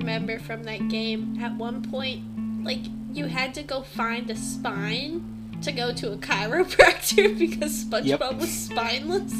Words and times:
remember 0.00 0.38
from 0.38 0.64
that 0.64 0.88
game, 0.88 1.38
at 1.40 1.54
one 1.56 1.82
point, 1.82 2.64
like 2.64 2.80
you 3.12 3.26
had 3.26 3.54
to 3.54 3.62
go 3.62 3.82
find 3.82 4.30
a 4.30 4.36
spine 4.36 5.26
to 5.62 5.72
go 5.72 5.92
to 5.92 6.12
a 6.12 6.16
chiropractor 6.16 7.38
because 7.38 7.84
SpongeBob 7.84 8.04
Yep. 8.06 8.34
was 8.40 8.50
spineless, 8.50 9.32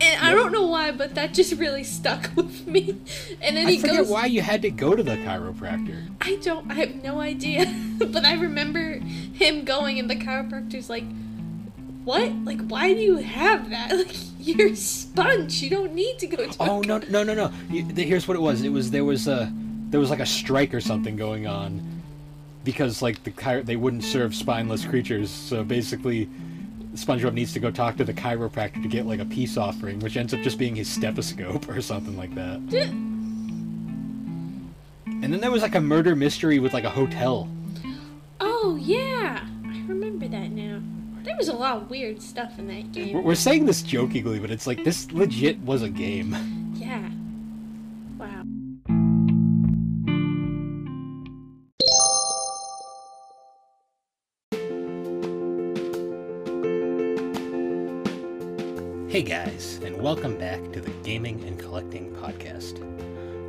and 0.00 0.24
I 0.24 0.32
don't 0.32 0.52
know 0.52 0.66
why, 0.66 0.92
but 0.92 1.16
that 1.16 1.34
just 1.34 1.54
really 1.58 1.82
stuck 1.82 2.30
with 2.36 2.66
me. 2.68 2.96
And 3.42 3.56
then 3.56 3.66
I 3.66 3.72
he 3.72 3.78
forget 3.80 3.96
goes, 3.96 4.08
why 4.08 4.26
you 4.26 4.42
had 4.42 4.62
to 4.62 4.70
go 4.70 4.94
to 4.94 5.02
the 5.02 5.16
chiropractor. 5.16 6.06
I 6.20 6.36
don't, 6.36 6.70
I 6.70 6.74
have 6.74 6.94
no 7.02 7.18
idea, 7.20 7.66
but 7.98 8.24
I 8.24 8.34
remember 8.34 8.98
him 9.00 9.64
going, 9.64 9.98
and 9.98 10.08
the 10.08 10.14
chiropractor's 10.16 10.88
like, 10.88 11.04
"What? 12.04 12.30
Like, 12.44 12.60
why 12.68 12.94
do 12.94 13.00
you 13.00 13.16
have 13.16 13.70
that? 13.70 13.90
Like, 13.96 14.14
you're 14.38 14.76
sponge. 14.76 15.60
You 15.62 15.70
don't 15.70 15.94
need 15.94 16.20
to 16.20 16.28
go 16.28 16.46
to." 16.48 16.56
Oh 16.60 16.80
no 16.82 16.98
no 17.10 17.24
no 17.24 17.34
no! 17.34 17.50
You, 17.70 17.82
th- 17.92 18.06
here's 18.06 18.28
what 18.28 18.36
it 18.36 18.40
was. 18.40 18.62
It 18.62 18.68
was 18.70 18.92
there 18.92 19.04
was 19.04 19.26
a 19.26 19.52
there 19.86 20.00
was 20.00 20.10
like 20.10 20.20
a 20.20 20.26
strike 20.26 20.74
or 20.74 20.80
something 20.80 21.16
going 21.16 21.46
on 21.46 21.80
because 22.64 23.02
like 23.02 23.22
the 23.24 23.30
chiro- 23.30 23.64
they 23.64 23.76
wouldn't 23.76 24.04
serve 24.04 24.34
spineless 24.34 24.84
creatures. 24.84 25.30
So 25.30 25.62
basically, 25.62 26.28
SpongeBob 26.94 27.34
needs 27.34 27.52
to 27.52 27.60
go 27.60 27.70
talk 27.70 27.96
to 27.98 28.04
the 28.04 28.12
chiropractor 28.14 28.82
to 28.82 28.88
get 28.88 29.06
like 29.06 29.20
a 29.20 29.24
peace 29.24 29.56
offering, 29.56 30.00
which 30.00 30.16
ends 30.16 30.34
up 30.34 30.40
just 30.40 30.58
being 30.58 30.74
his 30.74 30.88
stethoscope 30.88 31.68
or 31.74 31.80
something 31.80 32.16
like 32.16 32.34
that. 32.34 32.58
And 35.06 35.32
then 35.32 35.40
there 35.40 35.50
was 35.50 35.62
like 35.62 35.74
a 35.74 35.80
murder 35.80 36.14
mystery 36.16 36.58
with 36.58 36.74
like 36.74 36.84
a 36.84 36.90
hotel. 36.90 37.48
Oh 38.40 38.76
yeah, 38.80 39.46
I 39.64 39.84
remember 39.86 40.28
that 40.28 40.50
now. 40.50 40.80
There 41.22 41.36
was 41.36 41.48
a 41.48 41.52
lot 41.54 41.76
of 41.78 41.90
weird 41.90 42.22
stuff 42.22 42.58
in 42.58 42.68
that 42.68 42.84
We're, 42.96 43.04
game. 43.04 43.22
we're 43.24 43.34
saying 43.34 43.66
this 43.66 43.82
jokingly, 43.82 44.38
but 44.38 44.50
it's 44.50 44.66
like 44.66 44.84
this 44.84 45.10
legit 45.12 45.58
was 45.60 45.82
a 45.82 45.88
game. 45.88 46.36
Yeah. 46.74 47.08
Wow. 48.18 48.42
Hey 59.16 59.22
guys, 59.22 59.80
and 59.82 59.96
welcome 59.96 60.36
back 60.36 60.60
to 60.72 60.80
the 60.82 60.90
Gaming 61.02 61.42
and 61.44 61.58
Collecting 61.58 62.14
Podcast. 62.16 62.82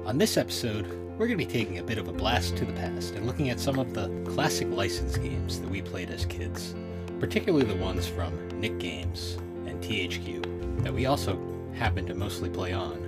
On 0.07 0.17
this 0.17 0.37
episode, 0.37 0.87
we're 1.17 1.27
going 1.27 1.31
to 1.31 1.35
be 1.35 1.45
taking 1.45 1.79
a 1.79 1.83
bit 1.83 1.97
of 1.97 2.07
a 2.07 2.13
blast 2.13 2.55
to 2.55 2.63
the 2.63 2.71
past 2.71 3.15
and 3.15 3.27
looking 3.27 3.49
at 3.49 3.59
some 3.59 3.77
of 3.77 3.93
the 3.93 4.07
classic 4.33 4.69
license 4.69 5.17
games 5.17 5.59
that 5.59 5.69
we 5.69 5.81
played 5.81 6.09
as 6.09 6.25
kids, 6.25 6.73
particularly 7.19 7.65
the 7.65 7.75
ones 7.75 8.07
from 8.07 8.61
Nick 8.61 8.79
Games 8.79 9.37
and 9.65 9.83
THQ 9.83 10.83
that 10.83 10.93
we 10.93 11.05
also 11.05 11.37
happen 11.73 12.05
to 12.05 12.13
mostly 12.13 12.49
play 12.49 12.71
on 12.71 13.05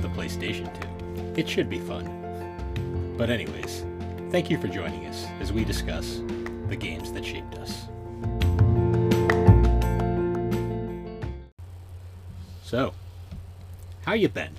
the 0.00 0.08
PlayStation 0.08 0.72
2. 1.36 1.38
It 1.38 1.46
should 1.46 1.68
be 1.68 1.80
fun. 1.80 3.14
But, 3.18 3.28
anyways, 3.28 3.84
thank 4.30 4.48
you 4.48 4.58
for 4.58 4.68
joining 4.68 5.04
us 5.04 5.26
as 5.38 5.52
we 5.52 5.66
discuss 5.66 6.22
the 6.70 6.76
games 6.76 7.12
that 7.12 7.26
shaped 7.26 7.56
us. 7.58 8.69
So, 12.70 12.94
how 14.06 14.12
you 14.12 14.28
been? 14.28 14.54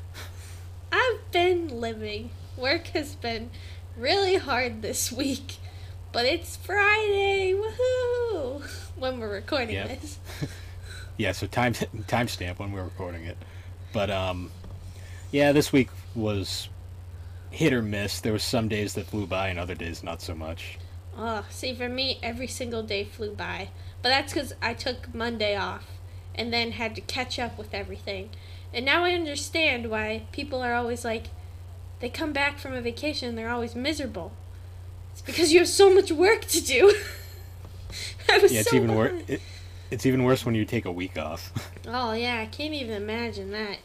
I've 0.92 1.32
been 1.32 1.70
living. 1.70 2.32
Work 2.58 2.88
has 2.88 3.16
been 3.16 3.52
really 3.96 4.36
hard 4.36 4.82
this 4.82 5.14
week, 5.14 5.56
but 6.12 6.26
it's 6.26 6.58
Friday. 6.58 7.54
Woohoo! 7.54 8.64
When 8.98 9.18
we're 9.22 9.32
recording 9.32 9.76
Yep. 9.76 10.02
this. 10.02 10.20
Yeah, 11.18 11.32
so 11.32 11.48
time 11.48 11.72
timestamp 11.74 12.60
when 12.60 12.74
we're 12.74 12.84
recording 12.84 13.24
it. 13.24 13.38
But 13.94 14.10
um 14.12 14.52
yeah, 15.32 15.54
this 15.54 15.72
week 15.72 15.88
was 16.14 16.68
hit 17.50 17.72
or 17.72 17.82
miss. 17.82 18.20
There 18.20 18.34
was 18.34 18.44
some 18.44 18.68
days 18.68 18.96
that 18.96 19.06
flew 19.06 19.26
by 19.26 19.48
and 19.48 19.58
other 19.58 19.76
days 19.76 20.04
not 20.04 20.22
so 20.22 20.36
much. 20.36 20.80
Oh, 21.18 21.46
see, 21.50 21.74
for 21.76 21.88
me, 21.88 22.20
every 22.22 22.48
single 22.48 22.84
day 22.84 23.06
flew 23.06 23.34
by. 23.34 23.70
But 24.02 24.10
that's 24.10 24.34
because 24.34 24.52
I 24.62 24.74
took 24.74 25.16
Monday 25.16 25.56
off 25.56 25.86
and 26.36 26.52
then 26.54 26.72
had 26.72 26.96
to 26.96 27.02
catch 27.02 27.40
up 27.40 27.58
with 27.58 27.74
everything. 27.74 28.30
And 28.74 28.86
now 28.86 29.04
I 29.04 29.14
understand 29.14 29.90
why 29.90 30.24
people 30.32 30.62
are 30.62 30.74
always 30.74 31.04
like, 31.04 31.28
they 32.00 32.10
come 32.10 32.34
back 32.34 32.58
from 32.58 32.74
a 32.74 32.82
vacation 32.82 33.30
and 33.30 33.38
they're 33.38 33.50
always 33.50 33.76
miserable. 33.76 34.32
It's 35.12 35.22
because 35.22 35.52
you 35.52 35.60
have 35.60 35.68
so 35.68 35.94
much 35.94 36.12
work 36.12 36.46
to 36.46 36.62
do. 36.62 36.96
I 38.30 38.38
was 38.38 38.52
Yeah, 38.54 38.62
it's 38.62 38.70
so 38.70 38.78
even 38.78 38.96
worse. 38.96 39.22
It, 39.28 39.42
it's 39.92 40.06
even 40.06 40.24
worse 40.24 40.46
when 40.46 40.56
you 40.56 40.64
take 40.66 40.86
a 40.86 40.92
week 40.92 41.18
off. 41.18 41.52
Oh 41.88 42.14
yeah, 42.14 42.40
I 42.40 42.46
can't 42.46 42.76
even 42.76 42.96
imagine 42.96 43.50
that. 43.52 43.80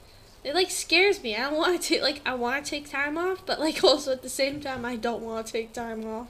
It 0.45 0.55
like 0.55 0.71
scares 0.71 1.23
me. 1.23 1.35
I 1.35 1.41
don't 1.49 1.57
want 1.57 1.81
to 1.85 2.03
like 2.03 2.21
I 2.27 2.35
want 2.35 2.65
to 2.65 2.71
take 2.71 2.91
time 2.91 3.17
off, 3.17 3.45
but 3.47 3.59
like 3.59 3.83
also 3.85 4.13
at 4.13 4.23
the 4.23 4.29
same 4.29 4.61
time 4.61 4.85
I 4.85 4.97
don't 4.97 5.23
want 5.23 5.47
to 5.47 5.53
take 5.53 5.73
time 5.73 6.05
off. 6.05 6.29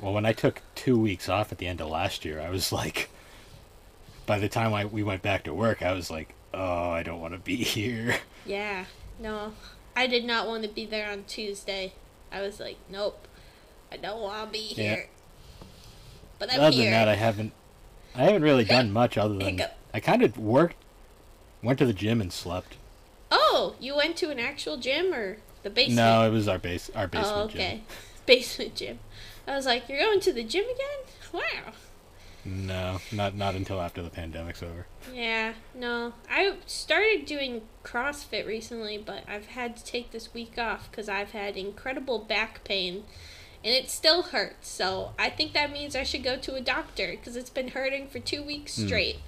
well, 0.00 0.14
when 0.14 0.24
I 0.24 0.32
took 0.32 0.62
2 0.76 0.98
weeks 0.98 1.28
off 1.28 1.52
at 1.52 1.58
the 1.58 1.66
end 1.66 1.80
of 1.82 1.88
last 1.88 2.24
year, 2.24 2.40
I 2.40 2.48
was 2.48 2.72
like 2.72 3.10
by 4.26 4.38
the 4.38 4.48
time 4.48 4.72
I 4.74 4.84
we 4.84 5.02
went 5.02 5.22
back 5.22 5.44
to 5.44 5.54
work, 5.54 5.82
I 5.82 5.92
was 5.92 6.10
like, 6.10 6.34
"Oh, 6.52 6.90
I 6.90 7.02
don't 7.02 7.20
want 7.20 7.34
to 7.34 7.40
be 7.40 7.56
here." 7.76 8.16
Yeah, 8.46 8.84
no, 9.18 9.52
I 9.96 10.06
did 10.06 10.24
not 10.24 10.46
want 10.46 10.62
to 10.64 10.68
be 10.68 10.86
there 10.86 11.10
on 11.10 11.24
Tuesday. 11.24 11.92
I 12.32 12.40
was 12.42 12.58
like, 12.60 12.76
nope, 12.90 13.26
I 13.92 13.96
don't 13.96 14.20
want 14.20 14.46
to 14.46 14.52
be 14.52 14.58
here. 14.58 15.06
Yeah. 15.62 15.66
But 16.38 16.52
I'm 16.52 16.60
other 16.60 16.70
here. 16.76 16.84
than 16.84 16.92
that, 16.92 17.08
I 17.08 17.14
haven't 17.14 17.52
I 18.14 18.24
haven't 18.24 18.42
really 18.42 18.64
done 18.64 18.90
much 18.92 19.16
other 19.16 19.36
than 19.38 19.62
I 19.92 20.00
kind 20.00 20.22
of 20.22 20.36
worked 20.38 20.76
went 21.62 21.78
to 21.78 21.86
the 21.86 21.92
gym 21.92 22.20
and 22.20 22.32
slept. 22.32 22.76
oh, 23.30 23.74
you 23.80 23.96
went 23.96 24.16
to 24.18 24.30
an 24.30 24.38
actual 24.40 24.76
gym 24.76 25.14
or 25.14 25.38
the 25.62 25.70
basement? 25.70 25.96
No, 25.96 26.26
it 26.26 26.30
was 26.30 26.48
our 26.48 26.58
base 26.58 26.90
our 26.94 27.04
oh, 27.04 27.06
basement 27.06 27.36
Oh, 27.36 27.48
gym. 27.48 27.60
okay. 27.60 27.82
Basement 28.26 28.74
gym. 28.74 28.98
I 29.46 29.54
was 29.54 29.66
like, 29.66 29.88
you're 29.88 29.98
going 29.98 30.20
to 30.20 30.32
the 30.32 30.42
gym 30.44 30.64
again? 30.64 31.14
Wow. 31.32 31.72
No, 32.44 32.98
not 33.10 33.34
not 33.34 33.54
until 33.54 33.80
after 33.80 34.02
the 34.02 34.10
pandemic's 34.10 34.62
over. 34.62 34.86
Yeah, 35.12 35.54
no. 35.74 36.12
I 36.30 36.56
started 36.66 37.24
doing 37.26 37.62
CrossFit 37.84 38.46
recently, 38.46 38.98
but 38.98 39.24
I've 39.28 39.46
had 39.46 39.76
to 39.78 39.84
take 39.84 40.10
this 40.10 40.34
week 40.34 40.58
off 40.58 40.90
because 40.90 41.08
I've 41.08 41.30
had 41.30 41.56
incredible 41.56 42.18
back 42.18 42.62
pain 42.64 43.04
and 43.64 43.72
it 43.74 43.88
still 43.88 44.22
hurts. 44.24 44.68
So 44.68 45.12
I 45.18 45.30
think 45.30 45.54
that 45.54 45.72
means 45.72 45.96
I 45.96 46.02
should 46.02 46.22
go 46.22 46.36
to 46.36 46.54
a 46.54 46.60
doctor 46.60 47.08
because 47.12 47.34
it's 47.36 47.48
been 47.50 47.68
hurting 47.68 48.08
for 48.08 48.18
two 48.18 48.42
weeks 48.42 48.76
Hmm. 48.76 48.86
straight. 48.86 49.18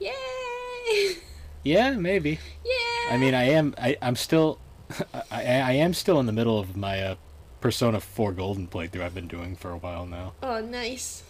Yay! 0.00 1.16
Yeah, 1.64 1.90
maybe. 1.96 2.38
yeah! 2.64 3.12
I 3.14 3.18
mean, 3.18 3.34
I 3.34 3.44
am 3.50 3.74
I 3.76 3.96
I'm 4.00 4.14
still 4.16 4.58
I 5.30 5.42
I 5.42 5.72
am 5.72 5.92
still 5.92 6.18
in 6.20 6.24
the 6.26 6.32
middle 6.32 6.58
of 6.58 6.76
my 6.76 7.02
uh, 7.02 7.14
Persona 7.60 8.00
4 8.00 8.32
Golden 8.32 8.68
playthrough 8.68 9.02
I've 9.02 9.14
been 9.14 9.26
doing 9.28 9.56
for 9.56 9.72
a 9.72 9.76
while 9.76 10.06
now. 10.06 10.32
oh, 10.42 10.60
nice. 10.60 11.24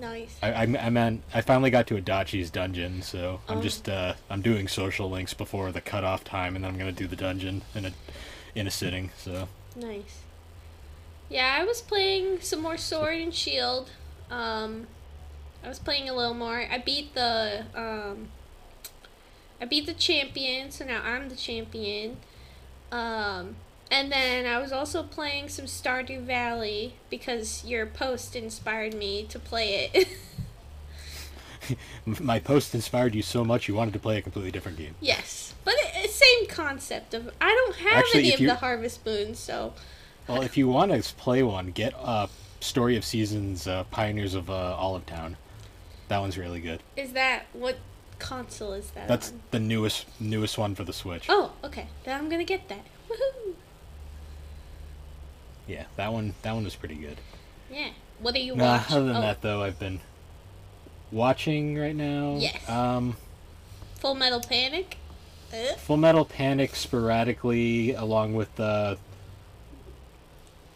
Nice. 0.00 0.36
I 0.42 0.52
I'm, 0.52 0.76
I'm 0.76 0.96
on, 0.96 1.22
I 1.32 1.40
finally 1.40 1.70
got 1.70 1.86
to 1.88 1.94
Adachi's 2.00 2.50
dungeon, 2.50 3.02
so 3.02 3.40
I'm 3.48 3.58
Oh. 3.58 3.62
just 3.62 3.88
uh 3.88 4.14
I'm 4.28 4.42
doing 4.42 4.68
social 4.68 5.08
links 5.10 5.32
before 5.34 5.72
the 5.72 5.80
cutoff 5.80 6.22
time, 6.24 6.54
and 6.56 6.64
then 6.64 6.72
I'm 6.72 6.78
gonna 6.78 6.92
do 6.92 7.06
the 7.06 7.16
dungeon 7.16 7.62
in 7.74 7.86
a 7.86 7.92
in 8.54 8.66
a 8.66 8.70
sitting. 8.70 9.10
So 9.16 9.48
Nice. 9.74 10.20
Yeah, 11.28 11.56
I 11.60 11.64
was 11.64 11.80
playing 11.82 12.40
some 12.40 12.62
more 12.62 12.76
Sword 12.76 13.18
and 13.18 13.34
Shield. 13.34 13.90
Um, 14.30 14.86
I 15.64 15.68
was 15.68 15.78
playing 15.78 16.08
a 16.08 16.14
little 16.14 16.34
more. 16.34 16.66
I 16.70 16.78
beat 16.78 17.14
the 17.14 17.64
um, 17.74 18.28
I 19.60 19.64
beat 19.64 19.86
the 19.86 19.94
champion, 19.94 20.70
so 20.70 20.84
now 20.84 21.02
I'm 21.02 21.28
the 21.28 21.36
champion. 21.36 22.18
Um, 22.92 23.56
and 23.90 24.10
then 24.12 24.46
I 24.46 24.58
was 24.58 24.72
also 24.72 25.02
playing 25.02 25.48
some 25.48 25.66
Stardew 25.66 26.22
Valley 26.22 26.94
because 27.10 27.64
your 27.64 27.86
post 27.86 28.34
inspired 28.36 28.94
me 28.94 29.24
to 29.24 29.38
play 29.38 29.90
it. 29.94 30.08
my 32.20 32.38
post 32.38 32.74
inspired 32.74 33.14
you 33.14 33.22
so 33.22 33.44
much 33.44 33.66
you 33.66 33.74
wanted 33.74 33.92
to 33.92 33.98
play 33.98 34.18
a 34.18 34.22
completely 34.22 34.50
different 34.52 34.78
game. 34.78 34.94
yes, 35.00 35.54
but 35.64 35.74
it, 35.78 36.10
same 36.10 36.46
concept 36.48 37.12
of 37.14 37.30
I 37.40 37.48
don't 37.48 37.76
have 37.76 37.98
Actually, 37.98 38.20
any 38.20 38.34
of 38.34 38.40
you- 38.40 38.46
the 38.46 38.54
Harvest 38.56 39.04
Moons, 39.04 39.38
so 39.38 39.72
Well, 40.28 40.42
if 40.42 40.56
you 40.56 40.68
want 40.68 40.92
to 40.92 41.14
play 41.14 41.42
one, 41.42 41.70
get 41.72 41.94
uh 41.98 42.28
Story 42.60 42.96
of 42.96 43.04
Seasons 43.04 43.66
uh, 43.68 43.84
Pioneers 43.90 44.34
of 44.34 44.48
uh, 44.48 44.54
Olive 44.76 45.06
Town. 45.06 45.36
That 46.08 46.18
one's 46.20 46.38
really 46.38 46.60
good. 46.60 46.82
is 46.96 47.12
that 47.12 47.46
what 47.52 47.76
console 48.18 48.72
is 48.72 48.90
that 48.92 49.08
That's 49.08 49.30
on? 49.30 49.42
the 49.50 49.58
newest 49.60 50.06
newest 50.20 50.56
one 50.56 50.74
for 50.74 50.84
the 50.84 50.92
Switch. 50.92 51.26
Oh, 51.28 51.52
okay. 51.64 51.86
Then 52.04 52.18
I'm 52.18 52.28
gonna 52.28 52.44
get 52.44 52.68
that. 52.68 52.84
Woohoo! 53.10 53.45
Yeah, 55.66 55.84
that 55.96 56.12
one 56.12 56.34
that 56.42 56.52
one 56.52 56.64
was 56.64 56.76
pretty 56.76 56.94
good. 56.96 57.18
Yeah. 57.70 57.90
What 58.20 58.34
are 58.34 58.38
you 58.38 58.54
Nah, 58.56 58.82
other 58.88 59.04
than 59.06 59.16
oh, 59.16 59.20
that 59.20 59.42
though, 59.42 59.62
I've 59.62 59.78
been 59.78 60.00
watching 61.12 61.76
right 61.78 61.94
now. 61.94 62.36
Yes. 62.38 62.68
Um, 62.68 63.16
Full 63.96 64.14
Metal 64.14 64.40
Panic. 64.40 64.96
Uh, 65.52 65.74
Full 65.76 65.96
Metal 65.96 66.24
Panic 66.24 66.74
sporadically, 66.76 67.92
along 67.94 68.34
with 68.34 68.58
uh, 68.58 68.96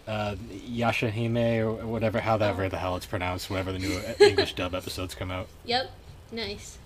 uh, 0.07 0.35
Yashahime 0.69 1.61
or 1.61 1.87
whatever, 1.87 2.21
however 2.21 2.65
Oh. 2.65 2.69
the 2.69 2.79
hell 2.79 2.97
it's 2.97 3.07
pronounced, 3.07 3.49
whenever 3.51 3.73
the 3.73 3.79
new 3.79 4.01
English 4.21 4.55
dub 4.55 4.75
episodes 4.75 5.15
come 5.15 5.31
out. 5.31 5.49
yep. 5.65 5.91
Nice. 6.33 6.79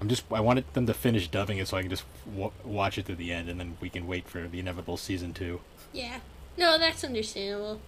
I'm 0.00 0.08
just 0.08 0.22
I 0.30 0.38
wanted 0.40 0.72
them 0.74 0.86
to 0.86 0.94
finish 0.94 1.26
dubbing 1.26 1.58
it 1.58 1.66
so 1.66 1.76
I 1.76 1.80
can 1.80 1.90
just 1.90 2.04
w- 2.30 2.52
watch 2.64 2.98
it 2.98 3.06
to 3.06 3.16
the 3.16 3.32
end, 3.32 3.48
and 3.48 3.58
then 3.58 3.76
we 3.80 3.88
can 3.90 4.06
wait 4.06 4.28
for 4.28 4.46
the 4.46 4.60
inevitable 4.60 4.96
season 4.96 5.32
two. 5.34 5.60
Yeah. 5.92 6.20
No, 6.58 6.76
that's 6.78 7.04
understandable. 7.04 7.80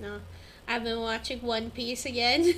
No. 0.00 0.20
I've 0.68 0.84
been 0.84 1.00
watching 1.00 1.40
One 1.42 1.70
Piece 1.70 2.06
again. 2.06 2.54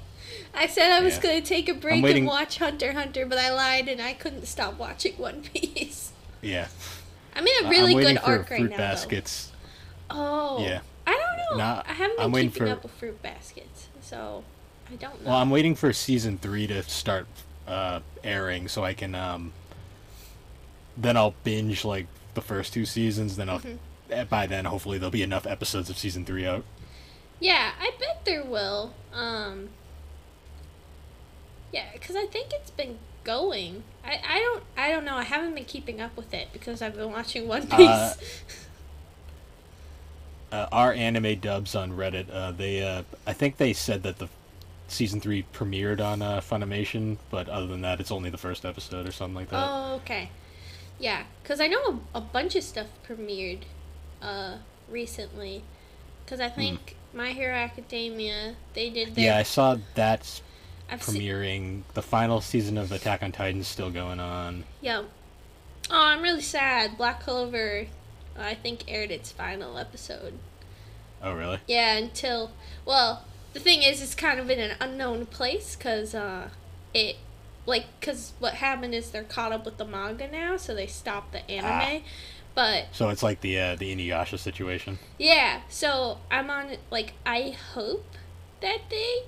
I 0.54 0.66
said 0.66 0.90
I 0.92 1.00
was 1.00 1.16
Yeah. 1.16 1.22
going 1.22 1.42
to 1.42 1.48
take 1.48 1.68
a 1.68 1.74
break 1.74 2.04
and 2.04 2.26
watch 2.26 2.58
Hunter 2.58 2.92
Hunter, 2.92 3.24
but 3.24 3.38
I 3.38 3.52
lied 3.52 3.88
and 3.88 4.00
I 4.02 4.12
couldn't 4.12 4.46
stop 4.46 4.78
watching 4.78 5.14
One 5.16 5.42
Piece. 5.42 6.12
Yeah, 6.42 6.68
I'm 7.34 7.46
in 7.46 7.66
a 7.66 7.68
really 7.70 7.94
I'm 7.94 8.00
good 8.14 8.18
arc 8.24 8.50
right 8.50 8.58
fruit 8.60 8.70
now. 8.70 8.76
baskets. 8.76 9.52
Though. 10.10 10.16
Oh. 10.18 10.64
Yeah. 10.64 10.80
I 11.06 11.12
don't 11.12 11.58
know. 11.58 11.64
Nah, 11.64 11.82
I 11.86 11.92
haven't 11.94 12.16
been 12.16 12.24
I'm 12.26 12.32
waiting 12.32 12.50
keeping 12.50 12.66
for- 12.68 12.72
up 12.74 12.82
with 12.82 12.92
Fruits 12.92 13.18
Basket, 13.22 13.68
so 14.02 14.44
I 14.92 14.96
don't 14.96 15.22
know. 15.24 15.30
Well, 15.30 15.38
I'm 15.38 15.50
waiting 15.50 15.74
for 15.74 15.92
season 15.92 16.38
three 16.38 16.66
to 16.66 16.82
start 16.82 17.26
uh, 17.66 18.00
airing 18.22 18.68
so 18.68 18.84
I 18.84 18.94
can 18.94 19.14
um, 19.14 19.52
then 20.96 21.16
I'll 21.16 21.34
binge 21.44 21.84
like 21.84 22.06
the 22.34 22.40
first 22.42 22.72
two 22.72 22.84
seasons. 22.84 23.36
Then 23.36 23.48
I'll 23.48 23.60
Mhm. 23.60 23.78
By 24.28 24.46
then 24.46 24.64
hopefully 24.64 24.98
there'll 24.98 25.10
be 25.10 25.22
enough 25.22 25.46
episodes 25.46 25.90
of 25.90 25.98
season 25.98 26.24
three 26.24 26.46
out. 26.46 26.64
Yeah, 27.40 27.72
I 27.80 27.92
bet 27.98 28.24
there 28.24 28.44
will. 28.44 28.94
Um, 29.12 29.68
yeah, 31.72 31.86
because 31.92 32.16
I 32.16 32.26
think 32.26 32.48
it's 32.52 32.70
been 32.70 32.98
going. 33.24 33.84
I, 34.04 34.20
I 34.26 34.38
don't 34.40 34.64
I 34.76 34.90
don't 34.90 35.04
know. 35.04 35.16
I 35.16 35.24
haven't 35.24 35.54
been 35.54 35.64
keeping 35.64 36.00
up 36.00 36.16
with 36.16 36.32
it 36.34 36.48
because 36.52 36.82
I've 36.82 36.96
been 36.96 37.12
watching 37.12 37.46
One 37.46 37.66
Piece. 37.66 37.80
Uh, 37.80 38.14
uh, 40.52 40.68
our 40.72 40.92
anime 40.92 41.38
dubs 41.38 41.74
on 41.74 41.92
Reddit, 41.92 42.26
uh, 42.32 42.52
they 42.52 42.82
uh, 42.82 43.02
I 43.26 43.32
think 43.32 43.58
they 43.58 43.72
said 43.72 44.02
that 44.02 44.18
the 44.18 44.28
season 44.88 45.20
three 45.20 45.44
premiered 45.52 46.00
on 46.00 46.22
uh, 46.22 46.40
Funimation, 46.40 47.18
but 47.30 47.48
other 47.48 47.66
than 47.66 47.82
that, 47.82 48.00
it's 48.00 48.10
only 48.10 48.30
the 48.30 48.38
first 48.38 48.64
episode 48.64 49.06
or 49.06 49.12
something 49.12 49.34
like 49.34 49.50
that. 49.50 49.68
oh, 49.68 49.94
okay. 49.96 50.30
Yeah, 50.98 51.24
because 51.42 51.60
I 51.60 51.68
know 51.68 52.00
a, 52.14 52.18
a 52.18 52.20
bunch 52.20 52.56
of 52.56 52.64
stuff 52.64 52.86
premiered 53.06 53.60
uh, 54.22 54.56
recently. 54.88 55.62
Because 56.24 56.40
I 56.40 56.48
think 56.48 56.96
My 57.14 57.30
Hero 57.30 57.54
Academia 57.54 58.56
they 58.74 58.90
did 58.90 59.14
their. 59.14 59.14
Hmm. 59.14 59.20
yeah, 59.20 59.38
I 59.38 59.42
saw 59.42 59.76
that's 59.94 60.42
I've 60.90 61.00
premiering. 61.00 61.82
The 61.94 62.02
final 62.02 62.40
season 62.40 62.78
of 62.78 62.92
Attack 62.92 63.22
on 63.22 63.32
Titan's 63.32 63.68
still 63.68 63.90
going 63.90 64.20
on. 64.20 64.64
Yeah. 64.80 65.02
Oh, 65.90 66.04
I'm 66.04 66.22
really 66.22 66.42
sad. 66.42 66.98
Black 66.98 67.20
Clover, 67.20 67.86
I 68.38 68.54
think, 68.54 68.84
aired 68.88 69.10
its 69.10 69.32
final 69.32 69.78
episode. 69.78 70.34
Oh, 71.22 71.32
really? 71.32 71.60
Yeah, 71.66 71.96
until 71.96 72.52
well, 72.84 73.24
the 73.52 73.60
thing 73.60 73.82
is, 73.82 74.02
it's 74.02 74.14
kind 74.14 74.38
of 74.38 74.50
in 74.50 74.58
an 74.58 74.76
unknown 74.80 75.26
place 75.26 75.76
because 75.76 76.14
uh, 76.14 76.50
it 76.94 77.16
like 77.66 77.86
because 78.00 78.32
what 78.38 78.54
happened 78.54 78.94
is 78.94 79.10
they're 79.10 79.22
caught 79.22 79.52
up 79.52 79.64
with 79.64 79.76
the 79.76 79.84
manga 79.84 80.30
now, 80.30 80.56
so 80.56 80.74
they 80.74 80.86
stopped 80.86 81.32
the 81.32 81.50
anime. 81.50 82.02
But 82.58 82.86
So 82.90 83.08
it's 83.10 83.22
like 83.22 83.40
the 83.40 83.56
uh, 83.60 83.76
the 83.76 83.94
Inuyasha 83.94 84.36
situation. 84.36 84.98
yeah, 85.16 85.60
so 85.68 86.18
I'm 86.28 86.50
on 86.50 86.76
like 86.90 87.12
I 87.24 87.54
hope 87.74 88.04
that 88.60 88.78
they 88.90 89.22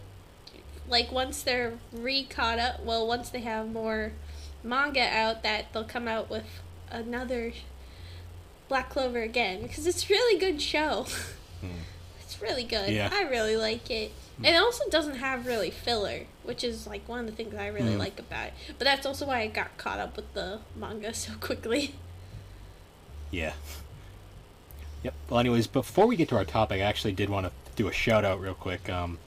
like 0.89 1.13
once 1.13 1.41
they're 1.45 1.75
re 1.93 2.25
caught 2.25 2.59
up. 2.59 2.83
Well, 2.85 3.07
once 3.07 3.29
they 3.31 3.43
have 3.43 3.71
more 3.71 4.11
manga 4.65 5.03
out, 5.03 5.45
that 5.45 5.73
they'll 5.73 5.85
come 5.85 6.09
out 6.09 6.29
with 6.29 6.61
another 6.91 7.53
Black 8.69 8.91
Clover 8.91 9.23
again 9.23 9.63
because 9.63 9.87
it's 9.87 10.11
a 10.11 10.13
really 10.13 10.39
good 10.41 10.61
show. 10.61 11.07
Hmm. 11.61 11.67
It's 12.23 12.41
really 12.43 12.63
good. 12.65 12.91
Yeah. 12.91 13.11
I 13.13 13.23
really 13.23 13.57
like 13.57 13.91
it. 13.91 14.13
And 14.39 14.47
it 14.55 14.59
also 14.59 14.89
doesn't 14.89 15.17
have 15.17 15.47
really 15.47 15.71
filler, 15.71 16.27
which 16.45 16.63
is 16.65 16.87
like 16.87 17.09
one 17.09 17.19
of 17.21 17.27
the 17.27 17.33
things 17.33 17.55
I 17.57 17.67
really 17.67 17.93
Hmm. 17.95 17.99
like 17.99 18.19
about 18.21 18.47
it. 18.49 18.53
But 18.79 18.85
that's 18.87 19.05
also 19.07 19.27
why 19.27 19.41
I 19.41 19.47
got 19.49 19.77
caught 19.79 19.99
up 20.01 20.17
with 20.17 20.33
the 20.35 20.61
manga 20.77 21.13
so 21.25 21.33
quickly. 21.41 21.95
Yeah. 23.31 23.53
Yep. 25.03 25.15
Well, 25.29 25.41
anyways, 25.41 25.67
before 25.67 26.07
we 26.07 26.17
get 26.17 26.29
to 26.31 26.37
our 26.37 26.45
topic, 26.45 26.81
I 26.81 26.85
actually 26.85 27.13
did 27.13 27.31
want 27.31 27.47
to 27.47 27.53
do 27.77 27.89
a 27.89 27.93
shout 27.93 28.25
out 28.25 28.41
real 28.41 28.55
quick. 28.55 28.89
Um, 28.91 29.19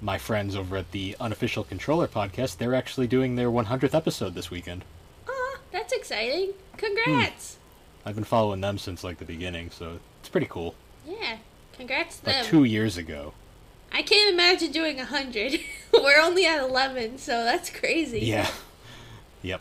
my 0.00 0.16
friends 0.18 0.56
over 0.56 0.76
at 0.78 0.92
the 0.92 1.16
Unofficial 1.20 1.62
Controller 1.64 2.08
podcast, 2.08 2.56
they're 2.56 2.74
actually 2.74 3.06
doing 3.06 3.36
their 3.36 3.50
100th 3.50 3.94
episode 3.94 4.34
this 4.34 4.50
weekend. 4.50 4.84
Aw, 5.28 5.56
that's 5.72 5.92
exciting. 5.92 6.52
Congrats. 6.78 7.58
I've 8.06 8.14
been 8.14 8.24
following 8.24 8.62
them 8.62 8.78
since 8.78 9.04
like 9.04 9.18
the 9.18 9.26
beginning, 9.26 9.70
so 9.70 9.98
it's 10.20 10.28
pretty 10.30 10.46
cool. 10.46 10.74
Yeah. 11.06 11.36
Congrats 11.74 12.18
to 12.20 12.26
Like 12.26 12.36
them. 12.36 12.46
two 12.46 12.64
years 12.64 12.96
ago. 12.96 13.34
I 13.92 14.02
can't 14.02 14.32
imagine 14.32 14.70
doing 14.72 15.00
a 15.00 15.04
hundred. 15.04 15.60
We're 15.92 16.20
only 16.20 16.46
at 16.46 16.60
eleven, 16.62 17.18
so 17.18 17.44
that's 17.44 17.68
crazy. 17.68 18.20
Yeah. 18.20 18.48
Yep. 19.42 19.60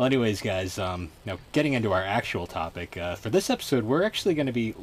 Well, 0.00 0.06
anyways, 0.06 0.40
guys, 0.40 0.78
um, 0.78 1.10
now 1.26 1.36
getting 1.52 1.74
into 1.74 1.92
our 1.92 2.02
actual 2.02 2.46
topic, 2.46 2.96
uh, 2.96 3.16
for 3.16 3.28
this 3.28 3.50
episode, 3.50 3.84
we're 3.84 4.02
actually 4.02 4.32
going 4.32 4.46
to 4.46 4.52
be. 4.52 4.74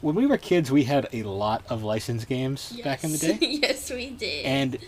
When 0.00 0.14
we 0.14 0.24
were 0.24 0.38
kids, 0.38 0.72
we 0.72 0.84
had 0.84 1.06
a 1.12 1.22
lot 1.24 1.62
of 1.68 1.82
licensed 1.84 2.26
games 2.26 2.72
back 2.82 3.04
in 3.04 3.12
the 3.12 3.18
day, 3.18 3.36
yes, 3.42 3.90
we 3.90 4.08
did. 4.08 4.46
and 4.46 4.78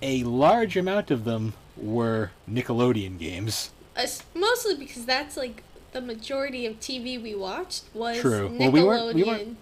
a 0.00 0.22
large 0.24 0.74
amount 0.74 1.10
of 1.10 1.24
them 1.24 1.52
were 1.76 2.30
Nickelodeon 2.50 3.18
games. 3.18 3.72
Us- 3.94 4.22
mostly 4.34 4.74
because 4.74 5.04
that's 5.04 5.36
like 5.36 5.62
the 5.92 6.00
majority 6.00 6.64
of 6.64 6.80
TV 6.80 7.22
we 7.22 7.34
watched 7.34 7.84
was 7.92 8.18
True. 8.18 8.48
Nickelodeon 8.48 8.58
Well, 8.58 8.70
we 8.72 8.82
weren't- 8.84 9.14
we 9.16 9.22
weren't- 9.24 9.56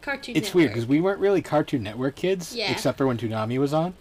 Cartoon 0.00 0.36
It's 0.36 0.46
Network. 0.46 0.54
weird 0.54 0.70
because 0.70 0.86
we 0.86 1.00
weren't 1.02 1.20
really 1.20 1.42
Cartoon 1.42 1.82
Network 1.82 2.16
kids, 2.16 2.54
Yeah. 2.56 2.70
except 2.72 2.96
for 2.96 3.06
when 3.06 3.18
Toonami 3.18 3.58
was 3.58 3.74
on. 3.74 3.92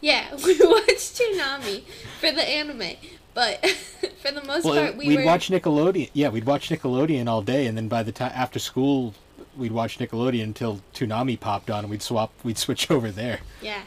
Yeah, 0.00 0.32
we 0.44 0.56
watched 0.60 1.18
Toonami 1.18 1.82
for 2.20 2.30
the 2.30 2.48
anime, 2.48 2.94
but 3.36 3.64
for 4.22 4.32
the 4.32 4.42
most 4.42 4.64
Well, 4.64 4.74
part 4.74 4.96
we 4.96 5.08
we'd 5.08 5.18
were 5.18 5.24
watch 5.26 5.50
Nickelodeon. 5.50 6.08
Yeah, 6.14 6.30
we'd 6.30 6.46
watch 6.46 6.70
Nickelodeon 6.70 7.28
all 7.28 7.42
day, 7.42 7.66
and 7.66 7.76
then 7.76 7.86
by 7.86 8.02
the 8.02 8.10
time 8.10 8.32
after 8.34 8.58
school, 8.58 9.14
we'd 9.56 9.72
watch 9.72 9.98
Nickelodeon 9.98 10.42
until 10.42 10.80
Toonami 10.94 11.38
popped 11.38 11.70
on, 11.70 11.80
and 11.84 11.90
we'd 11.90 12.02
swap. 12.02 12.32
We'd 12.42 12.56
switch 12.58 12.90
over 12.90 13.10
there. 13.12 13.40
Yeah. 13.60 13.82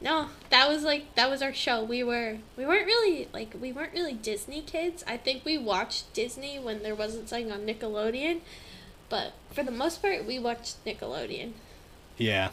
No, 0.00 0.28
that 0.50 0.68
was 0.68 0.82
like 0.82 1.14
that 1.14 1.30
was 1.30 1.42
our 1.42 1.52
show. 1.52 1.84
We 1.84 2.02
were 2.02 2.38
we 2.56 2.64
weren't 2.66 2.86
really 2.86 3.28
like 3.32 3.54
we 3.60 3.70
weren't 3.70 3.92
really 3.92 4.14
Disney 4.14 4.62
kids. 4.62 5.04
I 5.06 5.18
think 5.18 5.44
we 5.44 5.58
watched 5.58 6.12
Disney 6.14 6.58
when 6.58 6.82
there 6.82 6.94
wasn't 6.94 7.28
something 7.28 7.52
on 7.52 7.66
Nickelodeon, 7.66 8.40
but 9.10 9.34
for 9.52 9.62
the 9.62 9.70
most 9.70 10.00
part 10.02 10.24
we 10.26 10.38
watched 10.38 10.82
Nickelodeon. 10.86 11.52
Yeah. 12.16 12.50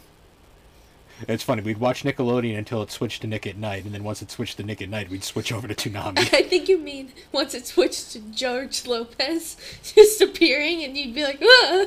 It's 1.27 1.43
funny. 1.43 1.61
We'd 1.61 1.77
watch 1.79 2.03
Nickelodeon 2.03 2.57
until 2.57 2.81
it 2.81 2.91
switched 2.91 3.21
to 3.21 3.27
Nick 3.27 3.45
at 3.47 3.57
Night, 3.57 3.85
and 3.85 3.93
then 3.93 4.03
once 4.03 4.21
it 4.21 4.31
switched 4.31 4.57
to 4.57 4.63
Nick 4.63 4.81
at 4.81 4.89
Night, 4.89 5.09
we'd 5.09 5.23
switch 5.23 5.51
over 5.51 5.67
to 5.67 5.75
Toonami. 5.75 6.19
I 6.33 6.43
think 6.43 6.67
you 6.69 6.77
mean 6.77 7.11
once 7.31 7.53
it 7.53 7.67
switched 7.67 8.11
to 8.13 8.19
George 8.19 8.85
Lopez 8.87 9.57
just 9.83 10.21
appearing 10.21 10.83
and 10.83 10.97
you'd 10.97 11.13
be 11.15 11.23
like, 11.23 11.39
"Ah, 11.43 11.85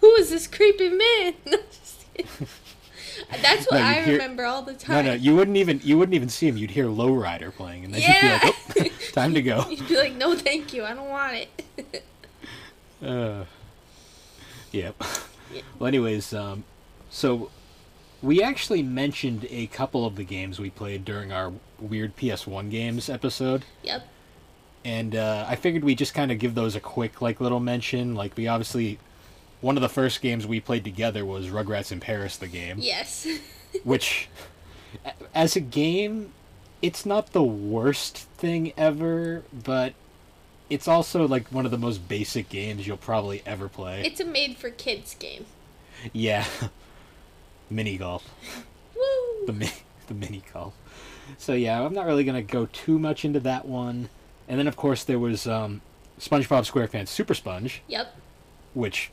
who 0.00 0.14
is 0.14 0.30
this 0.30 0.46
creepy 0.46 0.90
man? 0.90 1.34
No, 1.46 1.58
just 1.70 2.04
kidding. 2.14 2.48
That's 3.42 3.66
what 3.66 3.78
No, 3.80 3.84
I 3.84 3.94
hear- 3.94 4.12
remember 4.14 4.44
all 4.44 4.62
the 4.62 4.74
time. 4.74 5.04
no, 5.04 5.10
no, 5.12 5.16
you 5.16 5.34
wouldn't 5.34 5.56
even 5.56 5.80
you 5.82 5.98
wouldn't 5.98 6.14
even 6.14 6.28
see 6.28 6.46
him. 6.46 6.56
You'd 6.56 6.70
hear 6.70 6.86
Lowrider 6.86 7.52
playing, 7.52 7.84
and 7.84 7.92
then 7.94 8.00
yeah. 8.02 8.40
you'd 8.44 8.74
be 8.74 8.80
like, 8.82 8.92
oh, 9.08 9.12
"Time 9.12 9.34
to 9.34 9.42
go." 9.42 9.64
You'd 9.68 9.88
be 9.88 9.96
like, 9.96 10.14
no, 10.14 10.36
thank 10.36 10.72
you. 10.72 10.84
I 10.84 10.94
don't 10.94 11.08
want 11.08 11.34
it. 11.34 12.04
Uh, 13.04 13.44
yep. 14.72 14.94
Yeah. 15.52 15.62
Well, 15.78 15.88
anyways, 15.88 16.32
um, 16.34 16.64
so 17.10 17.50
we 18.22 18.42
actually 18.42 18.82
mentioned 18.82 19.46
a 19.50 19.66
couple 19.68 20.04
of 20.06 20.16
the 20.16 20.24
games 20.24 20.58
we 20.58 20.70
played 20.70 21.04
during 21.04 21.32
our 21.32 21.52
weird 21.78 22.16
PS1 22.16 22.70
games 22.70 23.08
episode, 23.08 23.64
yep. 23.82 24.06
and 24.84 25.14
uh, 25.14 25.46
I 25.48 25.56
figured 25.56 25.84
we 25.84 25.94
just 25.94 26.14
kind 26.14 26.32
of 26.32 26.38
give 26.38 26.54
those 26.54 26.74
a 26.74 26.80
quick 26.80 27.20
like 27.22 27.40
little 27.40 27.60
mention. 27.60 28.14
Like 28.14 28.36
we 28.36 28.48
obviously, 28.48 28.98
one 29.60 29.76
of 29.76 29.82
the 29.82 29.88
first 29.88 30.20
games 30.20 30.46
we 30.46 30.60
played 30.60 30.84
together 30.84 31.24
was 31.24 31.48
Rugrats 31.48 31.92
in 31.92 32.00
Paris, 32.00 32.36
the 32.36 32.48
game, 32.48 32.78
Yes. 32.80 33.26
which, 33.84 34.28
as 35.34 35.54
a 35.56 35.60
game, 35.60 36.32
it's 36.82 37.04
not 37.06 37.32
the 37.32 37.42
worst 37.44 38.16
thing 38.16 38.72
ever, 38.76 39.42
but. 39.52 39.94
It's 40.70 40.86
also 40.86 41.26
like 41.26 41.48
one 41.48 41.64
of 41.64 41.70
the 41.70 41.78
most 41.78 42.08
basic 42.10 42.50
games 42.50 42.86
you'll 42.86 42.98
probably 42.98 43.40
ever 43.46 43.70
play. 43.70 44.02
it's 44.04 44.20
a 44.20 44.24
made 44.26 44.58
for 44.58 44.68
kids 44.68 45.14
game. 45.14 45.46
Yeah. 46.12 46.44
mini 47.70 47.96
golf. 47.96 48.28
Woo! 48.96 49.46
The 49.46 49.52
mi- 49.52 49.72
the 50.06 50.14
mini 50.14 50.42
golf. 50.52 50.74
So 51.36 51.52
yeah, 51.52 51.82
I'm 51.84 51.92
not 51.94 52.06
really 52.06 52.24
gonna 52.24 52.42
go 52.42 52.66
too 52.66 52.98
much 52.98 53.24
into 53.24 53.40
that 53.40 53.66
one. 53.66 54.08
And 54.48 54.58
then 54.58 54.66
of 54.66 54.76
course 54.76 55.04
there 55.04 55.18
was 55.18 55.46
um, 55.46 55.82
SpongeBob 56.18 56.70
SquarePants 56.70 57.08
Super 57.08 57.34
Sponge, 57.34 57.82
Yep. 57.88 58.14
which 58.74 59.10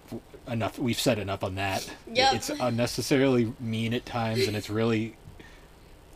enough 0.48 0.80
we've 0.80 1.00
said 1.00 1.20
enough 1.20 1.44
on 1.44 1.56
that. 1.56 1.92
Yep. 2.12 2.34
It's 2.36 2.50
unnecessarily 2.50 3.54
mean 3.60 3.94
at 3.94 4.06
times, 4.06 4.48
and 4.48 4.56
it's 4.56 4.70
really 4.70 5.16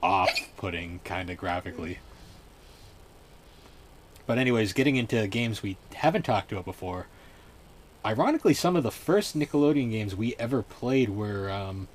off-putting 0.02 1.02
kind 1.04 1.30
of 1.30 1.38
graphically. 1.38 2.00
But 4.26 4.38
anyways, 4.38 4.74
getting 4.74 4.96
into 4.96 5.28
games 5.28 5.62
we 5.64 5.78
haven't 5.96 6.24
talked 6.24 6.52
about 6.52 6.66
before. 6.66 7.08
Ironically, 8.06 8.54
some 8.54 8.76
of 8.76 8.84
the 8.84 8.92
first 8.92 9.38
Nickelodeon 9.38 9.92
games 9.92 10.16
we 10.16 10.36
ever 10.38 10.62
played 10.62 11.10
were 11.10 11.50
um, 11.50 11.88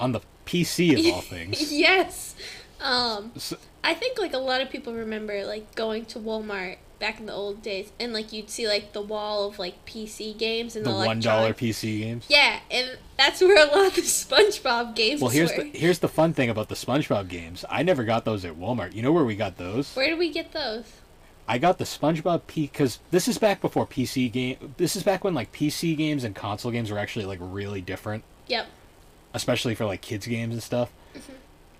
on 0.00 0.12
the 0.12 0.20
PC 0.46 0.98
of 0.98 1.14
all 1.14 1.20
things. 1.20 1.72
yes. 1.78 2.34
Um, 2.80 3.32
So, 3.36 3.56
I 3.84 3.94
think 3.94 4.18
like 4.18 4.32
a 4.32 4.38
lot 4.38 4.60
of 4.62 4.70
people 4.70 4.94
remember 4.94 5.44
like 5.44 5.74
going 5.74 6.06
to 6.06 6.18
Walmart 6.18 6.78
back 6.98 7.18
in 7.18 7.26
the 7.26 7.32
old 7.32 7.62
days, 7.62 7.92
and 8.00 8.12
like 8.12 8.32
you'd 8.32 8.50
see 8.50 8.66
like 8.66 8.92
the 8.92 9.00
wall 9.00 9.46
of 9.48 9.58
like 9.58 9.84
PC 9.86 10.36
games 10.36 10.76
and 10.76 10.84
the 10.84 10.90
the, 10.90 10.96
one 10.96 11.20
dollar 11.20 11.52
PC 11.54 12.00
games. 12.00 12.26
Yeah, 12.28 12.60
and 12.70 12.98
that's 13.16 13.40
where 13.40 13.56
a 13.56 13.70
lot 13.70 13.88
of 13.88 13.94
the 13.94 14.02
SpongeBob 14.02 14.94
games 14.96 15.20
Well, 15.20 15.30
here's 15.30 15.50
were. 15.56 15.64
the 15.64 15.70
here's 15.70 15.98
the 16.00 16.08
fun 16.08 16.32
thing 16.32 16.50
about 16.50 16.68
the 16.68 16.74
SpongeBob 16.74 17.28
games. 17.28 17.64
I 17.70 17.82
never 17.82 18.04
got 18.04 18.24
those 18.24 18.44
at 18.44 18.56
Walmart. 18.58 18.94
You 18.94 19.02
know 19.02 19.12
where 19.12 19.24
we 19.24 19.36
got 19.36 19.56
those? 19.56 19.94
Where 19.94 20.08
did 20.08 20.18
we 20.18 20.30
get 20.32 20.52
those? 20.52 20.84
I 21.48 21.58
got 21.58 21.78
the 21.78 21.84
SpongeBob 21.84 22.42
P 22.46 22.62
because 22.62 23.00
this 23.10 23.26
is 23.26 23.36
back 23.38 23.60
before 23.60 23.86
PC 23.86 24.30
game. 24.30 24.74
This 24.76 24.94
is 24.94 25.02
back 25.02 25.24
when 25.24 25.34
like 25.34 25.52
PC 25.52 25.96
games 25.96 26.22
and 26.22 26.34
console 26.34 26.70
games 26.70 26.90
were 26.90 26.98
actually 26.98 27.24
like 27.24 27.38
really 27.42 27.80
different, 27.80 28.24
Yep. 28.46 28.66
Especially 29.34 29.74
for 29.74 29.84
like 29.84 30.00
kids 30.00 30.26
games 30.26 30.54
and 30.54 30.62
stuff. 30.62 30.92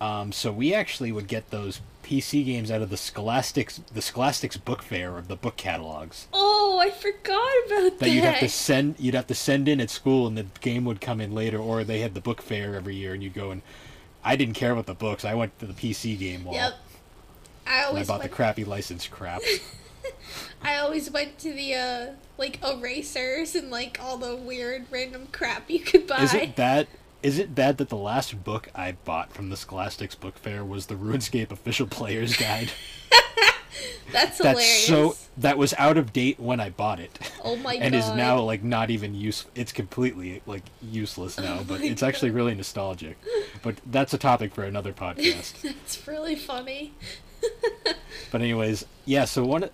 Um, 0.00 0.32
so 0.32 0.50
we 0.50 0.72
actually 0.72 1.12
would 1.12 1.26
get 1.26 1.50
those 1.50 1.82
PC 2.02 2.44
games 2.44 2.70
out 2.70 2.80
of 2.80 2.88
the 2.88 2.96
Scholastics 2.96 3.78
the 3.92 4.00
Scholastics 4.00 4.56
book 4.56 4.82
fair 4.82 5.18
of 5.18 5.28
the 5.28 5.36
book 5.36 5.56
catalogs. 5.58 6.26
Oh, 6.32 6.78
I 6.80 6.90
forgot 6.90 7.52
about 7.66 7.82
that. 7.82 7.98
that 8.00 8.10
you'd 8.10 8.24
have 8.24 8.40
to 8.40 8.48
send 8.48 8.94
you'd 8.98 9.14
have 9.14 9.26
to 9.26 9.34
send 9.34 9.68
in 9.68 9.80
at 9.80 9.90
school 9.90 10.26
and 10.26 10.38
the 10.38 10.46
game 10.60 10.86
would 10.86 11.00
come 11.02 11.20
in 11.20 11.34
later 11.34 11.58
or 11.58 11.84
they 11.84 12.00
had 12.00 12.14
the 12.14 12.20
book 12.20 12.40
fair 12.40 12.74
every 12.74 12.96
year 12.96 13.12
and 13.12 13.22
you'd 13.22 13.34
go 13.34 13.50
and 13.50 13.60
I 14.24 14.36
didn't 14.36 14.54
care 14.54 14.72
about 14.72 14.86
the 14.86 14.94
books. 14.94 15.24
I 15.24 15.34
went 15.34 15.58
to 15.58 15.66
the 15.66 15.74
PC 15.74 16.18
game 16.18 16.44
wall. 16.44 16.54
Yep. 16.54 16.74
I 17.66 17.72
And 17.76 17.82
I 17.82 17.82
always 17.84 18.08
bought 18.08 18.22
the 18.22 18.28
crappy 18.28 18.64
licensed 18.64 19.10
crap. 19.10 19.42
I 20.62 20.78
always 20.78 21.10
went 21.10 21.38
to 21.40 21.52
the 21.52 21.74
uh 21.74 22.06
like 22.38 22.58
erasers 22.64 23.54
and 23.54 23.70
like 23.70 23.98
all 24.02 24.16
the 24.16 24.34
weird 24.34 24.86
random 24.90 25.28
crap 25.30 25.70
you 25.70 25.80
could 25.80 26.06
buy. 26.06 26.22
Is 26.22 26.32
it 26.32 26.56
bad? 26.56 26.88
Is 27.22 27.38
it 27.38 27.54
bad 27.54 27.76
that 27.78 27.88
the 27.90 27.96
last 27.96 28.42
book 28.44 28.68
I 28.74 28.92
bought 28.92 29.32
from 29.32 29.50
the 29.50 29.56
Scholastics 29.56 30.14
book 30.14 30.38
fair 30.38 30.64
was 30.64 30.86
the 30.86 30.94
RuneScape 30.94 31.50
official 31.50 31.86
player's 31.86 32.34
guide? 32.36 32.70
That's 34.12 34.38
That's 34.38 34.60
hilarious. 34.60 34.86
so 34.86 35.16
that 35.36 35.56
was 35.56 35.72
out 35.78 35.96
of 35.96 36.12
date 36.12 36.40
when 36.40 36.58
I 36.58 36.70
bought 36.70 36.98
it. 36.98 37.16
Oh 37.44 37.54
my 37.56 37.74
and 37.74 37.80
god. 37.82 37.86
And 37.86 37.94
is 37.94 38.08
now 38.10 38.40
like 38.40 38.64
not 38.64 38.90
even 38.90 39.14
use 39.14 39.44
it's 39.54 39.70
completely 39.70 40.42
like 40.46 40.64
useless 40.82 41.38
now, 41.38 41.58
Oh 41.60 41.64
but 41.64 41.80
it's 41.82 42.02
actually 42.02 42.30
really 42.32 42.54
nostalgic. 42.54 43.16
But 43.62 43.76
that's 43.86 44.12
a 44.12 44.18
topic 44.18 44.52
for 44.52 44.64
another 44.64 44.92
podcast. 44.92 45.60
That's 45.62 46.06
really 46.08 46.34
funny. 46.36 46.92
But 48.32 48.42
anyways, 48.42 48.84
yeah. 49.06 49.24
So 49.24 49.44
one 49.44 49.64
of- 49.64 49.70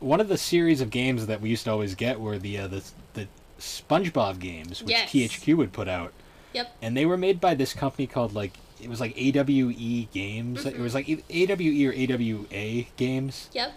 one 0.00 0.20
of 0.20 0.28
the 0.28 0.38
series 0.38 0.80
of 0.80 0.90
games 0.90 1.26
that 1.26 1.40
we 1.40 1.48
used 1.48 1.64
to 1.64 1.70
always 1.72 1.94
get 1.96 2.20
were 2.20 2.38
the 2.38 2.58
uh, 2.58 2.66
the 2.68 2.84
the 3.14 3.26
SpongeBob 3.58 4.38
games, 4.38 4.82
which 4.82 4.90
Yes. 4.92 5.10
THQ 5.10 5.56
would 5.56 5.72
put 5.72 5.88
out, 5.88 6.12
Yep. 6.52 6.76
and 6.80 6.96
they 6.96 7.04
were 7.06 7.16
made 7.16 7.40
by 7.40 7.54
this 7.54 7.72
company 7.74 8.06
called 8.06 8.34
like 8.34 8.54
it 8.80 8.88
was 8.88 9.00
like 9.00 9.16
AWE 9.16 10.08
Games. 10.12 10.64
It 10.64 10.78
was 10.78 10.94
mm-hmm. 10.94 10.94
like 10.94 11.08
e- 11.08 11.46
AWE 11.50 11.88
or 11.88 11.92
AWA 11.92 12.84
Games, 12.96 13.50
Yep. 13.52 13.72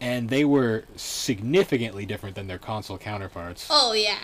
and 0.00 0.28
they 0.30 0.44
were 0.44 0.84
significantly 0.96 2.06
different 2.06 2.34
than 2.34 2.46
their 2.46 2.58
console 2.58 2.98
counterparts. 2.98 3.66
Oh 3.70 3.92
yeah. 3.92 4.18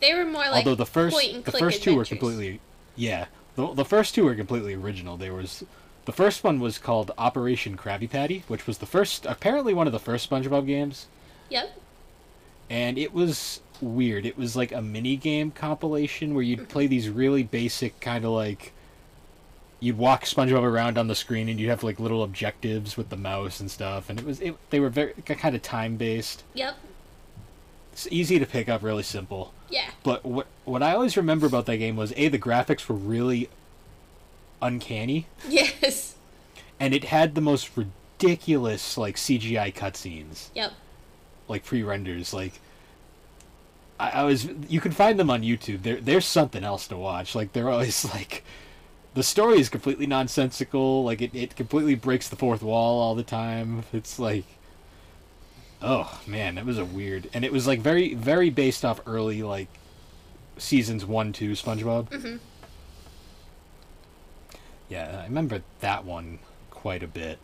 They 0.00 0.14
were 0.14 0.24
more 0.24 0.42
like 0.42 0.66
Although 0.66 0.74
the 0.74 0.86
first 0.86 1.16
the 1.44 1.52
first 1.52 1.82
two 1.82 1.96
were 1.96 2.04
completely 2.04 2.60
yeah 2.96 3.26
the, 3.56 3.72
the 3.72 3.84
first 3.84 4.14
two 4.14 4.24
were 4.24 4.34
completely 4.34 4.74
original. 4.74 5.16
There 5.16 5.32
was 5.32 5.64
the 6.04 6.12
first 6.12 6.42
one 6.44 6.60
was 6.60 6.78
called 6.78 7.12
Operation 7.16 7.76
Krabby 7.76 8.10
Patty, 8.10 8.42
which 8.48 8.66
was 8.66 8.78
the 8.78 8.86
first 8.86 9.24
apparently 9.26 9.72
one 9.72 9.86
of 9.86 9.92
the 9.92 9.98
first 10.00 10.28
SpongeBob 10.28 10.66
games. 10.66 11.06
Yep. 11.48 11.70
and 12.70 12.96
it 12.98 13.12
was 13.12 13.60
weird. 13.82 14.24
It 14.26 14.38
was 14.38 14.54
like 14.56 14.72
a 14.72 14.80
mini 14.80 15.16
game 15.16 15.50
compilation 15.50 16.34
where 16.34 16.42
you'd 16.44 16.68
play 16.68 16.86
these 16.86 17.08
really 17.08 17.42
basic 17.42 17.98
kind 18.00 18.24
of 18.24 18.30
like 18.30 18.72
you'd 19.80 19.98
walk 19.98 20.24
SpongeBob 20.24 20.62
around 20.62 20.96
on 20.96 21.08
the 21.08 21.14
screen 21.14 21.48
and 21.48 21.58
you'd 21.58 21.68
have 21.68 21.82
like 21.82 21.98
little 21.98 22.22
objectives 22.22 22.96
with 22.96 23.08
the 23.08 23.16
mouse 23.16 23.58
and 23.58 23.68
stuff 23.70 24.08
and 24.08 24.20
it 24.20 24.24
was 24.24 24.40
it, 24.40 24.54
they 24.70 24.78
were 24.78 24.88
very 24.88 25.12
kind 25.26 25.54
of 25.56 25.62
time 25.62 25.96
based. 25.96 26.44
Yep. 26.54 26.76
It's 27.92 28.08
easy 28.10 28.38
to 28.38 28.46
pick 28.46 28.68
up, 28.70 28.82
really 28.82 29.02
simple. 29.02 29.52
Yeah. 29.68 29.90
But 30.02 30.24
what 30.24 30.46
what 30.64 30.82
I 30.82 30.94
always 30.94 31.16
remember 31.16 31.46
about 31.46 31.66
that 31.66 31.78
game 31.78 31.96
was 31.96 32.12
a 32.16 32.28
the 32.28 32.38
graphics 32.38 32.88
were 32.88 32.94
really 32.94 33.48
uncanny 34.60 35.26
Yes. 35.48 36.14
and 36.78 36.94
it 36.94 37.04
had 37.04 37.34
the 37.34 37.40
most 37.40 37.70
ridiculous 37.76 38.96
like 38.96 39.16
CGI 39.16 39.74
cutscenes. 39.74 40.48
Yep. 40.54 40.72
like 41.48 41.64
pre-renders 41.64 42.32
like 42.32 42.60
I, 44.02 44.10
I 44.20 44.22
was 44.24 44.48
you 44.68 44.80
can 44.80 44.92
find 44.92 45.18
them 45.18 45.30
on 45.30 45.42
youtube. 45.42 45.82
There 45.82 46.00
there's 46.00 46.26
something 46.26 46.64
else 46.64 46.86
to 46.88 46.96
watch. 46.96 47.34
Like 47.34 47.52
they're 47.52 47.70
always 47.70 48.04
like 48.14 48.42
the 49.14 49.22
story 49.22 49.58
is 49.60 49.68
completely 49.68 50.06
nonsensical. 50.06 51.04
Like 51.04 51.20
it, 51.22 51.34
it 51.34 51.56
completely 51.56 51.94
breaks 51.94 52.28
the 52.28 52.36
fourth 52.36 52.62
wall 52.62 53.00
all 53.00 53.14
the 53.14 53.22
time. 53.22 53.84
It's 53.92 54.18
like 54.18 54.44
oh 55.80 56.20
man 56.26 56.58
it 56.58 56.64
was 56.64 56.78
a 56.78 56.84
weird 56.84 57.28
and 57.34 57.44
it 57.44 57.52
was 57.52 57.66
like 57.66 57.80
very 57.80 58.14
very 58.14 58.50
based 58.50 58.84
off 58.84 59.00
early 59.06 59.42
like 59.42 59.68
seasons 60.56 61.04
one 61.04 61.32
two 61.32 61.52
spongebob. 61.52 62.08
Mhm. 62.10 62.38
yeah 64.88 65.20
i 65.22 65.24
remember 65.24 65.62
that 65.80 66.04
one 66.04 66.38
quite 66.70 67.02
a 67.02 67.06
bit. 67.08 67.38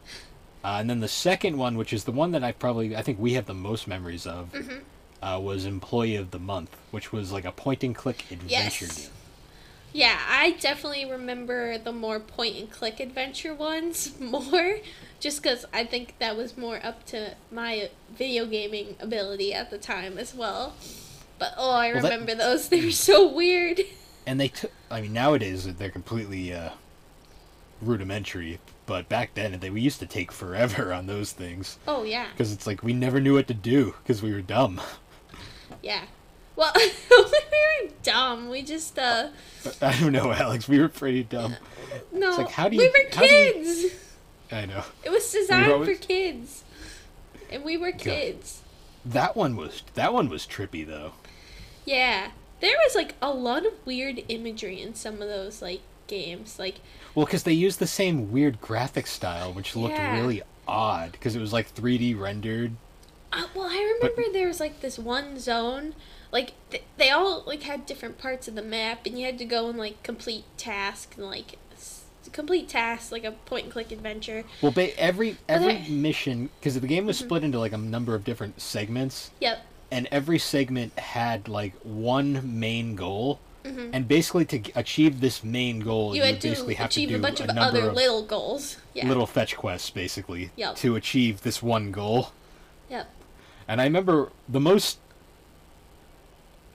Uh, 0.64 0.78
and 0.80 0.90
then 0.90 0.98
the 0.98 1.06
second 1.08 1.56
one, 1.56 1.76
which 1.76 1.92
is 1.92 2.02
the 2.02 2.10
one 2.10 2.32
that 2.32 2.42
I 2.42 2.50
probably 2.50 2.96
I 2.96 3.02
think 3.02 3.18
we 3.20 3.34
have 3.34 3.46
the 3.46 3.54
most 3.54 3.86
memories 3.86 4.26
of, 4.26 4.52
Mhm. 4.52 4.80
Uh, 5.22 5.38
was 5.42 5.64
Employee 5.64 6.16
of 6.16 6.30
the 6.30 6.38
Month, 6.38 6.76
which 6.90 7.12
was 7.12 7.32
like 7.32 7.44
a 7.44 7.52
point 7.52 7.82
and 7.84 7.94
click 7.94 8.24
adventure 8.30 8.84
Yes. 8.86 8.96
game. 8.96 9.10
Yeah, 9.92 10.18
I 10.28 10.50
definitely 10.60 11.10
remember 11.10 11.78
the 11.78 11.92
more 11.92 12.20
point 12.20 12.56
and 12.56 12.70
click 12.70 13.00
adventure 13.00 13.54
ones 13.54 14.12
more, 14.20 14.78
just 15.18 15.42
because 15.42 15.64
I 15.72 15.84
think 15.84 16.18
that 16.18 16.36
was 16.36 16.56
more 16.58 16.78
up 16.84 17.04
to 17.06 17.34
my 17.50 17.88
video 18.14 18.44
gaming 18.46 18.96
ability 19.00 19.54
at 19.54 19.70
the 19.70 19.78
time 19.78 20.18
as 20.18 20.34
well. 20.34 20.74
But 21.38 21.54
oh, 21.56 21.70
I 21.70 21.92
Well, 21.92 22.02
that- 22.02 22.10
remember 22.10 22.34
those. 22.34 22.68
They 22.70 22.84
were 22.84 22.90
so 22.90 23.26
weird. 23.32 23.80
And 24.26 24.38
they 24.38 24.48
took 24.48 24.72
I 24.90 25.00
mean 25.00 25.14
nowadays 25.14 25.64
they're 25.76 25.88
completely 25.90 26.52
uh, 26.52 26.70
rudimentary, 27.80 28.58
but 28.86 29.08
back 29.08 29.34
then 29.34 29.58
they 29.60 29.70
we 29.70 29.80
used 29.80 30.00
to 30.00 30.06
take 30.06 30.32
forever 30.32 30.92
on 30.98 31.06
those 31.06 31.32
things 31.32 31.78
Oh 31.88 32.02
yeah, 32.02 32.26
because 32.32 32.52
it's 32.52 32.66
like 32.66 32.82
we 32.82 32.92
never 32.92 33.20
knew 33.20 33.34
what 33.34 33.48
to 33.48 33.54
do 33.54 33.94
because 34.02 34.22
we 34.22 34.32
were 34.32 34.42
dumb. 34.42 34.80
Yeah. 35.82 36.04
Well, 36.56 36.72
we 36.76 36.82
were 37.86 37.90
dumb. 38.02 38.48
We 38.48 38.62
just 38.62 38.98
uh 38.98 39.28
I 39.82 39.98
don't 40.00 40.12
know, 40.12 40.32
Alex. 40.32 40.68
We 40.68 40.80
were 40.80 40.88
pretty 40.88 41.22
dumb. 41.22 41.54
no. 42.12 42.28
It's 42.30 42.38
like, 42.38 42.50
how 42.50 42.68
do 42.68 42.76
we 42.76 42.84
you- 42.84 42.90
were 42.92 43.14
how 43.16 43.22
do 43.22 43.34
you- 43.34 43.52
kids. 43.52 43.94
I 44.50 44.64
know 44.66 44.82
It 45.04 45.10
was 45.10 45.30
designed 45.30 45.70
always- 45.70 45.98
for 45.98 46.04
kids, 46.06 46.64
and 47.50 47.62
we 47.64 47.76
were 47.76 47.92
kids. 47.92 48.62
that 49.04 49.36
one 49.36 49.56
was 49.56 49.82
that 49.94 50.12
one 50.14 50.28
was 50.28 50.46
trippy 50.46 50.86
though. 50.86 51.12
Yeah, 51.84 52.30
there 52.60 52.76
was 52.86 52.94
like 52.94 53.14
a 53.22 53.30
lot 53.30 53.64
of 53.66 53.72
weird 53.84 54.22
imagery 54.28 54.80
in 54.82 54.94
some 54.94 55.14
of 55.22 55.28
those 55.28 55.60
like 55.62 55.80
games. 56.06 56.58
Like 56.58 56.76
Well, 57.14 57.24
because 57.26 57.42
they 57.44 57.52
used 57.52 57.78
the 57.78 57.86
same 57.86 58.32
weird 58.32 58.60
graphic 58.60 59.06
style, 59.06 59.52
which 59.52 59.76
looked 59.76 59.94
Yeah. 59.96 60.16
really 60.18 60.42
odd 60.66 61.12
because 61.12 61.36
it 61.36 61.40
was 61.40 61.52
like 61.52 61.74
3D 61.74 62.18
rendered. 62.18 62.72
Uh, 63.32 63.44
well, 63.54 63.66
I 63.70 63.98
remember 64.00 64.22
there 64.32 64.48
was 64.48 64.60
like 64.60 64.80
this 64.80 64.98
one 64.98 65.38
zone, 65.38 65.94
like 66.32 66.52
th- 66.70 66.82
they 66.96 67.10
all 67.10 67.42
like 67.46 67.62
had 67.64 67.84
different 67.86 68.18
parts 68.18 68.48
of 68.48 68.54
the 68.54 68.62
map, 68.62 69.04
and 69.06 69.18
you 69.18 69.26
had 69.26 69.38
to 69.38 69.44
go 69.44 69.68
and 69.68 69.78
like 69.78 70.02
complete 70.02 70.44
tasks 70.56 71.16
and 71.16 71.26
like 71.26 71.58
s- 71.72 72.04
complete 72.32 72.68
tasks 72.68 73.12
like 73.12 73.24
a 73.24 73.32
point 73.32 73.64
and 73.64 73.72
click 73.72 73.92
adventure. 73.92 74.44
Well, 74.62 74.72
ba- 74.72 74.98
every 74.98 75.36
every 75.48 75.76
I- 75.76 75.88
mission 75.88 76.48
because 76.58 76.74
the 76.80 76.86
game 76.86 77.04
was 77.06 77.18
Mm-hmm. 77.18 77.26
split 77.26 77.44
into 77.44 77.58
like 77.58 77.72
a 77.72 77.78
number 77.78 78.14
of 78.14 78.24
different 78.24 78.60
segments, 78.62 79.30
Yep. 79.40 79.64
and 79.90 80.08
every 80.10 80.38
segment 80.38 80.98
had 80.98 81.48
like 81.48 81.74
one 81.82 82.58
main 82.58 82.94
goal. 82.94 83.40
Mhm. 83.64 83.90
And 83.92 84.08
basically, 84.08 84.46
to 84.46 84.62
achieve 84.74 85.20
this 85.20 85.44
main 85.44 85.80
goal, 85.80 86.14
You 86.14 86.22
you, 86.22 86.26
had 86.26 86.34
would 86.36 86.40
to 86.42 86.48
basically 86.48 86.74
have 86.76 86.88
to 86.90 87.06
do 87.06 87.16
a 87.16 87.18
bunch 87.18 87.40
of 87.40 87.50
other 87.50 87.88
of 87.90 87.94
little 87.94 88.22
goals. 88.22 88.78
Yeah. 88.94 89.06
little 89.06 89.26
fetch 89.26 89.54
quests, 89.56 89.90
basically, 89.90 90.50
Yep. 90.56 90.76
to 90.76 90.96
achieve 90.96 91.42
this 91.42 91.62
one 91.62 91.90
goal. 91.92 92.32
Yep. 92.88 93.10
And 93.68 93.80
I 93.80 93.84
remember 93.84 94.32
the 94.48 94.60
most 94.60 94.98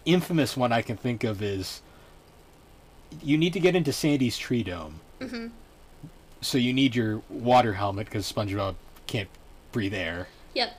infamous 0.06 0.56
one 0.58 0.72
I 0.72 0.82
can 0.82 0.98
think 0.98 1.24
of 1.24 1.42
is 1.42 1.82
you 3.22 3.38
need 3.38 3.54
to 3.54 3.60
get 3.60 3.76
into 3.76 3.92
Sandy's 3.94 4.38
tree 4.38 4.64
dome. 4.64 5.00
Mhm. 5.20 5.52
So 6.42 6.58
you 6.58 6.74
need 6.74 6.96
your 6.96 7.22
water 7.30 7.74
helmet 7.74 8.06
because 8.08 8.32
SpongeBob 8.32 8.76
can't 9.08 9.30
breathe 9.72 9.94
air, 9.94 10.28
Yep. 10.54 10.74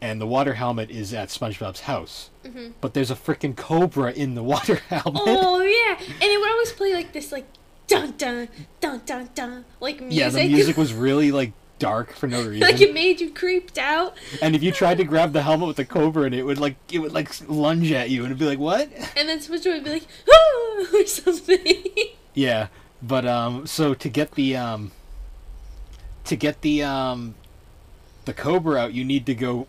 and 0.00 0.20
the 0.20 0.26
water 0.26 0.54
helmet 0.54 0.90
is 0.90 1.12
at 1.12 1.28
SpongeBob's 1.28 1.80
house. 1.82 2.30
Mhm. 2.44 2.72
But 2.80 2.94
there's 2.94 3.10
a 3.10 3.14
freaking 3.16 3.54
cobra 3.56 4.12
in 4.12 4.34
the 4.34 4.42
water 4.54 4.76
helmet. 4.88 5.22
Oh 5.26 5.60
yeah, 5.60 5.96
and 5.98 6.22
it 6.22 6.40
would 6.40 6.50
always 6.50 6.72
play 6.72 6.94
like 6.94 7.12
this, 7.12 7.30
like 7.30 7.46
dun 7.86 8.14
dun 8.16 8.48
dun 8.80 9.02
dun 9.04 9.28
dun, 9.34 9.64
like 9.80 10.00
music. 10.00 10.18
yeah, 10.18 10.28
the 10.30 10.48
music 10.48 10.76
was 10.84 10.94
really 10.94 11.30
like 11.30 11.52
dark 11.80 12.12
for 12.12 12.28
no 12.28 12.38
reason. 12.46 12.60
like 12.60 12.80
it 12.80 12.94
made 12.94 13.20
you 13.20 13.30
creeped 13.32 13.76
out. 13.78 14.14
and 14.40 14.54
if 14.54 14.62
you 14.62 14.70
tried 14.70 14.98
to 14.98 15.04
grab 15.04 15.32
the 15.32 15.42
helmet 15.42 15.66
with 15.66 15.76
the 15.76 15.84
cobra 15.84 16.24
in 16.24 16.32
it, 16.34 16.38
it 16.38 16.42
would 16.44 16.58
like 16.60 16.76
it 16.92 17.00
would 17.00 17.12
like 17.12 17.30
lunge 17.48 17.90
at 17.90 18.08
you 18.10 18.20
and 18.22 18.26
it'd 18.26 18.38
be 18.38 18.44
like, 18.46 18.58
"What?" 18.60 18.88
And 19.16 19.28
then 19.28 19.40
SpongeBob 19.40 19.72
would 19.74 19.84
be 19.84 19.90
like, 19.90 20.06
Oh 20.30 20.86
or 20.94 21.06
something. 21.06 21.84
Yeah, 22.34 22.68
but 23.02 23.26
um, 23.26 23.66
so 23.66 23.92
to 23.92 24.08
get 24.08 24.30
the 24.32 24.56
um, 24.56 24.92
to 26.24 26.36
get 26.36 26.60
the 26.62 26.84
um 26.84 27.34
the 28.24 28.32
cobra 28.32 28.78
out, 28.78 28.94
you 28.94 29.04
need 29.04 29.26
to 29.26 29.34
go. 29.34 29.66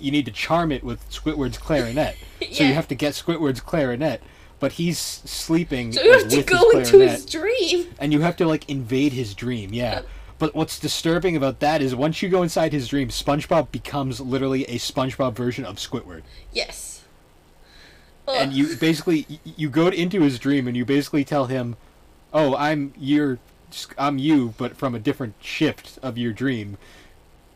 You 0.00 0.10
need 0.10 0.24
to 0.26 0.32
charm 0.32 0.72
it 0.72 0.82
with 0.82 1.08
Squidward's 1.10 1.58
clarinet. 1.58 2.16
yeah. 2.40 2.48
So 2.52 2.64
you 2.64 2.74
have 2.74 2.88
to 2.88 2.94
get 2.96 3.12
Squidward's 3.14 3.60
clarinet, 3.60 4.20
but 4.58 4.72
he's 4.72 4.98
sleeping 4.98 5.92
So 5.92 6.02
you 6.02 6.12
like, 6.18 6.28
to 6.30 6.42
go 6.42 6.70
his 6.78 6.88
into 6.92 7.06
his 7.06 7.24
dream. 7.26 7.86
and 8.00 8.12
you 8.12 8.20
have 8.22 8.36
to 8.38 8.46
like 8.46 8.68
invade 8.68 9.12
his 9.12 9.34
dream. 9.34 9.72
Yeah. 9.72 10.02
But 10.42 10.56
what's 10.56 10.80
disturbing 10.80 11.36
about 11.36 11.60
that 11.60 11.80
is 11.80 11.94
once 11.94 12.20
you 12.20 12.28
go 12.28 12.42
inside 12.42 12.72
his 12.72 12.88
dream, 12.88 13.10
SpongeBob 13.10 13.70
becomes 13.70 14.20
literally 14.20 14.64
a 14.64 14.74
SpongeBob 14.74 15.34
version 15.34 15.64
of 15.64 15.76
Squidward. 15.76 16.22
Yes. 16.52 17.04
and 18.26 18.52
you 18.52 18.74
basically 18.74 19.38
you 19.44 19.70
go 19.70 19.86
into 19.86 20.20
his 20.22 20.40
dream 20.40 20.66
and 20.66 20.76
you 20.76 20.84
basically 20.84 21.22
tell 21.22 21.46
him, 21.46 21.76
"Oh, 22.34 22.56
I'm 22.56 22.92
your, 22.98 23.38
I'm 23.96 24.18
you, 24.18 24.54
but 24.58 24.76
from 24.76 24.96
a 24.96 24.98
different 24.98 25.36
shift 25.40 26.00
of 26.02 26.18
your 26.18 26.32
dream. 26.32 26.76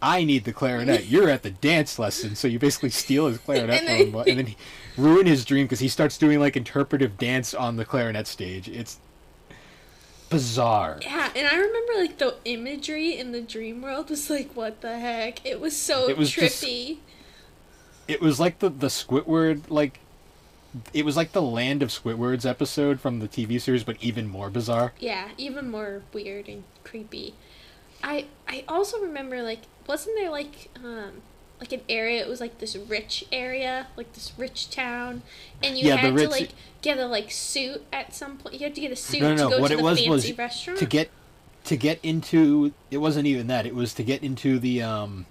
I 0.01 0.23
need 0.23 0.45
the 0.45 0.53
clarinet. 0.53 1.07
You're 1.09 1.29
at 1.29 1.43
the 1.43 1.51
dance 1.51 1.99
lesson, 1.99 2.37
so 2.37 2.47
you 2.47 2.61
basically 2.61 2.91
steal 2.91 3.27
his 3.27 3.39
clarinet 3.39 3.83
And 3.83 4.13
from 4.13 4.21
him, 4.21 4.29
and 4.29 4.47
then 4.47 4.55
ruin 4.97 5.27
his 5.27 5.45
dream 5.45 5.65
because 5.67 5.81
he 5.81 5.89
starts 5.89 6.19
doing 6.19 6.39
like 6.39 6.57
interpretive 6.57 7.19
dance 7.19 7.53
on 7.53 7.79
the 7.79 7.85
clarinet 7.85 8.29
stage. 8.29 8.69
It's 8.69 9.01
bizarre. 10.31 10.99
Yeah, 11.03 11.31
and 11.35 11.47
I 11.47 11.57
remember 11.57 11.93
like 11.97 12.19
the 12.19 12.37
imagery 12.45 13.17
in 13.19 13.33
the 13.33 13.41
dream 13.41 13.83
world 13.83 14.11
was 14.11 14.29
like, 14.31 14.55
what 14.55 14.81
the 14.81 14.99
heck? 14.99 15.45
It 15.47 15.61
was 15.61 15.77
so 15.77 16.09
It 16.09 16.17
was 16.19 16.31
just- 16.31 16.63
trippy. 16.63 16.99
It 18.09 18.21
was 18.21 18.39
like 18.39 18.61
the 18.61 18.69
the 18.69 18.87
Squidward 18.87 19.63
like. 19.69 19.99
It 20.93 21.05
was 21.07 21.17
like 21.17 21.33
the 21.33 21.41
Land 21.43 21.83
of 21.83 21.89
Squidwards 21.89 22.45
episode 22.49 23.01
from 23.01 23.19
the 23.19 23.27
TV 23.29 23.59
series, 23.61 23.83
but 23.83 23.97
even 24.01 24.29
more 24.29 24.51
bizarre. 24.51 24.93
Yeah, 25.01 25.31
even 25.39 25.71
more 25.71 26.03
weird 26.13 26.49
and 26.49 26.65
creepy. 26.85 27.35
I 28.05 28.27
I 28.47 28.63
also 28.69 29.01
remember 29.01 29.43
like 29.43 29.63
wasn't 29.89 30.17
there 30.19 30.31
like 30.31 30.69
um 30.85 31.23
like 31.61 31.73
an 31.73 31.81
area 31.89 32.21
it 32.21 32.29
was 32.29 32.41
like 32.41 32.59
this 32.59 32.77
rich 32.77 33.25
area 33.33 33.87
like 33.97 34.13
this 34.13 34.33
rich 34.37 34.71
town 34.71 35.23
and 35.63 35.79
you 35.79 35.89
Yeah, 35.89 35.97
had 35.97 36.17
to 36.17 36.29
like 36.29 36.53
get 36.83 36.99
a 36.99 37.07
like 37.07 37.31
suit 37.31 37.83
at 37.93 38.15
some 38.15 38.37
point 38.37 38.57
you 38.57 38.61
had 38.67 38.75
to 38.75 38.81
get 38.81 38.93
a 38.93 38.97
suit 38.97 39.21
No, 39.23 39.35
no, 39.35 39.49
to 39.51 39.57
go 39.57 39.61
What 39.63 39.69
to 39.69 39.75
it 39.75 39.77
the 39.79 39.83
was 39.83 39.99
fancy 39.99 40.11
was 40.11 40.39
restaurant 40.39 40.79
to 40.79 40.87
get 40.87 41.11
to 41.65 41.77
get 41.77 41.99
into 42.03 42.73
it 42.91 42.99
wasn't 42.99 43.27
even 43.27 43.47
that. 43.49 43.67
It 43.67 43.75
was 43.75 43.93
to 43.95 44.05
get 44.05 44.23
into 44.23 44.59
the 44.59 44.83
um 44.83 45.27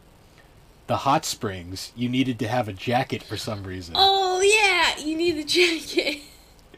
the 0.87 0.97
hot 0.97 1.25
springs. 1.25 1.91
You 1.95 2.09
needed 2.09 2.37
to 2.39 2.47
have 2.47 2.67
a 2.67 2.73
jacket 2.73 3.23
for 3.23 3.37
some 3.37 3.63
reason. 3.63 3.95
oh 3.97 4.41
yeah 4.41 4.97
you 5.03 5.15
need 5.15 5.37
the 5.37 5.43
jacket 5.43 6.21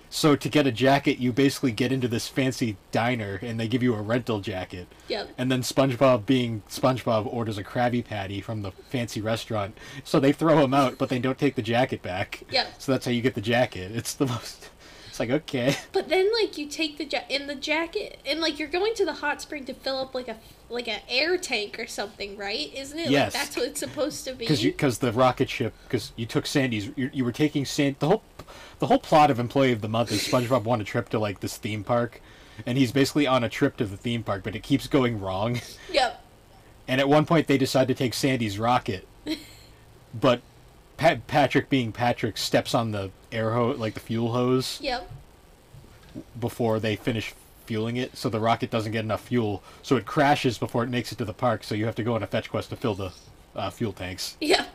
So 0.09 0.35
to 0.35 0.49
get 0.49 0.65
a 0.65 0.71
jacket, 0.71 1.17
you 1.19 1.33
basically 1.33 1.71
get 1.71 1.91
into 1.91 2.07
this 2.07 2.27
fancy 2.27 2.77
diner 2.91 3.39
and 3.41 3.59
they 3.59 3.67
give 3.67 3.83
you 3.83 3.93
a 3.95 4.01
rental 4.01 4.39
jacket. 4.39 4.87
yep 5.07 5.29
And 5.37 5.51
then 5.51 5.61
SpongeBob, 5.61 6.25
being 6.25 6.63
SpongeBob, 6.69 7.25
orders 7.31 7.57
a 7.57 7.63
Krabby 7.63 8.03
Patty 8.03 8.41
from 8.41 8.61
the 8.61 8.71
fancy 8.71 9.21
restaurant. 9.21 9.77
So 10.03 10.19
they 10.19 10.31
throw 10.31 10.59
him 10.59 10.73
out, 10.73 10.97
but 10.97 11.09
they 11.09 11.19
don't 11.19 11.37
take 11.37 11.55
the 11.55 11.61
jacket 11.61 12.01
back. 12.01 12.43
Yep. 12.51 12.67
So 12.79 12.91
that's 12.91 13.05
how 13.05 13.11
you 13.11 13.21
get 13.21 13.35
the 13.35 13.41
jacket. 13.41 13.91
It's 13.93 14.13
the 14.13 14.25
most. 14.27 14.69
It's 15.09 15.19
like 15.19 15.29
okay. 15.31 15.75
But 15.93 16.09
then, 16.09 16.29
like, 16.39 16.59
you 16.59 16.67
take 16.67 16.99
the 16.99 17.05
ja- 17.05 17.25
in 17.27 17.47
the 17.47 17.55
jacket, 17.55 18.19
and 18.23 18.39
like 18.39 18.59
you're 18.59 18.67
going 18.67 18.93
to 18.95 19.03
the 19.05 19.13
hot 19.13 19.41
spring 19.41 19.65
to 19.65 19.73
fill 19.73 19.97
up 19.97 20.13
like 20.13 20.27
a 20.27 20.37
like 20.69 20.87
an 20.87 20.99
air 21.09 21.37
tank 21.37 21.79
or 21.79 21.87
something, 21.87 22.37
right? 22.37 22.71
Isn't 22.73 22.99
it? 22.99 23.09
Yes. 23.09 23.33
Like, 23.33 23.43
that's 23.43 23.57
what 23.57 23.65
it's 23.65 23.79
supposed 23.79 24.25
to 24.25 24.33
be. 24.33 24.45
because 24.45 24.61
because 24.61 24.99
the 24.99 25.11
rocket 25.11 25.49
ship 25.49 25.73
because 25.85 26.11
you 26.15 26.27
took 26.27 26.45
Sandy's 26.45 26.91
you, 26.95 27.09
you 27.11 27.25
were 27.25 27.31
taking 27.31 27.65
Sand 27.65 27.95
the 27.97 28.07
whole 28.07 28.23
the 28.79 28.87
whole 28.87 28.99
plot 28.99 29.31
of 29.31 29.39
Employee 29.39 29.71
of 29.71 29.81
the 29.81 29.87
Month 29.87 30.11
is 30.11 30.27
SpongeBob 30.27 30.67
on 30.67 30.81
a 30.81 30.83
trip 30.83 31.09
to 31.09 31.19
like 31.19 31.39
this 31.39 31.57
theme 31.57 31.83
park, 31.83 32.21
and 32.65 32.77
he's 32.77 32.91
basically 32.91 33.25
on 33.27 33.43
a 33.43 33.49
trip 33.49 33.77
to 33.77 33.85
the 33.85 33.97
theme 33.97 34.23
park, 34.23 34.43
but 34.43 34.55
it 34.55 34.63
keeps 34.63 34.87
going 34.87 35.19
wrong. 35.19 35.59
Yep. 35.91 36.23
And 36.89 37.01
at 37.01 37.09
one 37.09 37.25
point 37.25 37.47
they 37.47 37.57
decide 37.57 37.87
to 37.89 37.93
take 37.93 38.13
Sandy's 38.13 38.57
rocket, 38.59 39.05
but 40.13 40.41
Pat- 40.95 41.27
Patrick, 41.27 41.69
being 41.69 41.91
Patrick, 41.91 42.37
steps 42.37 42.73
on 42.73 42.91
the 42.91 43.11
air 43.31 43.53
hose 43.53 43.77
like 43.77 43.93
the 43.93 43.99
fuel 43.99 44.31
hose 44.31 44.79
Yep. 44.81 45.09
before 46.39 46.79
they 46.79 46.95
finish 46.95 47.33
fueling 47.65 47.97
it, 47.97 48.15
so 48.15 48.29
the 48.29 48.39
rocket 48.39 48.69
doesn't 48.71 48.93
get 48.93 49.03
enough 49.03 49.27
fuel, 49.27 49.61
so 49.83 49.97
it 49.97 50.05
crashes 50.05 50.57
before 50.57 50.83
it 50.83 50.89
makes 50.89 51.11
it 51.11 51.17
to 51.17 51.25
the 51.25 51.33
park. 51.33 51.63
So 51.65 51.75
you 51.75 51.85
have 51.85 51.95
to 51.95 52.03
go 52.03 52.15
on 52.15 52.23
a 52.23 52.27
fetch 52.27 52.49
quest 52.49 52.69
to 52.69 52.75
fill 52.77 52.95
the 52.95 53.11
uh, 53.55 53.69
fuel 53.69 53.91
tanks. 53.91 54.37
Yep. 54.39 54.69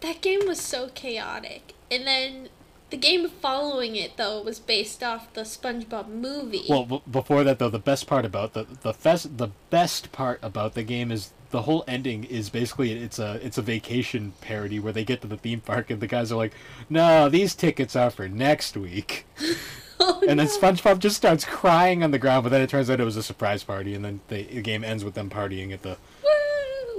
That 0.00 0.20
game 0.20 0.46
was 0.46 0.60
so 0.60 0.88
chaotic, 0.94 1.74
and 1.90 2.06
then 2.06 2.48
the 2.90 2.96
game 2.96 3.28
following 3.28 3.96
it 3.96 4.16
though 4.16 4.42
was 4.42 4.58
based 4.58 5.02
off 5.02 5.32
the 5.34 5.42
SpongeBob 5.42 6.08
movie. 6.08 6.64
Well, 6.68 6.84
b- 6.84 7.02
before 7.10 7.44
that 7.44 7.58
though, 7.58 7.70
the 7.70 7.78
best 7.78 8.06
part 8.06 8.24
about 8.24 8.54
the 8.54 8.66
the 8.82 8.94
fest, 8.94 9.38
the 9.38 9.48
best 9.70 10.12
part 10.12 10.38
about 10.42 10.74
the 10.74 10.82
game 10.82 11.10
is 11.10 11.32
the 11.50 11.62
whole 11.62 11.84
ending 11.88 12.24
is 12.24 12.50
basically 12.50 12.92
it's 12.92 13.18
a 13.18 13.44
it's 13.44 13.58
a 13.58 13.62
vacation 13.62 14.32
parody 14.40 14.78
where 14.78 14.92
they 14.92 15.04
get 15.04 15.20
to 15.22 15.26
the 15.26 15.36
theme 15.36 15.60
park 15.60 15.90
and 15.90 16.00
the 16.00 16.06
guys 16.06 16.30
are 16.32 16.36
like, 16.36 16.52
"No, 16.88 17.28
these 17.28 17.54
tickets 17.54 17.96
are 17.96 18.10
for 18.10 18.28
next 18.28 18.76
week," 18.76 19.26
oh, 20.00 20.20
and 20.28 20.38
then 20.38 20.46
no. 20.46 20.58
SpongeBob 20.58 20.98
just 20.98 21.16
starts 21.16 21.44
crying 21.44 22.02
on 22.02 22.10
the 22.10 22.18
ground. 22.18 22.44
But 22.44 22.50
then 22.50 22.60
it 22.60 22.70
turns 22.70 22.88
out 22.90 23.00
it 23.00 23.04
was 23.04 23.16
a 23.16 23.22
surprise 23.22 23.64
party, 23.64 23.94
and 23.94 24.04
then 24.04 24.20
the, 24.28 24.42
the 24.44 24.62
game 24.62 24.84
ends 24.84 25.04
with 25.04 25.14
them 25.14 25.30
partying 25.30 25.72
at 25.72 25.82
the. 25.82 25.96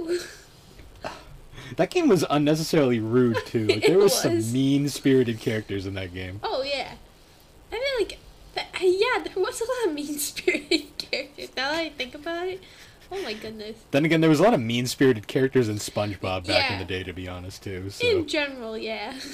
Woo! 0.06 0.18
That 1.76 1.90
game 1.90 2.08
was 2.08 2.24
unnecessarily 2.28 3.00
rude 3.00 3.38
too. 3.46 3.66
Like, 3.66 3.82
there 3.86 3.98
It 3.98 4.02
was, 4.02 4.14
some 4.20 4.52
mean 4.52 4.88
spirited 4.88 5.40
characters 5.40 5.86
in 5.86 5.94
that 5.94 6.12
game. 6.14 6.40
Oh 6.42 6.62
yeah. 6.62 6.92
I 7.72 7.74
mean, 7.74 7.82
like, 7.98 8.18
that, 8.54 8.66
yeah, 8.80 9.22
there 9.22 9.42
was 9.42 9.60
a 9.60 9.64
lot 9.64 9.88
of 9.88 9.94
mean 9.94 10.18
spirited 10.18 10.96
characters. 10.98 11.48
Now 11.56 11.70
that 11.72 11.78
I 11.80 11.88
think 11.90 12.14
about 12.14 12.48
it, 12.48 12.60
oh 13.12 13.22
my 13.22 13.34
goodness. 13.34 13.76
Then 13.90 14.04
again, 14.04 14.20
there 14.20 14.30
was 14.30 14.40
a 14.40 14.42
lot 14.42 14.54
of 14.54 14.60
mean 14.60 14.86
spirited 14.86 15.26
characters 15.26 15.68
in 15.68 15.76
SpongeBob 15.76 16.46
back 16.46 16.70
in 16.70 16.78
the 16.78 16.84
day, 16.84 17.02
to 17.04 17.12
be 17.12 17.28
honest 17.28 17.62
too. 17.62 17.90
So. 17.90 18.06
In 18.06 18.26
general, 18.26 18.76
yeah. 18.76 19.14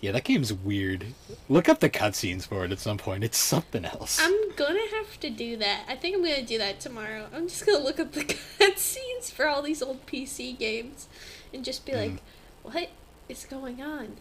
Yeah, 0.00 0.12
that 0.12 0.24
game's 0.24 0.52
weird. 0.52 1.06
Look 1.48 1.68
up 1.68 1.78
the 1.78 1.88
cutscenes 1.90 2.46
for 2.46 2.64
it 2.64 2.72
at 2.72 2.80
some 2.80 2.98
point. 2.98 3.22
It's 3.22 3.38
something 3.38 3.84
else. 3.84 4.18
I'm 4.20 4.50
gonna 4.56 4.80
have 4.96 5.20
to 5.20 5.30
do 5.30 5.56
that. 5.58 5.84
I 5.88 5.94
think 5.94 6.16
I'm 6.16 6.22
gonna 6.22 6.42
do 6.42 6.58
that 6.58 6.80
tomorrow. 6.80 7.28
I'm 7.32 7.46
just 7.48 7.64
gonna 7.64 7.84
look 7.84 8.00
up 8.00 8.10
the 8.12 8.24
cutscenes 8.24 9.30
for 9.30 9.46
all 9.46 9.62
these 9.62 9.82
old 9.82 10.04
PC 10.06 10.58
games 10.58 11.06
and 11.52 11.64
just 11.64 11.84
be 11.86 11.92
like, 11.92 12.10
Mm. 12.12 12.18
what 12.62 12.88
is 13.28 13.44
going 13.44 13.80
on? 13.82 14.16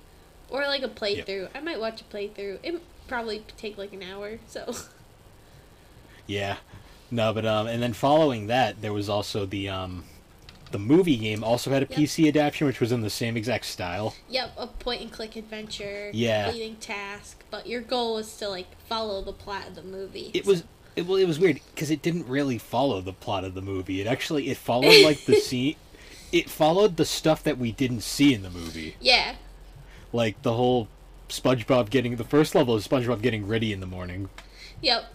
Or 0.50 0.62
like 0.68 0.84
a 0.84 0.88
playthrough. 0.88 1.50
I 1.56 1.60
might 1.62 1.80
watch 1.80 2.02
a 2.02 2.04
playthrough. 2.06 2.60
It 2.64 2.82
probably 3.08 3.44
take 3.58 3.78
like 3.78 3.94
an 3.94 4.04
hour, 4.04 4.40
so. 4.48 4.74
Yeah. 6.28 6.58
No, 7.12 7.34
but 7.34 7.46
um, 7.46 7.68
and 7.68 7.82
then 7.82 7.94
following 7.94 8.48
that, 8.48 8.82
there 8.82 8.94
was 8.94 9.10
also 9.10 9.46
the 9.46 9.70
um, 9.70 10.06
the 10.72 10.80
movie 10.80 11.18
game 11.18 11.44
also 11.44 11.70
had 11.70 11.84
a 11.84 11.88
Yep. 11.90 12.00
PC 12.00 12.28
adaptation, 12.28 12.68
which 12.68 12.80
was 12.80 12.92
in 12.92 13.02
the 13.02 13.10
same 13.10 13.38
exact 13.38 13.66
style. 13.66 14.16
Yep, 14.30 14.52
a 14.58 14.68
point 14.68 15.02
and 15.02 15.12
click 15.12 15.36
adventure, 15.36 16.10
Yeah. 16.14 16.46
completing 16.46 16.76
task, 16.78 17.44
but 17.52 17.68
your 17.68 17.82
goal 17.82 18.16
was 18.16 18.36
to 18.38 18.50
like 18.50 18.68
follow 18.88 19.22
the 19.22 19.34
plot 19.34 19.68
of 19.68 19.76
the 19.76 19.84
movie. 19.84 20.32
It 20.34 20.46
was 20.46 20.64
it, 20.96 21.06
well, 21.06 21.18
it 21.18 21.26
was 21.26 21.38
weird 21.40 21.60
because 21.74 21.92
it 21.92 22.02
didn't 22.02 22.28
really 22.28 22.58
follow 22.58 23.02
the 23.02 23.14
plot 23.14 23.44
of 23.44 23.54
the 23.54 23.62
movie. 23.62 24.02
It 24.02 24.08
actually 24.08 24.50
it 24.50 24.58
followed 24.58 25.04
like 25.04 25.26
the 25.26 25.36
scene. 25.40 25.76
It 26.32 26.50
followed 26.50 26.98
the 26.98 27.06
stuff 27.06 27.44
that 27.44 27.58
we 27.58 27.72
didn't 27.72 28.02
see 28.02 28.34
in 28.34 28.42
the 28.42 28.50
movie, 28.50 28.96
Yeah. 29.00 29.36
like 30.12 30.42
the 30.42 30.54
whole 30.54 30.88
SpongeBob 31.30 31.90
getting 31.90 32.16
the 32.18 32.24
first 32.24 32.54
level 32.56 32.76
is 32.76 32.88
SpongeBob 32.88 33.22
getting 33.22 33.48
ready 33.48 33.72
in 33.74 33.80
the 33.80 33.86
morning. 33.88 34.30
Yep. 34.82 35.14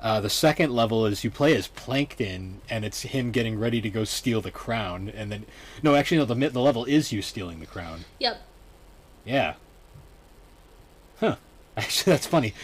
Uh, 0.00 0.20
the 0.20 0.30
second 0.30 0.72
level 0.72 1.04
is 1.06 1.24
you 1.24 1.30
play 1.30 1.56
as 1.56 1.66
Plankton, 1.68 2.60
and 2.70 2.84
it's 2.84 3.02
him 3.02 3.32
getting 3.32 3.58
ready 3.58 3.80
to 3.80 3.90
go 3.90 4.04
steal 4.04 4.40
the 4.40 4.52
crown, 4.52 5.08
and 5.08 5.32
then 5.32 5.44
no, 5.82 5.96
actually 5.96 6.18
no, 6.18 6.24
the 6.24 6.34
the 6.50 6.60
level 6.60 6.84
is 6.84 7.12
you 7.12 7.20
stealing 7.20 7.58
the 7.58 7.66
crown. 7.66 8.04
Yep. 8.20 8.40
Yeah. 9.24 9.54
Huh. 11.18 11.36
Actually, 11.76 12.12
that's 12.12 12.26
funny. 12.26 12.54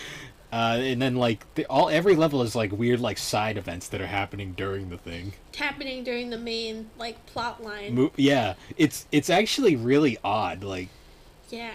Uh, 0.54 0.76
and 0.76 1.02
then 1.02 1.16
like 1.16 1.52
the, 1.56 1.66
all 1.66 1.88
every 1.88 2.14
level 2.14 2.40
is 2.40 2.54
like 2.54 2.70
weird 2.70 3.00
like 3.00 3.18
side 3.18 3.56
events 3.56 3.88
that 3.88 4.00
are 4.00 4.06
happening 4.06 4.52
during 4.52 4.88
the 4.88 4.96
thing. 4.96 5.32
Happening 5.56 6.04
during 6.04 6.30
the 6.30 6.38
main 6.38 6.90
like 6.96 7.26
plot 7.26 7.64
line. 7.64 7.96
Mo- 7.96 8.12
yeah, 8.14 8.54
it's 8.76 9.04
it's 9.10 9.28
actually 9.28 9.74
really 9.74 10.16
odd. 10.22 10.62
Like, 10.62 10.90
yeah. 11.50 11.72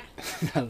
yeah, 0.56 0.62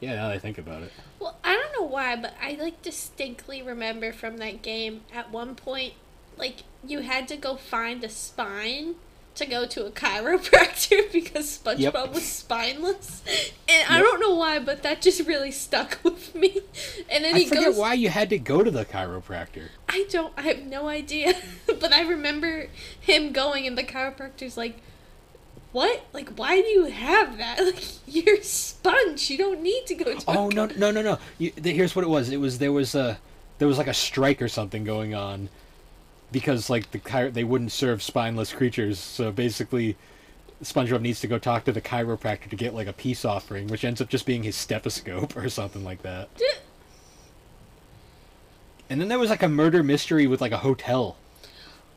now 0.00 0.28
that 0.28 0.30
I 0.30 0.38
think 0.38 0.56
about 0.56 0.82
it. 0.82 0.92
Well, 1.20 1.36
I 1.44 1.52
don't 1.52 1.78
know 1.78 1.86
why, 1.86 2.16
but 2.16 2.32
I 2.42 2.56
like 2.58 2.80
distinctly 2.80 3.60
remember 3.60 4.14
from 4.14 4.38
that 4.38 4.62
game 4.62 5.02
at 5.12 5.30
one 5.30 5.54
point, 5.54 5.92
like 6.38 6.62
you 6.82 7.00
had 7.00 7.28
to 7.28 7.36
go 7.36 7.56
find 7.56 8.02
a 8.02 8.08
spine 8.08 8.94
to 9.34 9.46
go 9.46 9.66
to 9.66 9.86
a 9.86 9.90
chiropractor 9.90 11.10
because 11.12 11.58
SpongeBob 11.58 11.78
Yep. 11.78 12.14
was 12.14 12.24
spineless, 12.26 13.22
and 13.68 13.88
I 13.88 13.98
don't 14.00 14.20
know 14.20 14.34
why, 14.34 14.58
but 14.58 14.82
that 14.82 15.00
just 15.02 15.26
really 15.26 15.50
stuck 15.50 15.98
with 16.04 16.34
me. 16.34 16.60
And 17.10 17.24
then 17.24 17.34
I 17.34 17.38
he 17.40 17.46
forget 17.46 17.64
goes, 17.64 17.76
why 17.78 17.94
you 17.94 18.08
had 18.10 18.30
to 18.30 18.38
go 18.38 18.62
to 18.62 18.70
the 18.70 18.84
chiropractor. 18.84 19.68
I 19.88 20.06
don't, 20.10 20.32
I 20.36 20.42
have 20.42 20.62
no 20.64 20.88
idea, 20.88 21.34
but 21.66 21.92
I 21.92 22.02
remember 22.02 22.68
him 23.00 23.32
going, 23.32 23.66
and 23.66 23.76
the 23.76 23.84
chiropractor's 23.84 24.56
like. 24.56 24.80
What? 25.72 26.04
Like, 26.12 26.34
why 26.36 26.60
do 26.60 26.66
you 26.68 26.84
have 26.84 27.38
that? 27.38 27.58
Like, 27.64 27.82
you're 28.06 28.42
sponge. 28.42 29.30
You 29.30 29.38
don't 29.38 29.62
need 29.62 29.86
to 29.86 29.94
go 29.94 30.14
to. 30.18 30.30
a 30.30 30.36
Oh 30.36 30.48
no 30.50 30.66
no 30.66 30.90
no 30.90 31.00
no! 31.00 31.18
You, 31.38 31.50
th- 31.50 31.74
here's 31.74 31.96
what 31.96 32.04
it 32.04 32.08
was. 32.08 32.28
It 32.28 32.36
was 32.36 32.58
there 32.58 32.72
was 32.72 32.94
a 32.94 33.18
there 33.58 33.66
was 33.66 33.78
like 33.78 33.86
a 33.86 33.94
strike 33.94 34.42
or 34.42 34.48
something 34.48 34.84
going 34.84 35.14
on, 35.14 35.48
because 36.32 36.68
like 36.70 36.90
the 36.90 36.98
chi- 36.98 37.30
they 37.30 37.44
wouldn't 37.44 37.72
serve 37.72 38.02
spineless 38.02 38.52
creatures, 38.52 38.98
so 38.98 39.30
basically. 39.30 39.96
SpongeBob 40.62 41.00
needs 41.00 41.18
to 41.20 41.26
go 41.26 41.38
talk 41.40 41.64
to 41.64 41.72
the 41.72 41.80
chiropractor 41.80 42.48
to 42.48 42.54
get 42.54 42.72
like 42.72 42.86
a 42.86 42.92
peace 42.92 43.24
offering, 43.24 43.66
which 43.66 43.84
ends 43.84 44.00
up 44.00 44.08
just 44.08 44.24
being 44.24 44.44
his 44.44 44.54
stethoscope 44.54 45.36
or 45.42 45.48
something 45.48 45.82
like 45.82 46.02
that. 46.02 46.28
And 48.88 49.00
then 49.00 49.08
there 49.08 49.18
was 49.18 49.28
like 49.30 49.42
a 49.42 49.48
murder 49.48 49.82
mystery 49.82 50.28
with 50.28 50.40
like 50.40 50.52
a 50.52 50.58
hotel. 50.58 51.16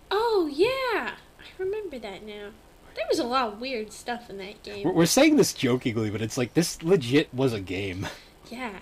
Oh 0.09 0.49
yeah, 0.51 1.11
I 1.39 1.43
remember 1.59 1.99
that 1.99 2.25
now. 2.25 2.49
There 2.95 3.05
was 3.09 3.19
a 3.19 3.23
lot 3.23 3.49
of 3.49 3.61
weird 3.61 3.91
stuff 3.91 4.29
in 4.29 4.37
that 4.37 4.63
game. 4.63 4.85
We're, 4.85 4.93
we're 4.93 5.05
saying 5.05 5.35
this 5.35 5.53
jokingly, 5.53 6.09
but 6.09 6.21
it's 6.21 6.37
like 6.37 6.53
this 6.53 6.81
legit 6.81 7.31
was 7.33 7.53
a 7.53 7.59
game. 7.59 8.07
Yeah. 8.49 8.79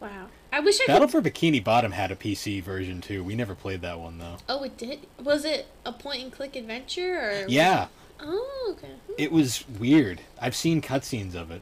Wow. 0.00 0.26
I 0.56 0.60
wish 0.60 0.80
I 0.80 0.86
Battle 0.86 1.06
could. 1.06 1.22
for 1.24 1.30
Bikini 1.30 1.62
Bottom 1.62 1.92
had 1.92 2.10
a 2.10 2.16
PC 2.16 2.62
version 2.62 3.02
too. 3.02 3.22
We 3.22 3.34
never 3.34 3.54
played 3.54 3.82
that 3.82 4.00
one 4.00 4.16
though. 4.18 4.36
Oh, 4.48 4.62
it 4.62 4.78
did. 4.78 5.00
Was 5.22 5.44
it 5.44 5.66
a 5.84 5.92
point 5.92 6.22
and 6.22 6.32
click 6.32 6.56
adventure 6.56 7.18
or? 7.44 7.44
Yeah, 7.48 7.88
Oh, 8.20 8.74
okay. 8.78 8.92
it 9.18 9.30
was 9.30 9.68
weird. 9.68 10.22
I've 10.40 10.56
seen 10.56 10.80
cutscenes 10.80 11.34
of 11.34 11.50
it. 11.50 11.60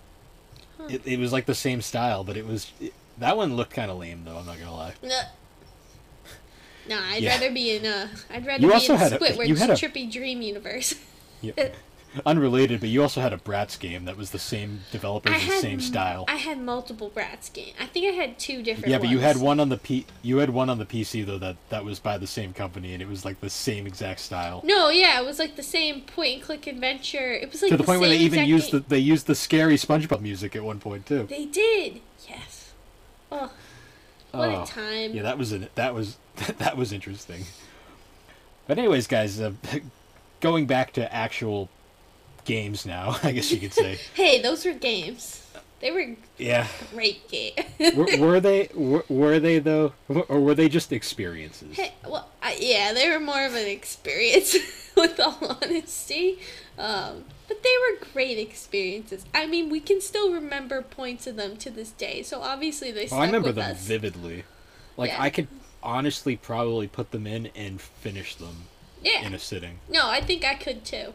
Huh. 0.78 0.86
It, 0.88 1.02
it 1.06 1.18
was 1.18 1.32
like 1.32 1.46
the 1.46 1.54
same 1.56 1.82
style, 1.82 2.22
but 2.22 2.36
it 2.36 2.46
was 2.46 2.70
it, 2.80 2.92
that 3.18 3.36
one 3.36 3.56
looked 3.56 3.72
kind 3.74 3.90
of 3.90 3.98
lame 3.98 4.22
though. 4.24 4.36
I'm 4.36 4.46
not 4.46 4.58
gonna 4.58 4.74
lie. 4.74 4.94
No. 5.02 5.20
No, 6.88 7.00
I'd 7.02 7.22
Yeah. 7.22 7.34
rather 7.34 7.50
be 7.50 7.76
in 7.76 7.86
uh 7.86 8.08
I'd 8.30 8.46
rather 8.46 8.62
You 8.62 8.68
be 8.68 8.74
also 8.74 8.92
in 8.92 8.98
had 9.00 9.12
a- 9.14 9.18
Squidward's 9.18 9.60
a- 9.62 9.66
trippy 9.88 10.10
dream 10.12 10.40
universe. 10.42 10.94
Yeah. 11.42 11.52
Unrelated, 12.24 12.80
but 12.80 12.88
you 12.88 13.02
also 13.02 13.20
had 13.20 13.32
a 13.32 13.36
Bratz 13.36 13.78
game 13.78 14.04
that 14.04 14.16
was 14.16 14.30
the 14.30 14.38
same 14.38 14.80
developers, 14.92 15.32
I 15.34 15.38
the 15.38 15.44
had 15.44 15.60
same 15.60 15.80
style. 15.80 16.24
I 16.28 16.36
had 16.36 16.60
multiple 16.60 17.10
Bratz 17.10 17.52
games. 17.52 17.74
I 17.80 17.86
think 17.86 18.06
I 18.06 18.16
had 18.16 18.38
two 18.38 18.62
different. 18.62 18.88
yeah, 18.88 18.98
but 18.98 19.08
you 19.08 19.18
had 19.18 19.36
one 19.36 19.58
on 19.58 19.68
the 19.68 19.76
P. 19.76 20.06
You 20.22 20.38
had 20.38 20.50
one 20.50 20.70
on 20.70 20.78
the 20.78 20.86
PC 20.86 21.26
though 21.26 21.38
that 21.38 21.56
that 21.70 21.84
was 21.84 21.98
by 21.98 22.18
the 22.18 22.26
same 22.26 22.52
company, 22.52 22.92
and 22.92 23.02
it 23.02 23.08
was 23.08 23.24
like 23.24 23.40
the 23.40 23.50
same 23.50 23.86
exact 23.86 24.20
style. 24.20 24.60
No, 24.64 24.90
yeah, 24.90 25.20
it 25.20 25.24
was 25.24 25.38
like 25.38 25.56
the 25.56 25.62
same 25.62 26.02
point 26.02 26.34
and 26.34 26.42
click 26.42 26.66
adventure. 26.66 27.32
It 27.32 27.50
was 27.50 27.62
like 27.62 27.70
to 27.70 27.76
the, 27.76 27.84
point 27.84 28.00
where 28.00 28.08
they 28.08 28.18
even 28.18 28.44
used 28.44 28.70
the 28.70 28.80
they 28.80 28.98
used 28.98 29.26
the 29.26 29.34
scary 29.34 29.76
SpongeBob 29.76 30.20
music 30.20 30.54
at 30.54 30.62
one 30.62 30.80
point 30.80 31.06
too. 31.06 31.26
They 31.28 31.46
did. 31.46 32.00
Yes. 32.28 32.72
Oh, 33.32 33.50
what 34.32 34.48
Oh, 34.48 34.62
a 34.62 34.66
time. 34.66 35.14
Yeah, 35.14 35.22
that 35.22 35.38
was 35.38 35.52
an, 35.52 35.68
that 35.74 35.94
was 35.94 36.16
that 36.58 36.76
was 36.76 36.92
interesting. 36.92 37.44
But 38.66 38.78
anyways, 38.78 39.06
guys, 39.06 39.40
uh, 39.40 39.52
going 40.40 40.66
back 40.66 40.92
to 40.94 41.12
actual 41.14 41.68
games 42.44 42.84
now, 42.86 43.16
I 43.22 43.32
guess 43.32 43.50
you 43.50 43.58
could 43.58 43.72
say. 43.72 43.98
Hey, 44.14 44.40
those 44.42 44.64
were 44.64 44.72
games. 44.72 45.40
They 45.80 45.90
were 45.90 46.16
yeah, 46.38 46.66
great 46.92 47.28
games. 47.28 47.58
were, 47.94 48.06
were 48.18 48.40
they 48.40 48.70
were, 48.74 49.04
were 49.10 49.38
they 49.38 49.58
though, 49.58 49.92
or 50.08 50.40
were 50.40 50.54
they 50.54 50.68
just 50.68 50.92
experiences? 50.92 51.76
Hey, 51.76 51.92
well, 52.06 52.28
I, 52.42 52.56
yeah, 52.58 52.94
they 52.94 53.10
were 53.10 53.20
more 53.20 53.44
of 53.44 53.54
an 53.54 53.66
experience, 53.66 54.56
with 54.96 55.20
all 55.20 55.58
honesty. 55.62 56.38
Um, 56.78 57.24
but 57.48 57.62
they 57.62 57.74
were 57.82 58.06
great 58.14 58.38
experiences. 58.38 59.26
I 59.34 59.46
mean, 59.46 59.68
we 59.68 59.78
can 59.80 60.00
still 60.00 60.32
remember 60.32 60.80
points 60.80 61.26
of 61.26 61.36
them 61.36 61.56
to 61.58 61.70
this 61.70 61.90
day. 61.90 62.22
So 62.22 62.40
obviously 62.40 62.90
they 62.90 63.08
Oh, 63.12 63.18
I 63.18 63.26
remember 63.26 63.48
with 63.48 63.56
them 63.56 63.72
us. 63.72 63.86
vividly. 63.86 64.44
Like 64.96 65.10
Yeah. 65.10 65.22
I 65.22 65.28
could 65.28 65.48
honestly 65.82 66.36
probably 66.36 66.86
put 66.86 67.10
them 67.10 67.26
in 67.26 67.50
and 67.54 67.78
finish 67.80 68.34
them 68.36 68.64
yeah. 69.02 69.26
in 69.26 69.34
a 69.34 69.38
sitting. 69.38 69.80
No, 69.90 70.08
I 70.08 70.22
think 70.22 70.44
I 70.46 70.54
could 70.54 70.84
too. 70.86 71.12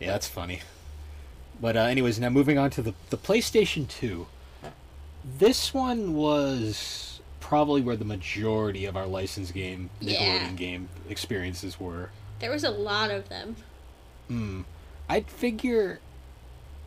Yeah, 0.00 0.08
that's 0.12 0.28
funny. 0.28 0.60
But 1.60 1.76
uh, 1.76 1.80
anyways, 1.80 2.18
now 2.20 2.28
moving 2.28 2.58
on 2.58 2.70
to 2.70 2.82
the 2.82 2.94
the 3.10 3.16
PlayStation 3.16 3.88
Two. 3.88 4.26
This 5.38 5.74
one 5.74 6.14
was 6.14 7.20
probably 7.40 7.80
where 7.80 7.96
the 7.96 8.04
majority 8.04 8.84
of 8.84 8.96
our 8.96 9.06
licensed 9.06 9.54
game 9.54 9.90
Nickelodeon 10.02 10.10
Yeah. 10.20 10.52
game 10.52 10.88
experiences 11.08 11.80
were. 11.80 12.10
There 12.40 12.50
was 12.50 12.64
a 12.64 12.70
lot 12.70 13.10
of 13.10 13.28
them. 13.28 13.56
Hmm. 14.28 14.62
I'd 15.08 15.28
figure 15.30 16.00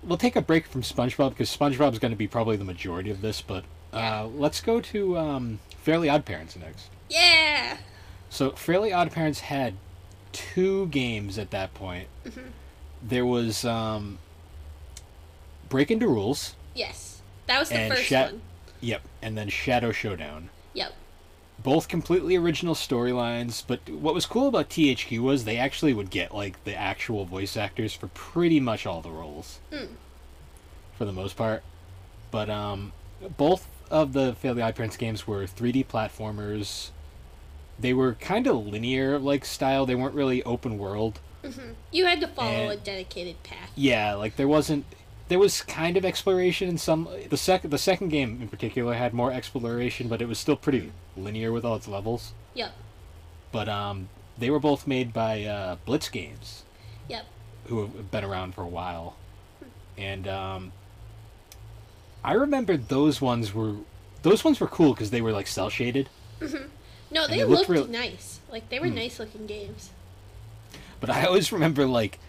we'll 0.04 0.18
take 0.18 0.36
a 0.38 0.42
break 0.42 0.68
from 0.68 0.82
SpongeBob 0.82 1.32
because 1.32 1.56
SpongeBob's 1.56 2.00
going 2.00 2.12
to 2.12 2.18
be 2.18 2.28
probably 2.28 2.56
the 2.56 2.64
majority 2.66 3.10
of 3.10 3.22
this. 3.22 3.42
But 3.42 3.64
Yeah. 3.94 4.22
uh, 4.22 4.26
let's 4.28 4.62
go 4.62 4.80
to 4.82 5.18
um, 5.18 5.60
Fairly 5.82 6.08
Odd 6.10 6.26
Parents 6.26 6.56
next. 6.56 6.90
Yeah. 7.10 7.78
So 8.30 8.52
Fairly 8.52 8.94
Odd 8.94 9.12
Parents 9.12 9.40
had 9.42 9.74
two 10.32 10.88
games 10.88 11.38
at 11.38 11.52
that 11.52 11.74
point. 11.74 12.08
Mm-hmm. 12.26 12.42
There 13.02 13.26
was 13.26 13.64
um, 13.66 14.20
Breakin' 15.70 16.00
da 16.00 16.06
Rules. 16.06 16.56
Yes. 16.76 17.22
That 17.48 17.60
was 17.60 17.70
the 17.70 17.88
first 17.90 18.04
Sha- 18.04 18.26
one. 18.26 18.42
Yep, 18.82 19.02
and 19.22 19.38
then 19.38 19.50
Shadow 19.50 19.92
Showdown. 19.92 20.50
Yep. 20.74 20.94
Both 21.62 21.88
completely 21.90 22.36
original 22.38 22.76
storylines, 22.76 23.64
but 23.66 23.88
what 23.90 24.14
was 24.14 24.26
cool 24.26 24.48
about 24.48 24.70
THQ 24.70 25.20
was 25.20 25.44
they 25.44 25.58
actually 25.58 25.94
would 25.94 26.10
get 26.10 26.34
like 26.34 26.64
the 26.64 26.76
actual 26.76 27.26
voice 27.26 27.58
actors 27.58 27.94
for 27.94 28.08
pretty 28.08 28.60
much 28.62 28.86
all 28.86 29.02
the 29.02 29.12
roles. 29.12 29.60
Mm. 29.72 29.90
For 30.98 31.04
the 31.06 31.12
most 31.12 31.36
part. 31.36 31.64
But 32.32 32.50
um 32.50 32.94
both 33.36 33.68
of 33.92 34.14
the 34.14 34.36
Fairly 34.36 34.62
Odd 34.62 34.76
Parents 34.76 34.96
games 34.96 35.28
were 35.28 35.44
3D 35.46 35.86
platformers. 35.88 36.92
They 37.78 37.94
were 37.94 38.14
kind 38.14 38.48
of 38.48 38.66
linear 38.68 39.20
like 39.20 39.44
style. 39.44 39.86
They 39.86 39.96
weren't 39.96 40.16
really 40.16 40.42
open 40.44 40.78
world. 40.78 41.20
Hmm 41.44 41.72
You 41.92 42.06
had 42.06 42.20
to 42.22 42.28
follow 42.28 42.50
And- 42.50 42.72
a 42.74 42.78
dedicated 42.78 43.42
path. 43.44 43.72
Yeah, 43.76 44.14
like 44.16 44.36
there 44.36 44.48
wasn't 44.48 44.86
there 45.30 45.40
was 45.40 45.62
kind 45.62 45.96
of 45.96 46.04
exploration 46.04 46.68
in 46.70 46.78
some 46.80 47.08
the 47.30 47.38
second 47.38 47.70
the 47.70 47.78
second 47.78 48.10
game 48.10 48.40
in 48.42 48.48
particular 48.50 48.96
had 48.96 49.14
more 49.14 49.32
exploration, 49.32 50.08
but 50.08 50.22
it 50.22 50.28
was 50.28 50.40
still 50.40 50.56
pretty 50.56 50.92
linear 51.16 51.52
with 51.52 51.64
all 51.64 51.76
its 51.76 51.88
levels. 51.88 52.34
Yep. 52.56 52.72
But 53.52 53.70
um 53.70 54.10
they 54.38 54.50
were 54.50 54.60
both 54.60 54.88
made 54.88 55.12
by 55.14 55.44
uh, 55.44 55.76
Blitz 55.86 56.08
Games, 56.10 56.64
Yep. 57.10 57.26
who 57.68 57.82
have 57.82 58.10
been 58.10 58.24
around 58.24 58.56
for 58.56 58.62
a 58.64 58.68
while. 58.68 59.16
And 59.98 60.28
um 60.28 60.72
I 62.24 62.34
remember 62.34 62.76
those 62.76 63.22
ones 63.22 63.54
were 63.54 63.76
those 64.24 64.44
ones 64.44 64.60
were 64.60 64.68
cool 64.68 64.94
because 64.94 65.12
they 65.12 65.22
were 65.22 65.32
like 65.32 65.48
cel 65.48 65.70
shaded. 65.70 66.10
No, 67.12 67.28
they 67.28 67.38
they 67.38 67.44
looked 67.44 67.70
looked 67.70 67.70
real- 67.70 67.88
nice. 67.88 68.40
Like 68.52 68.70
they 68.70 68.80
were 68.80 68.88
Hmm. 68.88 68.96
nice 68.96 69.20
looking 69.20 69.46
games. 69.48 69.92
But 71.02 71.10
I 71.10 71.26
always 71.26 71.52
remember 71.52 71.86
like 71.86 72.20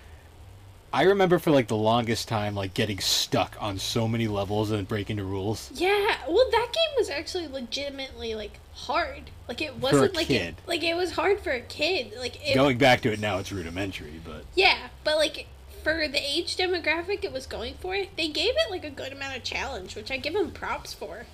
I 0.92 1.04
remember 1.04 1.38
for 1.38 1.50
like 1.50 1.68
the 1.68 1.76
longest 1.76 2.28
time 2.28 2.54
like 2.54 2.74
getting 2.74 2.98
stuck 2.98 3.56
on 3.60 3.78
so 3.78 4.08
many 4.08 4.26
levels 4.26 4.70
and 4.70 4.86
breaking 4.88 5.16
the 5.16 5.24
rules. 5.24 5.70
Yeah, 5.74 6.16
well, 6.28 6.46
that 6.50 6.68
game 6.72 6.96
was 6.98 7.08
actually 7.10 7.46
legitimately 7.46 8.34
like 8.34 8.58
hard. 8.74 9.30
Like 9.46 9.60
it 9.60 9.76
wasn't 9.76 10.14
like 10.14 10.26
kid. 10.26 10.56
it, 10.58 10.68
like 10.68 10.82
it 10.82 10.94
was 10.96 11.12
hard 11.12 11.40
for 11.40 11.50
a 11.50 11.60
kid. 11.60 12.14
Like 12.18 12.36
it, 12.44 12.54
Going 12.54 12.78
back 12.78 13.02
to 13.02 13.12
it 13.12 13.20
now, 13.20 13.38
it's 13.38 13.52
rudimentary, 13.52 14.20
but 14.24 14.44
yeah, 14.54 14.88
but 15.04 15.16
like 15.16 15.46
for 15.84 16.08
the 16.08 16.20
age 16.20 16.56
demographic 16.56 17.24
it 17.24 17.32
was 17.32 17.46
going 17.46 17.74
for, 17.80 17.96
they 18.16 18.28
gave 18.28 18.54
it 18.56 18.70
like 18.70 18.84
a 18.84 18.90
good 18.90 19.12
amount 19.12 19.36
of 19.36 19.44
challenge, 19.44 19.94
which 19.94 20.10
I 20.10 20.16
give 20.16 20.32
them 20.34 20.50
props 20.50 20.92
for. 20.92 21.26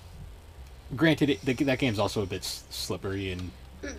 granted, 0.95 1.31
it, 1.31 1.41
the, 1.43 1.53
that 1.65 1.79
game's 1.79 1.99
also 1.99 2.21
a 2.21 2.27
bit 2.27 2.43
slippery 2.43 3.31
and 3.31 3.51
mm. 3.81 3.95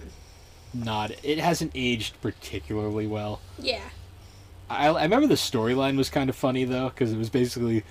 Not. 0.75 1.13
It 1.23 1.39
hasn't 1.39 1.73
aged 1.75 2.21
particularly 2.21 3.07
well. 3.07 3.41
Yeah, 3.59 3.81
I, 4.69 4.89
I 4.89 5.03
remember 5.03 5.27
the 5.27 5.35
storyline 5.35 5.97
was 5.97 6.11
kind 6.11 6.29
of 6.31 6.37
funny 6.37 6.65
though, 6.65 6.89
because 6.91 7.13
it 7.13 7.19
was 7.19 7.31
basically 7.31 7.85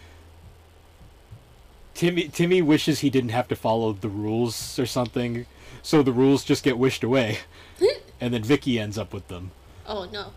Timmy. 1.93 2.27
Timmy 2.27 2.61
wishes 2.61 2.99
he 2.99 3.09
didn't 3.09 3.31
have 3.31 3.47
to 3.47 3.55
follow 3.55 3.93
the 3.93 4.09
rules 4.09 4.77
or 4.77 4.85
something, 4.85 5.45
so 5.81 6.03
the 6.03 6.11
rules 6.13 6.43
just 6.43 6.63
get 6.63 6.77
wished 6.77 7.03
away, 7.03 7.39
and 8.21 8.33
then 8.33 8.43
Vicky 8.43 8.79
ends 8.79 8.97
up 8.97 9.13
with 9.13 9.27
them. 9.27 9.51
oh 9.87 10.05
no, 10.11 10.31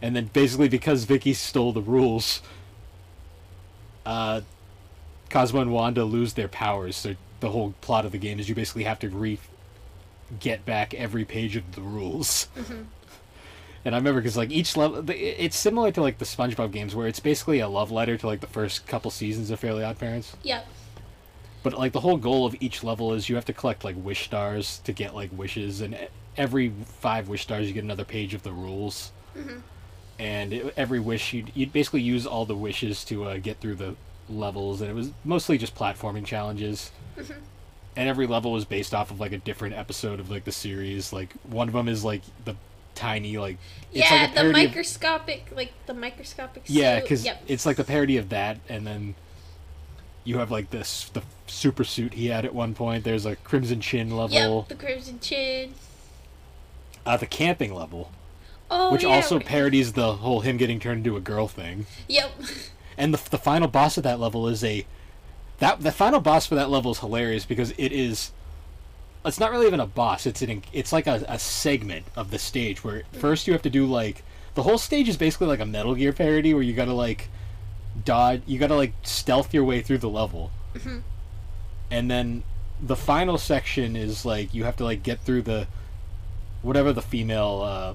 and 0.00 0.16
then 0.16 0.30
basically 0.32 0.68
because 0.68 1.04
Vicky 1.04 1.34
stole 1.34 1.72
the 1.72 1.82
rules, 1.82 2.40
uh, 4.06 4.40
Cosmo 5.28 5.60
and 5.60 5.72
Wanda 5.72 6.04
lose 6.04 6.32
their 6.32 6.48
powers. 6.48 6.96
So 6.96 7.14
the 7.40 7.50
whole 7.50 7.74
plot 7.82 8.04
of 8.06 8.12
the 8.12 8.18
game 8.18 8.40
is 8.40 8.48
you 8.48 8.54
basically 8.54 8.84
have 8.84 8.98
to 9.00 9.08
re 9.10 9.38
get 10.40 10.64
back 10.64 10.94
every 10.94 11.24
page 11.24 11.56
of 11.56 11.74
the 11.74 11.82
rules. 11.82 12.48
Mm-hmm. 12.56 12.82
And 13.84 13.94
I 13.94 13.98
remember 13.98 14.20
because 14.20 14.36
like 14.36 14.50
each 14.50 14.76
level, 14.76 15.02
it's 15.08 15.56
similar 15.56 15.90
to 15.92 16.02
like 16.02 16.18
the 16.18 16.24
SpongeBob 16.24 16.72
games 16.72 16.94
where 16.94 17.06
it's 17.06 17.20
basically 17.20 17.60
a 17.60 17.68
love 17.68 17.90
letter 17.90 18.18
to 18.18 18.26
like 18.26 18.40
the 18.40 18.46
first 18.48 18.86
couple 18.86 19.10
seasons 19.10 19.50
of 19.50 19.60
Fairly 19.60 19.84
Odd 19.84 19.98
Parents. 19.98 20.36
yep, 20.42 20.66
But 21.62 21.74
like 21.74 21.92
the 21.92 22.00
whole 22.00 22.16
goal 22.18 22.44
of 22.44 22.56
each 22.60 22.82
level 22.84 23.14
is 23.14 23.28
you 23.28 23.36
have 23.36 23.44
to 23.46 23.52
collect 23.52 23.84
like 23.84 23.94
wish 23.96 24.24
stars 24.24 24.80
to 24.84 24.92
get 24.92 25.14
like 25.14 25.30
wishes, 25.32 25.80
and 25.80 25.96
every 26.36 26.70
five 26.98 27.28
wish 27.28 27.42
stars 27.42 27.68
you 27.68 27.72
get 27.72 27.84
another 27.84 28.04
page 28.04 28.34
of 28.34 28.42
the 28.42 28.52
rules. 28.52 29.12
Mm-hmm. 29.36 29.58
And 30.18 30.52
it, 30.52 30.74
every 30.76 31.00
wish 31.00 31.32
you'd, 31.32 31.52
you'd 31.54 31.72
basically 31.72 32.02
use 32.02 32.26
all 32.26 32.44
the 32.44 32.56
wishes 32.56 33.04
to 33.06 33.24
uh, 33.24 33.36
get 33.38 33.60
through 33.60 33.76
the 33.76 33.94
levels, 34.28 34.80
and 34.80 34.90
it 34.90 34.94
was 34.94 35.12
mostly 35.24 35.56
just 35.56 35.74
platforming 35.76 36.26
challenges. 36.26 36.90
Mm-hmm. 37.16 37.40
And 37.98 38.08
every 38.08 38.26
level 38.28 38.52
was 38.52 38.64
based 38.64 38.94
off 38.94 39.10
of 39.10 39.18
like 39.18 39.32
a 39.32 39.38
different 39.38 39.74
episode 39.74 40.20
of 40.20 40.30
like 40.30 40.44
the 40.44 40.52
series. 40.52 41.12
Like 41.12 41.32
one 41.42 41.66
of 41.68 41.74
them 41.74 41.88
is 41.88 42.04
like 42.04 42.22
the 42.44 42.54
tiny 42.94 43.38
like 43.38 43.58
it's 43.92 44.08
yeah, 44.10 44.16
like 44.22 44.30
a 44.30 44.34
the 44.34 44.40
parody 44.40 44.64
of- 44.64 44.70
microscopic, 44.70 45.46
like 45.54 45.72
the 45.86 45.94
microscopic. 45.94 46.62
yeah, 46.66 47.00
because 47.00 47.24
yep, 47.24 47.42
it's 47.48 47.66
like 47.66 47.76
the 47.76 47.84
parody 47.84 48.16
of 48.16 48.28
that, 48.28 48.58
and 48.68 48.86
then 48.86 49.14
you 50.24 50.38
have 50.38 50.50
like 50.50 50.70
this 50.70 51.10
the 51.12 51.22
super 51.48 51.82
suit 51.84 52.14
he 52.14 52.26
had 52.26 52.44
at 52.44 52.54
one 52.54 52.72
point. 52.74 53.02
There's 53.02 53.26
a 53.26 53.34
Crimson 53.34 53.80
Chin 53.80 54.16
level. 54.16 54.66
yep, 54.68 54.68
the 54.78 54.84
crimson 54.84 55.18
chin. 55.20 55.74
uh, 57.04 57.16
the 57.16 57.26
camping 57.26 57.74
level, 57.74 58.12
Oh, 58.70 58.92
which 58.92 59.02
yeah. 59.02 59.08
also 59.14 59.40
parodies 59.40 59.94
the 59.94 60.14
whole 60.14 60.40
him 60.40 60.56
getting 60.56 60.78
turned 60.78 60.98
into 61.06 61.16
a 61.16 61.20
girl 61.20 61.48
thing. 61.48 61.86
Yep. 62.08 62.30
And 62.96 63.12
the 63.14 63.30
the 63.30 63.38
final 63.38 63.66
boss 63.68 63.96
of 63.96 64.02
that 64.04 64.20
level 64.20 64.46
is 64.48 64.62
a 64.62 64.86
that 65.58 65.80
the 65.80 65.92
final 65.92 66.20
boss 66.20 66.46
for 66.46 66.54
that 66.54 66.70
level 66.70 66.92
is 66.92 66.98
hilarious 67.00 67.44
because 67.44 67.72
it 67.78 67.92
is 67.92 68.32
it's 69.24 69.40
not 69.40 69.50
really 69.50 69.66
even 69.66 69.80
a 69.80 69.86
boss. 69.86 70.26
It's 70.26 70.40
an 70.42 70.62
it's 70.72 70.92
like 70.92 71.06
a, 71.06 71.24
a 71.28 71.38
segment 71.38 72.06
of 72.16 72.30
the 72.30 72.38
stage 72.38 72.82
where 72.84 73.02
first 73.12 73.46
you 73.46 73.52
have 73.52 73.62
to 73.62 73.70
do 73.70 73.84
like 73.86 74.22
the 74.54 74.62
whole 74.62 74.78
stage 74.78 75.08
is 75.08 75.16
basically 75.16 75.48
like 75.48 75.60
a 75.60 75.66
Metal 75.66 75.94
Gear 75.94 76.12
parody 76.12 76.54
where 76.54 76.62
you 76.62 76.72
gotta 76.74 76.92
like 76.94 77.28
dodge 78.04 78.42
you 78.46 78.58
gotta 78.58 78.76
like 78.76 78.92
stealth 79.02 79.52
your 79.52 79.64
way 79.64 79.80
through 79.82 79.98
the 79.98 80.08
level 80.08 80.50
and 81.90 82.10
then 82.10 82.42
the 82.80 82.94
final 82.94 83.36
section 83.38 83.96
is 83.96 84.24
like 84.24 84.54
you 84.54 84.62
have 84.64 84.76
to 84.76 84.84
like 84.84 85.02
get 85.02 85.18
through 85.20 85.42
the 85.42 85.66
whatever 86.62 86.92
the 86.92 87.02
female 87.02 87.62
uh, 87.64 87.94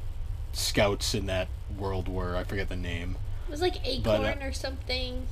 scouts 0.52 1.14
in 1.16 1.26
that 1.28 1.48
world 1.78 2.10
were 2.10 2.36
i 2.36 2.44
forget 2.44 2.68
the 2.68 2.76
name 2.76 3.16
It 3.48 3.52
was 3.52 3.62
like 3.62 3.76
But, 4.04 4.20
acorn 4.22 4.42
uh, 4.42 4.46
or 4.48 4.52
something. 4.52 5.26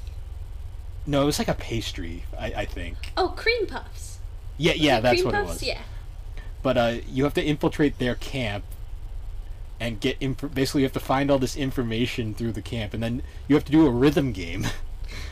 No 1.06 1.24
it 1.24 1.26
was 1.26 1.40
like 1.40 1.48
a 1.48 1.54
pastry 1.56 2.24
i, 2.38 2.46
I 2.48 2.66
think 2.66 2.96
Oh, 3.18 3.30
cream 3.30 3.66
puffs. 3.68 4.20
yeah 4.58 4.74
yeah 4.74 4.96
Was 4.96 5.04
that's 5.04 5.22
cream 5.22 5.26
what 5.26 5.34
puffs? 5.36 5.50
it 5.50 5.54
was 5.54 5.64
Yeah. 5.64 5.82
but 6.62 6.78
uh, 6.78 6.94
you 7.08 7.24
have 7.24 7.34
to 7.36 7.44
infiltrate 7.44 7.98
their 8.00 8.16
camp 8.16 8.64
and 9.80 10.00
get 10.00 10.16
inf- 10.20 10.54
basically 10.54 10.82
you 10.82 10.86
have 10.86 10.94
to 10.94 11.00
find 11.00 11.32
all 11.32 11.40
this 11.40 11.56
information 11.56 12.34
through 12.36 12.52
the 12.52 12.62
camp 12.62 12.94
and 12.94 13.02
then 13.02 13.24
you 13.48 13.56
have 13.56 13.66
to 13.66 13.72
do 13.72 13.86
a 13.88 13.90
rhythm 13.90 14.32
game 14.32 14.68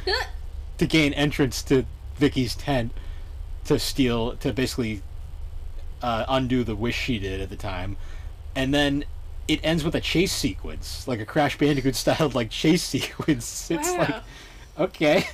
to 0.77 0.86
gain 0.88 1.13
entrance 1.13 1.62
to 1.63 1.86
Vicky's 2.15 2.55
tent 2.55 2.91
to 3.65 3.77
steal 3.79 4.36
to 4.38 4.51
basically 4.51 5.01
uh, 6.01 6.25
undo 6.27 6.63
the 6.63 6.75
wish 6.75 6.95
she 6.97 7.19
did 7.19 7.41
at 7.41 7.49
the 7.49 7.55
time, 7.58 7.97
and 8.55 8.73
then 8.73 9.03
it 9.47 9.60
ends 9.63 9.84
with 9.84 9.93
a 9.95 9.99
chase 10.01 10.32
sequence, 10.32 11.08
like 11.08 11.19
a 11.19 11.25
Crash 11.25 11.58
Bandicoot 11.58 11.95
style 12.03 12.29
like 12.29 12.49
chase 12.49 12.82
sequence. 12.84 13.69
It's 13.69 13.91
like 13.97 14.10
Wow. 14.10 14.21
okay, 14.79 15.27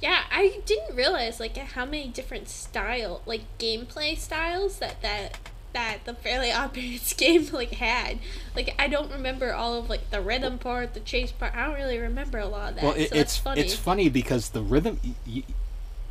Yeah, 0.00 0.22
I 0.30 0.60
didn't 0.64 0.96
realize 0.96 1.40
like 1.40 1.56
how 1.56 1.84
many 1.84 2.08
different 2.08 2.48
style, 2.48 3.20
like 3.26 3.42
gameplay 3.58 4.16
styles 4.16 4.78
that 4.78 5.02
that 5.02 5.38
that 5.72 5.98
the 6.04 6.14
Fairly 6.14 6.50
Odd 6.52 6.72
Parents 6.74 7.12
game 7.12 7.46
like 7.52 7.72
had. 7.72 8.18
Like 8.56 8.74
I 8.78 8.88
don't 8.88 9.12
remember 9.12 9.52
all 9.52 9.74
of 9.78 9.90
like 9.90 10.10
the 10.10 10.20
rhythm 10.20 10.58
part, 10.58 10.94
the 10.94 11.00
chase 11.00 11.32
part. 11.32 11.54
I 11.54 11.66
don't 11.66 11.74
really 11.74 11.98
remember 11.98 12.38
a 12.38 12.46
lot 12.46 12.70
of 12.70 12.74
that. 12.76 12.84
well 12.84 12.94
it, 12.94 13.10
so 13.10 13.16
it's 13.16 13.36
funny. 13.36 13.60
it's 13.60 13.74
funny 13.74 14.08
because 14.08 14.50
the 14.50 14.62
rhythm. 14.62 14.98
Y- 15.04 15.14
y- 15.26 15.44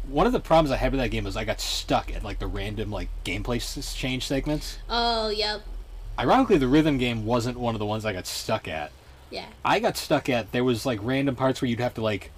one 0.07 0.25
of 0.25 0.33
the 0.33 0.39
problems 0.39 0.71
I 0.71 0.77
had 0.77 0.91
with 0.91 0.99
that 1.01 1.09
game 1.11 1.23
was 1.25 1.37
I 1.37 1.43
got 1.45 1.59
stuck 1.61 2.11
at 2.15 2.23
like 2.23 2.39
the 2.39 2.47
random 2.47 2.89
like 2.91 3.09
gameplay 3.23 3.57
s- 3.57 3.93
change 3.93 4.25
segments. 4.25 4.77
oh, 4.89 5.29
yep. 5.29 5.61
Ironically, 6.17 6.57
the 6.57 6.67
rhythm 6.67 6.97
game 6.97 7.25
wasn't 7.25 7.57
one 7.59 7.75
of 7.75 7.79
the 7.79 7.85
ones 7.85 8.05
I 8.05 8.13
got 8.13 8.25
stuck 8.27 8.67
at. 8.67 8.91
Yeah. 9.29 9.45
I 9.63 9.79
got 9.79 9.97
stuck 9.97 10.27
at 10.27 10.51
there 10.51 10.63
was 10.63 10.85
like 10.85 10.99
random 11.03 11.35
parts 11.35 11.61
where 11.61 11.69
you'd 11.69 11.79
have 11.79 11.93
to 11.95 12.01
like 12.01 12.31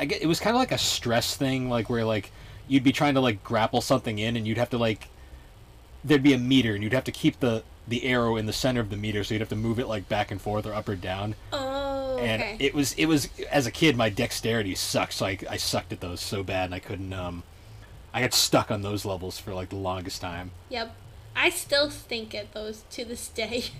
I 0.00 0.06
get 0.06 0.22
it 0.22 0.26
was 0.26 0.40
kind 0.40 0.56
of 0.56 0.60
like 0.60 0.72
a 0.72 0.78
stress 0.78 1.36
thing 1.36 1.68
like 1.68 1.90
where 1.90 2.04
like 2.04 2.32
you'd 2.68 2.82
be 2.82 2.92
trying 2.92 3.14
to 3.14 3.20
like 3.20 3.44
grapple 3.44 3.80
something 3.82 4.18
in 4.18 4.36
and 4.36 4.46
you'd 4.48 4.56
have 4.58 4.70
to 4.70 4.78
like 4.78 5.08
there'd 6.02 6.22
be 6.22 6.32
a 6.32 6.38
meter 6.38 6.74
and 6.74 6.82
you'd 6.82 6.94
have 6.94 7.04
to 7.04 7.12
keep 7.12 7.38
the 7.40 7.62
the 7.86 8.04
arrow 8.04 8.36
in 8.36 8.46
the 8.46 8.52
center 8.52 8.80
of 8.80 8.88
the 8.88 8.96
meter 8.96 9.22
so 9.22 9.34
you'd 9.34 9.40
have 9.40 9.48
to 9.50 9.56
move 9.56 9.78
it 9.78 9.86
like 9.86 10.08
back 10.08 10.30
and 10.30 10.40
forth 10.40 10.64
or 10.66 10.72
up 10.72 10.88
or 10.88 10.96
down 10.96 11.34
Oh, 11.52 12.14
okay. 12.18 12.52
and 12.52 12.62
it 12.62 12.72
was 12.72 12.94
it 12.94 13.06
was 13.06 13.28
as 13.50 13.66
a 13.66 13.70
kid 13.70 13.96
my 13.96 14.08
dexterity 14.08 14.74
sucked 14.74 15.12
so 15.12 15.26
I, 15.26 15.38
I 15.48 15.56
sucked 15.58 15.92
at 15.92 16.00
those 16.00 16.20
so 16.20 16.42
bad 16.42 16.66
and 16.66 16.74
I 16.74 16.78
couldn't 16.78 17.12
um 17.12 17.42
I 18.14 18.22
got 18.22 18.32
stuck 18.32 18.70
on 18.70 18.82
those 18.82 19.04
levels 19.04 19.38
for 19.38 19.52
like 19.52 19.68
the 19.68 19.76
longest 19.76 20.20
time 20.20 20.52
yep. 20.70 20.94
I 21.36 21.50
still 21.50 21.90
stink 21.90 22.34
at 22.34 22.52
those 22.54 22.84
to 22.90 23.04
this 23.04 23.28
day. 23.28 23.64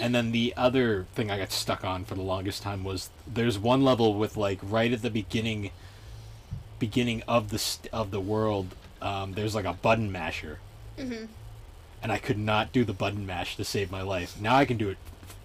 And 0.00 0.14
then 0.14 0.30
the 0.32 0.54
other 0.56 1.06
thing 1.14 1.30
I 1.30 1.38
got 1.38 1.50
stuck 1.52 1.84
on 1.84 2.04
for 2.04 2.14
the 2.14 2.22
longest 2.22 2.62
time 2.62 2.84
was 2.84 3.10
there's 3.26 3.58
one 3.58 3.82
level 3.82 4.14
with 4.14 4.36
like 4.36 4.58
right 4.62 4.92
at 4.92 5.02
the 5.02 5.10
beginning, 5.10 5.70
beginning 6.78 7.22
of 7.28 7.50
the 7.50 7.58
st- 7.58 7.92
of 7.92 8.10
the 8.10 8.20
world. 8.20 8.74
Um, 9.02 9.32
there's 9.34 9.54
like 9.54 9.64
a 9.64 9.72
button 9.72 10.12
masher, 10.12 10.58
Mhm. 10.98 11.28
and 12.02 12.12
I 12.12 12.18
could 12.18 12.38
not 12.38 12.72
do 12.72 12.84
the 12.84 12.92
button 12.92 13.26
mash 13.26 13.56
to 13.56 13.64
save 13.64 13.90
my 13.90 14.02
life. 14.02 14.40
Now 14.40 14.56
I 14.56 14.64
can 14.64 14.76
do 14.76 14.94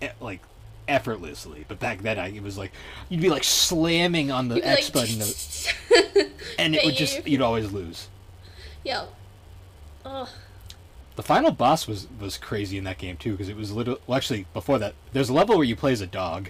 it 0.01 0.13
like 0.21 0.41
effortlessly, 0.87 1.65
but 1.67 1.79
back 1.79 2.01
then 2.03 2.19
I, 2.19 2.27
it 2.29 2.43
was 2.43 2.57
like 2.57 2.71
you'd 3.09 3.21
be 3.21 3.29
like 3.29 3.43
slamming 3.43 4.29
on 4.31 4.47
the 4.49 4.63
X 4.63 4.93
like, 4.93 5.07
button, 5.09 6.27
and 6.59 6.75
it 6.75 6.85
would 6.85 6.95
just 6.95 7.25
you'd 7.27 7.41
always 7.41 7.71
lose. 7.71 8.07
Yep. 8.83 9.11
Oh, 10.05 10.29
The 11.15 11.23
final 11.23 11.51
boss 11.51 11.87
was 11.87 12.07
was 12.19 12.37
crazy 12.37 12.77
in 12.77 12.83
that 12.83 12.97
game 12.97 13.17
too 13.17 13.31
because 13.31 13.49
it 13.49 13.55
was 13.55 13.71
little. 13.71 13.99
Well, 14.05 14.17
actually, 14.17 14.45
before 14.53 14.79
that, 14.79 14.95
there's 15.13 15.29
a 15.29 15.33
level 15.33 15.55
where 15.55 15.63
you 15.65 15.75
play 15.75 15.91
as 15.93 16.01
a 16.01 16.07
dog. 16.07 16.49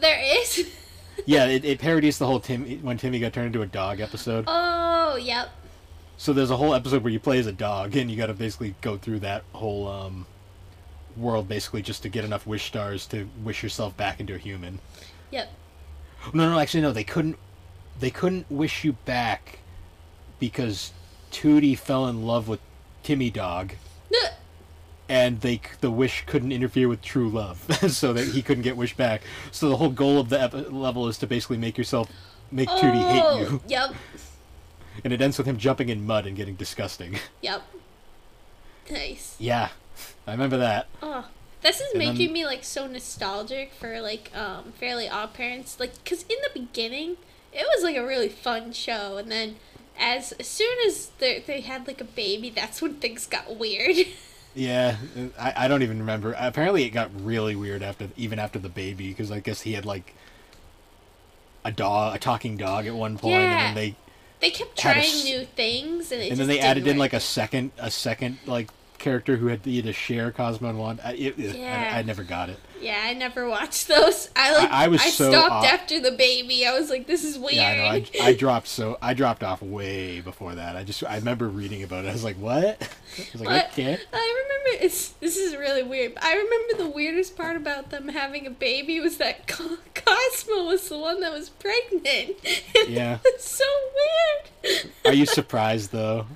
there 0.00 0.20
is. 0.40 0.70
Yeah, 1.26 1.46
it, 1.46 1.64
it 1.64 1.78
parodies 1.78 2.18
the 2.18 2.26
whole 2.26 2.40
Tim 2.40 2.64
when 2.82 2.98
Timmy 2.98 3.20
got 3.20 3.32
turned 3.32 3.46
into 3.46 3.62
a 3.62 3.66
dog 3.66 4.00
episode. 4.00 4.44
Oh, 4.48 5.16
yep. 5.16 5.50
So 6.16 6.32
there's 6.32 6.50
a 6.50 6.56
whole 6.56 6.74
episode 6.74 7.04
where 7.04 7.12
you 7.12 7.20
play 7.20 7.38
as 7.38 7.46
a 7.46 7.52
dog, 7.52 7.96
and 7.96 8.10
you 8.10 8.16
got 8.16 8.26
to 8.26 8.34
basically 8.34 8.74
go 8.80 8.96
through 8.98 9.20
that 9.20 9.44
whole 9.52 9.86
um, 9.88 10.26
world 11.16 11.48
basically 11.48 11.82
just 11.82 12.02
to 12.02 12.08
get 12.08 12.24
enough 12.24 12.46
wish 12.46 12.64
stars 12.64 13.06
to 13.06 13.28
wish 13.42 13.62
yourself 13.62 13.96
back 13.96 14.18
into 14.18 14.34
a 14.34 14.38
human. 14.38 14.80
Yep. 15.30 15.50
No, 16.32 16.50
no, 16.50 16.58
actually, 16.58 16.80
no. 16.80 16.92
They 16.92 17.04
couldn't. 17.04 17.38
They 18.00 18.10
couldn't 18.10 18.50
wish 18.50 18.84
you 18.84 18.94
back 19.04 19.60
because 20.40 20.92
Tootie 21.30 21.78
fell 21.78 22.06
in 22.08 22.24
love 22.26 22.48
with 22.48 22.60
Timmy 23.04 23.30
Dog, 23.30 23.74
and 25.08 25.40
they 25.42 25.60
the 25.80 25.90
wish 25.90 26.24
couldn't 26.26 26.50
interfere 26.50 26.88
with 26.88 27.02
true 27.02 27.28
love, 27.28 27.58
so 27.92 28.12
that 28.12 28.28
he 28.28 28.42
couldn't 28.42 28.62
get 28.62 28.76
wished 28.76 28.96
back. 28.96 29.22
So 29.52 29.68
the 29.68 29.76
whole 29.76 29.90
goal 29.90 30.18
of 30.18 30.30
the 30.30 30.40
ep- 30.40 30.72
level 30.72 31.06
is 31.08 31.18
to 31.18 31.26
basically 31.26 31.58
make 31.58 31.76
yourself 31.78 32.10
make 32.50 32.68
Tootie 32.68 33.08
hate 33.10 33.40
you. 33.40 33.46
Oh, 33.50 33.60
Yep. 33.68 33.94
And 35.02 35.12
it 35.12 35.20
ends 35.20 35.36
with 35.38 35.46
him 35.46 35.58
jumping 35.58 35.88
in 35.88 36.06
mud 36.06 36.24
and 36.26 36.36
getting 36.36 36.54
disgusting. 36.54 37.18
Yep. 37.42 37.62
Nice. 38.90 39.34
yeah, 39.38 39.70
I 40.26 40.32
remember 40.32 40.58
that. 40.58 40.88
Oh, 41.02 41.26
this 41.62 41.80
is 41.80 41.90
And 41.92 41.98
making 41.98 42.26
then- 42.26 42.32
me 42.34 42.44
like 42.44 42.64
so 42.64 42.86
nostalgic 42.86 43.72
for 43.72 44.00
like 44.00 44.30
um 44.36 44.72
Fairly 44.78 45.08
Odd 45.08 45.32
Parents. 45.34 45.78
Like, 45.80 46.02
cause 46.04 46.22
in 46.28 46.36
the 46.42 46.50
beginning 46.58 47.16
it 47.52 47.66
was 47.74 47.82
like 47.84 47.96
a 47.96 48.04
really 48.04 48.28
fun 48.28 48.72
show, 48.72 49.16
and 49.16 49.30
then 49.30 49.56
as, 49.98 50.32
as 50.32 50.48
soon 50.48 50.76
as 50.86 51.10
they 51.18 51.42
they 51.46 51.60
had 51.60 51.86
like 51.86 52.00
a 52.00 52.04
baby, 52.04 52.50
that's 52.50 52.80
when 52.82 52.94
things 52.94 53.26
got 53.26 53.56
weird. 53.56 53.96
Yeah, 54.56 54.98
I, 55.36 55.64
I 55.64 55.68
don't 55.68 55.82
even 55.82 55.98
remember. 55.98 56.32
Apparently, 56.38 56.84
it 56.84 56.90
got 56.90 57.10
really 57.24 57.56
weird 57.56 57.82
after 57.82 58.08
even 58.16 58.38
after 58.38 58.60
the 58.60 58.68
baby 58.68 59.08
because 59.08 59.32
I 59.32 59.40
guess 59.40 59.62
he 59.62 59.72
had 59.72 59.84
like 59.84 60.14
a 61.64 61.72
dog, 61.72 62.14
a 62.14 62.20
talking 62.20 62.56
dog 62.56 62.86
at 62.86 62.94
one 62.94 63.18
point, 63.18 63.32
Yeah. 63.34 63.40
and 63.40 63.52
then 63.66 63.74
they 63.74 63.96
they 64.40 64.50
kept 64.50 64.80
Had 64.80 64.98
a 64.98 65.00
trying 65.00 65.24
new 65.24 65.44
things, 65.44 66.12
and 66.12 66.22
it 66.22 66.30
and 66.30 66.38
then 66.38 66.46
they 66.46 66.60
added 66.60 66.86
in 66.86 66.98
like 66.98 67.12
a 67.12 67.18
second 67.18 67.72
a 67.78 67.90
second 67.90 68.38
like 68.46 68.70
character 69.04 69.36
who 69.36 69.46
had 69.48 69.62
to 69.64 69.70
either 69.70 69.92
share 69.92 70.32
Cosmo 70.32 70.68
and 70.70 70.78
Wanda. 70.78 71.06
I, 71.06 71.12
it, 71.12 71.38
it- 71.38 71.56
Yeah. 71.56 71.92
I, 71.94 71.98
I 71.98 72.02
never 72.02 72.22
got 72.24 72.48
it. 72.48 72.58
Yeah, 72.80 73.00
I 73.02 73.14
never 73.14 73.48
watched 73.48 73.88
those. 73.88 74.28
I 74.36 74.54
like. 74.58 74.70
I- 74.70 74.84
I 74.84 74.88
was 74.88 75.00
so 75.02 75.30
stopped 75.30 75.52
off- 75.52 75.64
after 75.64 76.00
the 76.00 76.10
baby. 76.12 76.66
I 76.66 76.78
was 76.78 76.90
like, 76.90 77.06
"This 77.06 77.24
is 77.24 77.38
weird." 77.38 77.54
Yeah, 77.54 77.68
I 77.90 77.98
know. 78.00 78.04
I, 78.22 78.26
I 78.26 78.34
dropped 78.34 78.66
so 78.68 78.98
I 79.00 79.14
dropped 79.14 79.42
off 79.42 79.62
way 79.62 80.20
before 80.20 80.54
that. 80.54 80.76
I 80.76 80.84
just 80.84 81.02
I 81.04 81.16
remember 81.16 81.48
reading 81.48 81.82
about 81.82 82.04
it. 82.04 82.08
I 82.08 82.12
was 82.12 82.24
like, 82.24 82.36
what? 82.36 82.82
I 83.18 83.22
was 83.32 83.40
like, 83.40 83.48
But 83.48 83.72
okay. 83.72 83.98
I 84.12 84.42
remember 84.44 84.84
it's 84.84 85.08
this 85.20 85.36
is 85.38 85.56
really 85.56 85.82
weird. 85.82 86.12
I 86.20 86.34
remember 86.36 86.84
the 86.84 86.90
weirdest 86.90 87.36
part 87.36 87.56
about 87.56 87.88
them 87.90 88.08
having 88.08 88.46
a 88.46 88.50
baby 88.50 89.00
was 89.00 89.16
that 89.16 89.46
Co- 89.46 89.78
Cosmo 89.94 90.64
was 90.64 90.86
the 90.88 90.98
one 90.98 91.20
that 91.20 91.32
was 91.32 91.48
pregnant. 91.50 92.36
Yeah. 92.88 93.18
it's 93.24 93.48
so 93.48 93.64
weird. 94.64 94.90
Are 95.06 95.14
you 95.14 95.24
surprised 95.24 95.90
though? 95.92 96.26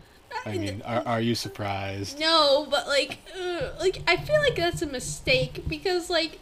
I 0.47 0.57
mean, 0.59 0.83
are 0.87 1.03
are 1.07 1.21
you 1.21 1.35
surprised? 1.35 2.19
No, 2.19 2.67
but 2.71 2.87
like, 2.87 3.19
ugh, 3.39 3.73
like 3.81 4.03
I 4.07 4.17
feel 4.17 4.41
like 4.41 4.57
that's 4.57 4.83
a 4.83 4.87
mistake 4.87 5.65
because 5.69 6.11
like, 6.11 6.39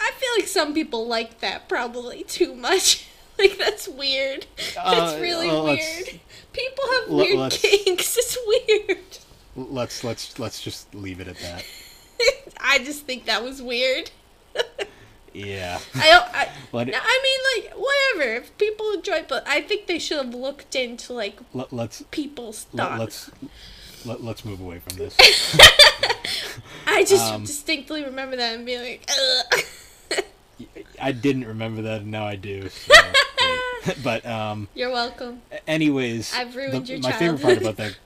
I 0.00 0.10
feel 0.12 0.30
like 0.36 0.46
some 0.48 0.74
people 0.74 1.06
like 1.06 1.40
that 1.40 1.68
probably 1.68 2.24
too 2.24 2.54
much. 2.54 3.06
like 3.38 3.56
that's 3.58 3.88
weird. 3.88 4.46
Uh, 4.78 4.94
That's 4.94 5.20
really 5.20 5.48
well, 5.48 5.64
weird. 5.64 6.20
People 6.52 6.84
have 7.00 7.08
weird 7.08 7.38
let's- 7.38 7.58
kinks. 7.58 8.16
It's 8.18 8.38
weird. 8.46 8.98
Let's 9.54 10.02
let's 10.04 10.38
let's 10.38 10.62
just 10.62 10.94
leave 10.94 11.20
it 11.20 11.28
at 11.28 11.38
that. 11.38 11.64
I 12.58 12.78
just 12.78 13.04
think 13.04 13.26
that 13.26 13.42
was 13.42 13.60
weird. 13.60 14.10
Yeah. 15.34 15.78
I 15.94 16.08
don't. 16.10 16.34
I, 16.34 16.48
Let 16.72 16.88
it- 16.88 16.94
I 16.96 17.20
mean, 17.22 17.64
like, 17.64 17.74
whatever. 17.78 18.34
If 18.34 18.56
people 18.58 18.90
enjoy, 18.92 19.24
but 19.28 19.46
I 19.46 19.60
think 19.62 19.86
they 19.86 19.98
should 19.98 20.18
have 20.18 20.34
looked 20.34 20.74
into 20.74 21.12
like 21.12 21.38
Let, 21.54 21.72
let's 21.72 22.02
people's 22.10 22.66
let, 22.72 22.88
thoughts. 22.88 22.98
let's 22.98 23.30
let, 24.06 24.22
let's 24.24 24.44
move 24.44 24.60
away 24.60 24.80
from 24.80 24.98
this. 24.98 25.16
I 26.86 27.04
just 27.04 27.32
um, 27.32 27.44
distinctly 27.44 28.04
remember 28.04 28.36
that 28.36 28.54
and 28.56 28.66
be 28.66 28.78
like, 28.78 29.08
Ugh. 29.10 29.64
I 31.00 31.12
didn't 31.12 31.46
remember 31.46 31.82
that, 31.82 32.02
and 32.02 32.10
now 32.10 32.24
I 32.26 32.36
do. 32.36 32.68
So, 32.68 32.94
but 34.04 34.24
um, 34.26 34.68
"You're 34.74 34.90
welcome." 34.92 35.42
anyways, 35.66 36.32
I've 36.34 36.54
ruined 36.54 36.86
the- 36.86 36.92
your 36.92 37.00
my 37.00 37.12
favorite 37.12 37.42
part 37.42 37.58
about 37.58 37.76
that. 37.78 37.96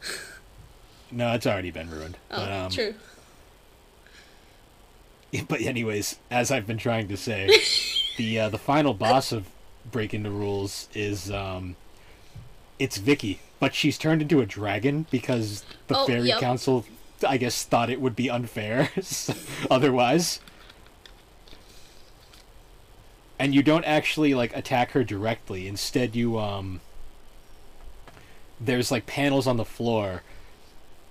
No, 1.11 1.33
it's 1.35 1.47
already 1.47 1.71
been 1.71 1.91
ruined. 1.91 2.17
Oh, 2.31 2.37
but, 2.37 2.53
um, 2.53 2.71
true. 2.71 2.95
But 5.49 5.61
anyways, 5.61 6.18
as 6.31 6.51
I've 6.51 6.66
been 6.66 6.79
trying 6.79 7.09
to 7.09 7.16
say, 7.16 7.49
the 8.16 8.40
uh, 8.40 8.49
the 8.49 8.59
final 8.59 8.94
boss 8.94 9.33
of 9.33 9.49
Breaking 9.90 10.22
the 10.22 10.31
Rules 10.31 10.88
is 10.94 11.31
um, 11.31 11.77
it's 12.79 12.96
Vicky, 12.96 13.40
but 13.61 13.75
she's 13.75 13.96
turned 13.99 14.22
into 14.22 14.40
a 14.40 14.46
dragon 14.46 15.07
because 15.11 15.64
the 15.88 15.96
Oh, 15.99 16.07
fairy 16.07 16.29
yep. 16.29 16.40
council, 16.40 16.85
I 17.27 17.37
guess, 17.37 17.64
thought 17.64 17.88
it 17.90 18.01
would 18.01 18.16
be 18.16 18.29
unfair 18.31 18.90
otherwise. 19.70 20.40
And 23.38 23.55
you 23.55 23.62
don't 23.62 23.85
actually 23.85 24.35
like 24.35 24.57
attack 24.57 24.92
her 24.92 25.05
directly. 25.05 25.68
Instead, 25.68 26.16
you 26.16 26.38
um. 26.38 26.81
There's 28.59 28.90
like 28.90 29.05
panels 29.05 29.46
on 29.46 29.59
the 29.59 29.66
floor, 29.66 30.22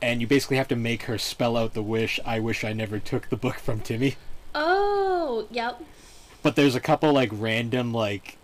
and 0.02 0.22
you 0.22 0.28
basically 0.28 0.58
have 0.58 0.68
to 0.70 0.76
make 0.76 1.04
her 1.04 1.18
spell 1.18 1.58
out 1.58 1.74
the 1.74 1.84
wish. 1.84 2.20
I 2.26 2.40
wish 2.40 2.64
I 2.64 2.74
never 2.74 3.00
took 3.00 3.30
the 3.30 3.38
book 3.38 3.56
from 3.58 3.80
Timmy. 3.82 4.16
Oh, 4.54 5.48
yep. 5.52 5.82
But 6.44 6.56
there's 6.56 6.76
a 6.76 6.80
couple 6.80 7.12
like 7.14 7.30
random 7.34 7.94
like 7.94 8.38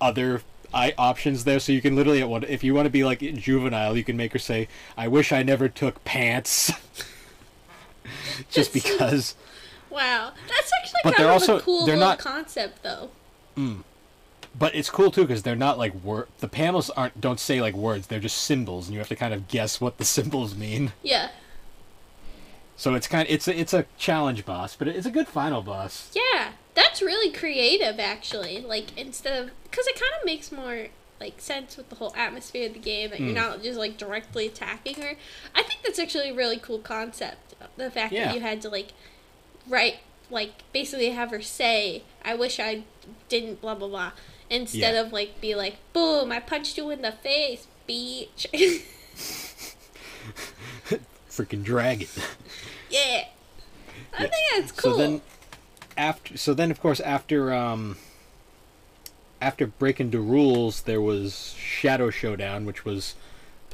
other 0.00 0.42
I 0.72 0.92
options 0.98 1.44
there, 1.44 1.60
so 1.60 1.72
you 1.72 1.80
can 1.80 1.94
literally 1.96 2.20
at 2.20 2.28
one 2.28 2.44
if 2.44 2.64
you 2.64 2.74
want 2.74 2.86
to 2.86 2.90
be 2.90 3.04
like 3.04 3.20
juvenile, 3.20 3.96
you 3.96 4.04
can 4.04 4.16
make 4.16 4.32
her 4.32 4.38
say, 4.38 4.68
"I 4.96 5.06
wish 5.08 5.32
I 5.32 5.42
never 5.42 5.68
took 5.68 6.02
pants," 6.04 6.72
just 8.50 8.72
because. 8.72 9.34
Wow, 9.90 10.32
that's 10.48 10.72
actually 10.80 11.00
But 11.04 11.14
kind 11.14 11.22
they're 11.24 11.34
of 11.34 11.40
also- 11.42 11.56
a 11.58 11.60
cool 11.60 11.86
they're 11.86 11.94
little 11.94 12.08
not- 12.10 12.18
concept, 12.18 12.82
though. 12.82 13.10
Mm. 13.56 13.84
But 14.56 14.74
it's 14.74 14.88
cool 14.90 15.10
too 15.10 15.22
because 15.22 15.42
they're 15.42 15.56
not 15.56 15.78
like 15.78 15.94
word. 15.94 16.28
The 16.38 16.48
panels 16.48 16.88
aren't 16.90 17.20
don't 17.20 17.40
say 17.40 17.60
like 17.60 17.74
words; 17.74 18.06
they're 18.06 18.20
just 18.20 18.36
symbols, 18.38 18.86
and 18.86 18.92
you 18.94 18.98
have 19.00 19.08
to 19.08 19.16
kind 19.16 19.34
of 19.34 19.48
guess 19.48 19.80
what 19.80 19.98
the 19.98 20.04
symbols 20.16 20.54
mean. 20.54 20.92
Yeah, 21.02 21.30
So 22.76 22.94
it's 22.94 23.06
kind 23.06 23.26
of, 23.28 23.32
it's 23.34 23.46
a, 23.48 23.58
it's 23.58 23.72
a 23.74 23.86
challenge 23.98 24.44
boss, 24.44 24.74
but 24.76 24.88
it's 24.88 25.06
a 25.06 25.10
good 25.10 25.28
final 25.28 25.62
boss. 25.62 26.10
yeah, 26.14 26.52
that's 26.74 27.00
really 27.02 27.32
creative, 27.32 27.98
actually. 28.00 28.60
Like 28.60 28.96
instead 28.98 29.42
of 29.44 29.50
because 29.64 29.86
it 29.86 29.94
kind 30.00 30.12
of 30.20 30.24
makes 30.26 30.50
more 30.52 30.86
like 31.20 31.40
sense 31.40 31.76
with 31.76 31.88
the 31.88 31.96
whole 31.96 32.12
atmosphere 32.16 32.66
of 32.66 32.74
the 32.74 32.80
game 32.80 33.10
that 33.10 33.18
Hmm. 33.18 33.26
you're 33.26 33.34
not 33.34 33.62
just 33.62 33.78
like 33.78 33.96
directly 33.96 34.46
attacking 34.46 34.96
her. 35.02 35.14
I 35.54 35.62
think 35.62 35.82
that's 35.82 35.98
actually 35.98 36.30
a 36.30 36.34
really 36.34 36.58
cool 36.58 36.78
concept. 36.80 37.54
The 37.76 37.90
fact 37.90 38.12
Yeah. 38.12 38.26
that 38.26 38.34
you 38.34 38.40
had 38.40 38.60
to 38.62 38.68
like 38.68 38.92
write 39.68 39.96
like 40.30 40.62
basically 40.72 41.10
have 41.10 41.30
her 41.30 41.40
say, 41.42 42.02
"I 42.24 42.34
wish 42.34 42.58
I 42.60 42.82
didn't," 43.28 43.60
blah 43.60 43.74
blah 43.74 43.88
blah, 43.88 44.12
instead 44.50 44.94
Yeah. 44.94 45.00
of 45.02 45.12
like 45.12 45.40
be 45.40 45.54
like, 45.54 45.76
"Boom! 45.92 46.32
I 46.32 46.40
punched 46.40 46.76
you 46.76 46.90
in 46.90 47.02
the 47.02 47.12
face, 47.12 47.66
beach." 47.86 48.46
Freaking 51.30 51.64
dragon. 51.64 52.06
yeah, 52.90 53.24
I 54.16 54.22
Yeah. 54.24 54.28
think 54.28 54.32
that's 54.56 54.72
cool. 54.72 54.92
So 54.92 54.98
then, 54.98 55.22
after 55.96 56.36
so 56.36 56.54
then 56.54 56.70
of 56.70 56.80
course 56.80 57.00
after 57.00 57.52
um 57.52 57.96
after 59.40 59.66
breaking 59.66 60.10
the 60.10 60.20
rules, 60.20 60.82
there 60.82 61.00
was 61.00 61.54
Shadow 61.58 62.10
Showdown, 62.10 62.64
which 62.66 62.84
was 62.84 63.14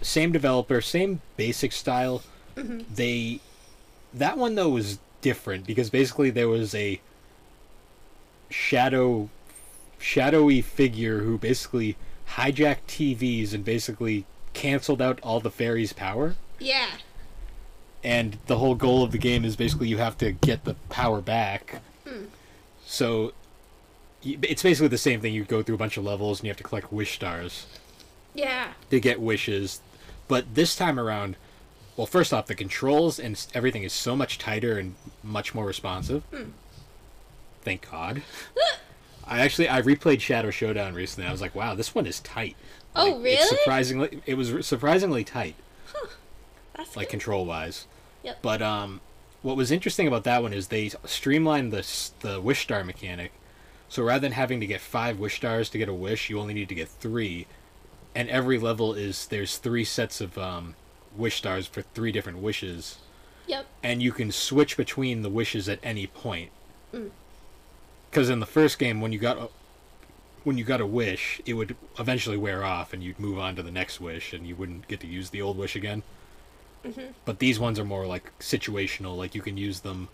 same 0.02 0.32
developer, 0.32 0.80
same 0.80 1.20
basic 1.36 1.72
style. 1.72 2.22
Mm-hmm. 2.56 2.94
They 2.94 3.40
that 4.14 4.38
one 4.38 4.54
though 4.54 4.70
was 4.70 4.98
different 5.20 5.66
because 5.66 5.90
basically 5.90 6.30
there 6.30 6.48
was 6.48 6.74
a 6.74 6.98
shadow 8.48 9.28
shadowy 10.00 10.60
figure 10.62 11.20
who 11.20 11.38
basically 11.38 11.96
hijacked 12.30 12.86
TVs 12.88 13.52
and 13.52 13.64
basically 13.64 14.24
canceled 14.54 15.00
out 15.00 15.20
all 15.22 15.38
the 15.40 15.50
fairies' 15.50 15.92
power 15.92 16.34
yeah. 16.58 16.88
and 18.02 18.38
the 18.46 18.58
whole 18.58 18.74
goal 18.74 19.02
of 19.04 19.12
the 19.12 19.18
game 19.18 19.44
is 19.44 19.54
basically 19.56 19.88
you 19.88 19.98
have 19.98 20.18
to 20.18 20.32
get 20.32 20.64
the 20.64 20.74
power 20.88 21.20
back. 21.20 21.80
Hmm. 22.06 22.24
So 22.84 23.32
it's 24.22 24.62
basically 24.62 24.88
the 24.88 24.98
same 24.98 25.20
thing. 25.20 25.32
You 25.34 25.44
go 25.44 25.62
through 25.62 25.76
a 25.76 25.78
bunch 25.78 25.96
of 25.96 26.04
levels 26.04 26.40
and 26.40 26.46
you 26.46 26.50
have 26.50 26.56
to 26.56 26.64
collect 26.64 26.92
wish 26.92 27.14
stars 27.14 27.66
Yeah. 28.34 28.72
to 28.90 28.98
get 29.00 29.20
wishes. 29.20 29.80
But 30.28 30.54
this 30.54 30.74
time 30.76 30.98
around, 30.98 31.36
well, 31.96 32.06
first 32.06 32.32
off, 32.32 32.46
the 32.46 32.54
controls 32.54 33.18
and 33.18 33.44
everything 33.54 33.82
is 33.82 33.92
so 33.92 34.16
much 34.16 34.38
tighter 34.38 34.78
and 34.78 34.94
much 35.22 35.54
more 35.54 35.66
responsive. 35.66 36.22
Hmm. 36.34 36.50
Thank 37.62 37.90
God. 37.90 38.22
I 39.30 39.40
actually 39.40 39.68
I 39.68 39.80
replayed 39.80 40.20
Shadow 40.20 40.50
Showdown 40.50 40.94
recently. 40.94 41.28
I 41.28 41.32
was 41.32 41.40
like, 41.40 41.54
wow, 41.54 41.74
this 41.74 41.94
one 41.94 42.06
is 42.06 42.20
tight. 42.20 42.56
Oh, 42.96 43.20
really? 43.20 43.36
Surprisingly, 43.46 44.20
it 44.26 44.34
was 44.34 44.66
surprisingly 44.66 45.22
tight 45.22 45.54
That's 46.74 46.96
like 46.96 47.06
good. 47.06 47.10
control 47.12 47.46
wise. 47.46 47.86
Yep. 48.24 48.38
But 48.42 48.60
um, 48.60 49.00
what 49.42 49.56
was 49.56 49.70
interesting 49.70 50.06
about 50.08 50.24
that 50.24 50.42
one 50.42 50.52
is 50.52 50.68
they 50.68 50.90
streamlined 51.04 51.72
the 51.72 51.86
the 52.20 52.40
wish 52.40 52.62
star 52.62 52.82
mechanic. 52.84 53.32
So 53.88 54.02
rather 54.02 54.20
than 54.20 54.32
having 54.32 54.60
to 54.60 54.66
get 54.66 54.80
five 54.80 55.18
wish 55.18 55.36
stars 55.36 55.68
to 55.70 55.78
get 55.78 55.88
a 55.88 55.94
wish, 55.94 56.28
you 56.30 56.38
only 56.40 56.54
need 56.54 56.68
to 56.68 56.74
get 56.74 56.88
three. 56.88 57.46
And 58.14 58.28
every 58.28 58.58
level 58.58 58.94
is 58.94 59.26
there's 59.28 59.56
three 59.56 59.84
sets 59.84 60.20
of 60.20 60.36
um, 60.36 60.74
wish 61.16 61.36
stars 61.36 61.66
for 61.66 61.82
three 61.82 62.10
different 62.12 62.38
wishes, 62.38 62.98
Yep. 63.46 63.66
and 63.84 64.02
you 64.02 64.10
can 64.12 64.32
switch 64.32 64.76
between 64.76 65.22
the 65.22 65.28
wishes 65.28 65.68
at 65.68 65.78
any 65.82 66.06
point. 66.08 66.50
Mm. 66.92 67.10
Because 68.10 68.28
in 68.28 68.40
the 68.40 68.46
first 68.46 68.78
game, 68.78 69.00
when 69.00 69.12
you 69.12 69.18
got 69.18 69.38
a, 69.38 69.48
when 70.42 70.58
you 70.58 70.64
got 70.64 70.80
a 70.80 70.86
wish, 70.86 71.40
it 71.46 71.54
would 71.54 71.76
eventually 71.98 72.36
wear 72.36 72.64
off, 72.64 72.92
and 72.92 73.02
you'd 73.04 73.20
move 73.20 73.38
on 73.38 73.54
to 73.56 73.62
the 73.62 73.70
next 73.70 74.00
wish, 74.00 74.32
and 74.32 74.46
you 74.46 74.56
wouldn't 74.56 74.88
get 74.88 75.00
to 75.00 75.06
use 75.06 75.30
the 75.30 75.40
old 75.42 75.56
wish 75.56 75.76
again. 75.76 76.02
Mhm. 76.84 77.12
But 77.24 77.38
these 77.38 77.60
ones 77.60 77.78
are 77.78 77.84
more 77.84 78.06
like 78.06 78.36
situational, 78.40 79.16
like 79.16 79.34
you 79.34 79.42
can 79.42 79.56
use 79.56 79.80
them. 79.80 80.08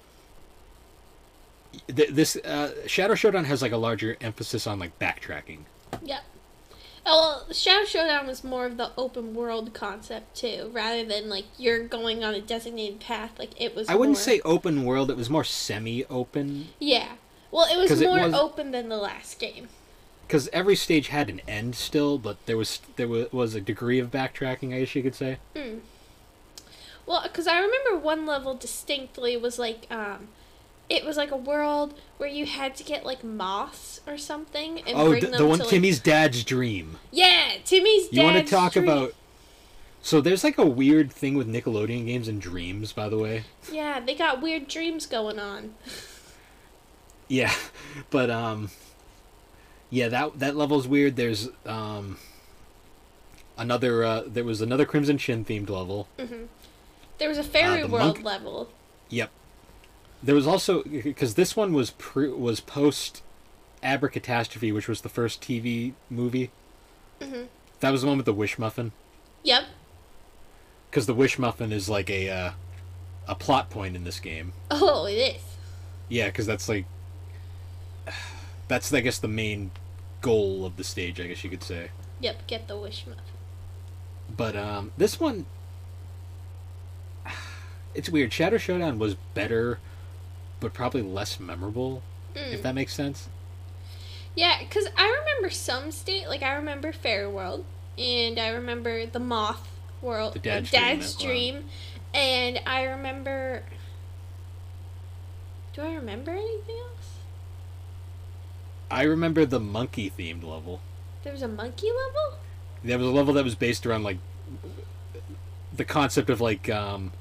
Th- 1.94 2.10
This 2.10 2.36
uh, 2.36 2.86
Shadow 2.86 3.14
Showdown 3.14 3.44
has 3.44 3.62
like 3.62 3.72
a 3.72 3.76
larger 3.76 4.16
emphasis 4.20 4.66
on 4.66 4.78
like 4.78 4.98
backtracking. 4.98 5.60
Yep. 6.02 6.22
Oh, 7.08 7.44
well, 7.46 7.54
Shadow 7.54 7.84
Showdown 7.84 8.26
was 8.26 8.42
more 8.42 8.66
of 8.66 8.76
the 8.78 8.90
open 8.98 9.32
world 9.32 9.72
concept 9.74 10.36
too, 10.36 10.70
rather 10.72 11.04
than 11.04 11.28
like 11.28 11.44
you're 11.56 11.86
going 11.86 12.24
on 12.24 12.34
a 12.34 12.40
designated 12.40 12.98
path. 13.00 13.38
Like 13.38 13.58
it 13.60 13.76
was. 13.76 13.88
I 13.88 13.94
wouldn't 13.94 14.18
more- 14.18 14.22
say 14.22 14.40
open 14.44 14.84
world; 14.84 15.10
it 15.10 15.16
was 15.16 15.30
more 15.30 15.44
semi-open 15.44 16.68
Yeah. 16.80 17.12
Well, 17.50 17.66
it 17.72 17.76
was 17.78 17.88
'Cause 17.88 18.00
it 18.00 18.06
more 18.06 18.20
was- 18.20 18.34
open 18.34 18.70
than 18.72 18.88
the 18.88 18.96
last 18.96 19.38
game. 19.38 19.68
because 20.26 20.48
every 20.52 20.74
stage 20.76 21.08
had 21.08 21.28
an 21.30 21.40
end 21.46 21.74
still, 21.76 22.18
but 22.18 22.36
there 22.46 22.56
was 22.56 22.80
there 22.96 23.08
was, 23.08 23.32
was 23.32 23.54
a 23.54 23.60
degree 23.60 23.98
of 23.98 24.10
backtracking, 24.10 24.74
I 24.74 24.80
guess 24.80 24.94
you 24.94 25.02
could 25.02 25.14
say. 25.14 25.38
Hmm. 25.56 25.78
Well, 27.06 27.22
because 27.22 27.46
I 27.46 27.58
remember 27.60 27.96
one 27.96 28.26
level 28.26 28.54
distinctly 28.54 29.36
was 29.36 29.58
like, 29.60 29.86
um, 29.92 30.28
it 30.88 31.04
was 31.04 31.16
like 31.16 31.30
a 31.30 31.36
world 31.36 31.94
where 32.18 32.28
you 32.28 32.46
had 32.46 32.74
to 32.76 32.84
get 32.84 33.04
like 33.06 33.22
moths 33.22 34.00
or 34.06 34.18
something 34.18 34.80
and 34.80 34.96
oh, 34.96 35.10
bring 35.10 35.20
th- 35.20 35.30
them 35.32 35.40
the 35.40 35.46
one 35.46 35.58
to 35.58 35.64
like, 35.64 35.70
Timmy's 35.70 36.00
dad's 36.00 36.42
dream. 36.42 36.98
Yeah, 37.12 37.52
Timmy's. 37.64 38.12
You 38.12 38.22
want 38.24 38.44
to 38.44 38.50
talk 38.50 38.72
dream. 38.72 38.88
about? 38.88 39.14
So 40.02 40.20
there's 40.20 40.42
like 40.44 40.58
a 40.58 40.66
weird 40.66 41.12
thing 41.12 41.34
with 41.36 41.48
Nickelodeon 41.48 42.06
games 42.06 42.26
and 42.28 42.40
dreams, 42.40 42.92
by 42.92 43.08
the 43.08 43.18
way. 43.18 43.44
Yeah, 43.72 44.00
they 44.00 44.14
got 44.16 44.42
weird 44.42 44.66
dreams 44.68 45.06
going 45.06 45.38
on. 45.38 45.74
Yeah, 47.28 47.52
but 48.10 48.30
um, 48.30 48.70
yeah 49.90 50.08
that 50.08 50.38
that 50.38 50.56
level's 50.56 50.86
weird. 50.86 51.16
There's 51.16 51.48
um, 51.64 52.18
another 53.58 54.04
uh, 54.04 54.22
there 54.26 54.44
was 54.44 54.60
another 54.60 54.84
Crimson 54.84 55.18
Chin 55.18 55.44
themed 55.44 55.68
level. 55.70 56.08
There 57.18 57.28
was 57.28 57.38
a 57.38 57.44
fairy 57.44 57.82
the 57.82 57.88
world 57.88 58.14
monk- 58.16 58.24
level. 58.24 58.68
Yep. 59.08 59.30
There 60.22 60.34
was 60.34 60.46
also 60.46 60.82
because 60.82 61.34
this 61.34 61.54
one 61.56 61.72
was 61.72 61.90
pre, 61.92 62.28
was 62.28 62.60
post 62.60 63.22
Abracatastrophe, 63.82 64.72
which 64.74 64.88
was 64.88 65.02
the 65.02 65.08
first 65.08 65.40
TV 65.40 65.92
movie. 66.10 66.50
Mhm. 67.20 67.46
That 67.80 67.90
was 67.90 68.02
the 68.02 68.08
one 68.08 68.16
with 68.16 68.26
the 68.26 68.32
Wish 68.34 68.58
Muffin. 68.58 68.92
Yep. 69.42 69.64
Because 70.90 71.06
the 71.06 71.14
Wish 71.14 71.38
Muffin 71.38 71.72
is 71.72 71.88
like 71.88 72.08
a 72.10 72.28
uh, 72.30 72.50
a 73.28 73.34
plot 73.34 73.70
point 73.70 73.96
in 73.96 74.04
this 74.04 74.18
game. 74.20 74.52
Oh, 74.70 75.06
it 75.06 75.14
is. 75.14 75.42
Yeah, 76.08 76.26
because 76.26 76.46
that's 76.46 76.68
like 76.68 76.86
that's 78.68 78.92
I 78.92 79.00
guess 79.00 79.18
the 79.18 79.28
main 79.28 79.70
goal 80.20 80.64
of 80.64 80.76
the 80.76 80.84
stage. 80.84 81.20
I 81.20 81.26
guess 81.26 81.44
you 81.44 81.50
could 81.50 81.62
say. 81.62 81.90
Yep. 82.20 82.46
Get 82.46 82.68
the 82.68 82.76
wish 82.76 83.06
muff. 83.06 83.18
But 84.34 84.56
um, 84.56 84.92
this 84.96 85.20
one, 85.20 85.46
it's 87.94 88.08
weird. 88.10 88.32
Shadow 88.32 88.58
Showdown 88.58 88.98
was 88.98 89.14
better, 89.34 89.78
but 90.60 90.72
probably 90.74 91.02
less 91.02 91.38
memorable. 91.40 92.02
If 92.34 92.60
Mm. 92.60 92.62
that 92.62 92.74
makes 92.74 92.92
sense. 92.94 93.28
Yeah, 94.34 94.58
because 94.60 94.86
I 94.98 95.08
remember 95.20 95.48
some 95.48 95.90
state, 95.90 96.28
like 96.28 96.42
I 96.42 96.52
remember 96.54 96.92
Fairy 96.92 97.26
World, 97.26 97.64
and 97.96 98.38
I 98.38 98.48
remember 98.48 99.06
the 99.06 99.18
Moth 99.20 99.66
World, 100.02 100.34
The 100.34 100.40
uh, 100.40 100.42
Dad's 100.42 100.70
Dream 100.70 100.82
Dad's. 100.98 101.14
Dream, 101.16 101.64
and 102.12 102.60
I 102.66 102.82
remember. 102.82 103.62
Do 105.72 105.82
I 105.82 105.94
remember 105.94 106.32
anything 106.32 106.76
else? 106.76 106.95
I 108.90 109.02
remember 109.02 109.44
the 109.44 109.60
monkey 109.60 110.10
themed 110.16 110.44
level. 110.44 110.80
There 111.22 111.32
was 111.32 111.42
a 111.42 111.48
monkey 111.48 111.88
level. 111.90 112.38
There 112.84 112.98
was 112.98 113.06
a 113.06 113.10
level 113.10 113.34
that 113.34 113.44
was 113.44 113.54
based 113.54 113.84
around 113.86 114.04
like 114.04 114.18
the 115.72 115.84
concept 115.84 116.30
of 116.30 116.40
like 116.40 116.70
um, 116.70 117.12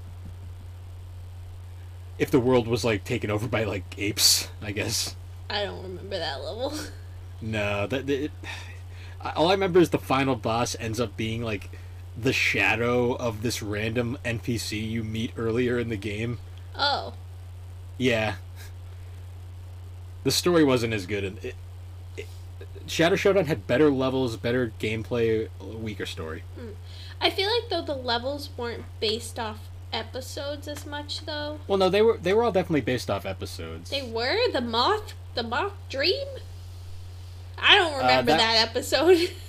if 2.18 2.32
the 2.32 2.40
world 2.40 2.68
was 2.68 2.86
like 2.86 3.04
taken 3.04 3.30
over 3.30 3.48
by 3.48 3.64
like 3.64 3.84
apes, 3.98 4.50
I 4.62 4.72
guess. 4.72 5.16
I 5.50 5.64
don't 5.64 5.84
remember 5.84 6.18
that 6.18 6.44
level. 6.44 6.74
No, 7.42 7.86
that 7.88 8.10
it, 8.10 8.32
all 9.36 9.50
I 9.50 9.52
remember 9.52 9.80
is 9.80 9.90
the 9.90 10.00
final 10.00 10.36
boss 10.36 10.76
ends 10.80 11.02
up 11.02 11.18
being 11.18 11.44
like 11.44 11.70
the 12.18 12.32
shadow 12.32 13.14
of 13.14 13.42
this 13.42 13.62
random 13.62 14.18
NPC 14.24 14.90
you 14.90 15.04
meet 15.04 15.34
earlier 15.38 15.78
in 15.78 15.90
the 15.90 15.98
game. 15.98 16.40
Oh. 16.76 17.14
Yeah. 17.98 18.36
The 20.26 20.32
story 20.32 20.64
wasn't 20.66 20.94
as 20.94 21.06
good. 21.06 21.24
and 21.24 21.38
It, 21.46 21.56
it, 22.18 22.26
Shadow 22.88 23.16
Showdown 23.16 23.46
had 23.46 23.66
better 23.68 23.90
levels, 23.90 24.36
better 24.36 24.74
gameplay, 24.80 25.48
weaker 25.62 26.06
story. 26.06 26.44
Hmm. 26.60 26.72
I 27.22 27.30
feel 27.30 27.50
like 27.50 27.70
though 27.70 27.82
the 27.82 27.96
levels 28.00 28.50
weren't 28.58 28.84
based 29.00 29.40
off 29.40 29.70
episodes 29.94 30.68
as 30.68 30.86
much 30.86 31.26
though. 31.26 31.60
Well, 31.68 31.78
no, 31.78 31.90
they 31.90 32.02
were 32.02 32.18
they 32.18 32.34
were 32.34 32.44
all 32.44 32.52
definitely 32.52 32.82
based 32.82 33.10
off 33.10 33.26
episodes. 33.26 33.90
They 33.92 34.02
were 34.04 34.52
the 34.52 34.60
moth, 34.62 35.14
the 35.36 35.44
moth 35.44 35.74
dream. 35.90 36.28
I 37.58 37.76
don't 37.76 37.94
uh, 37.94 37.98
remember 38.00 38.32
that- 38.32 38.38
that... 38.40 38.68
episode. 38.70 39.32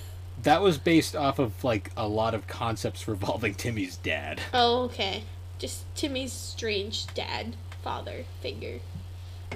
That 0.43 0.61
was 0.61 0.77
based 0.77 1.15
off 1.15 1.39
of 1.39 1.63
like 1.63 1.91
a 1.97 2.07
lot 2.07 2.35
of 2.35 2.45
concepts 2.45 3.07
revolving 3.07 3.55
Timmy's 3.55 3.97
dad. 3.97 4.39
oh, 4.53 4.83
okay. 4.83 5.23
Just 5.57 5.83
Timmy's 5.95 6.31
strange 6.31 7.07
dad, 7.15 7.55
father 7.83 8.23
figure, 8.39 8.79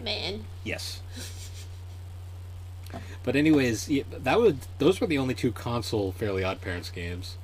man. 0.04 0.46
Yes. 0.64 1.02
But 3.24 3.36
anyways, 3.36 3.88
yeah, 3.88 4.04
that 4.12 4.40
was 4.40 4.56
those 4.80 5.00
were 5.00 5.08
the 5.08 5.18
only 5.18 5.34
two 5.36 5.52
console 5.52 6.12
Fairly 6.12 6.44
Odd 6.44 6.60
Parents 6.62 6.90
games. 6.90 7.38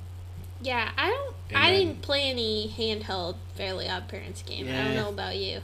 Yeah, 0.60 0.90
I 0.96 1.08
don't. 1.10 1.34
And 1.50 1.56
I 1.58 1.70
then- 1.70 1.86
didn't 1.86 2.02
play 2.02 2.22
any 2.24 2.74
handheld 2.76 3.36
Fairly 3.54 3.88
Odd 3.88 4.08
Parents 4.08 4.42
game. 4.42 4.66
I 4.68 4.84
don't 4.84 4.94
know 4.96 5.08
about 5.08 5.36
you. 5.36 5.60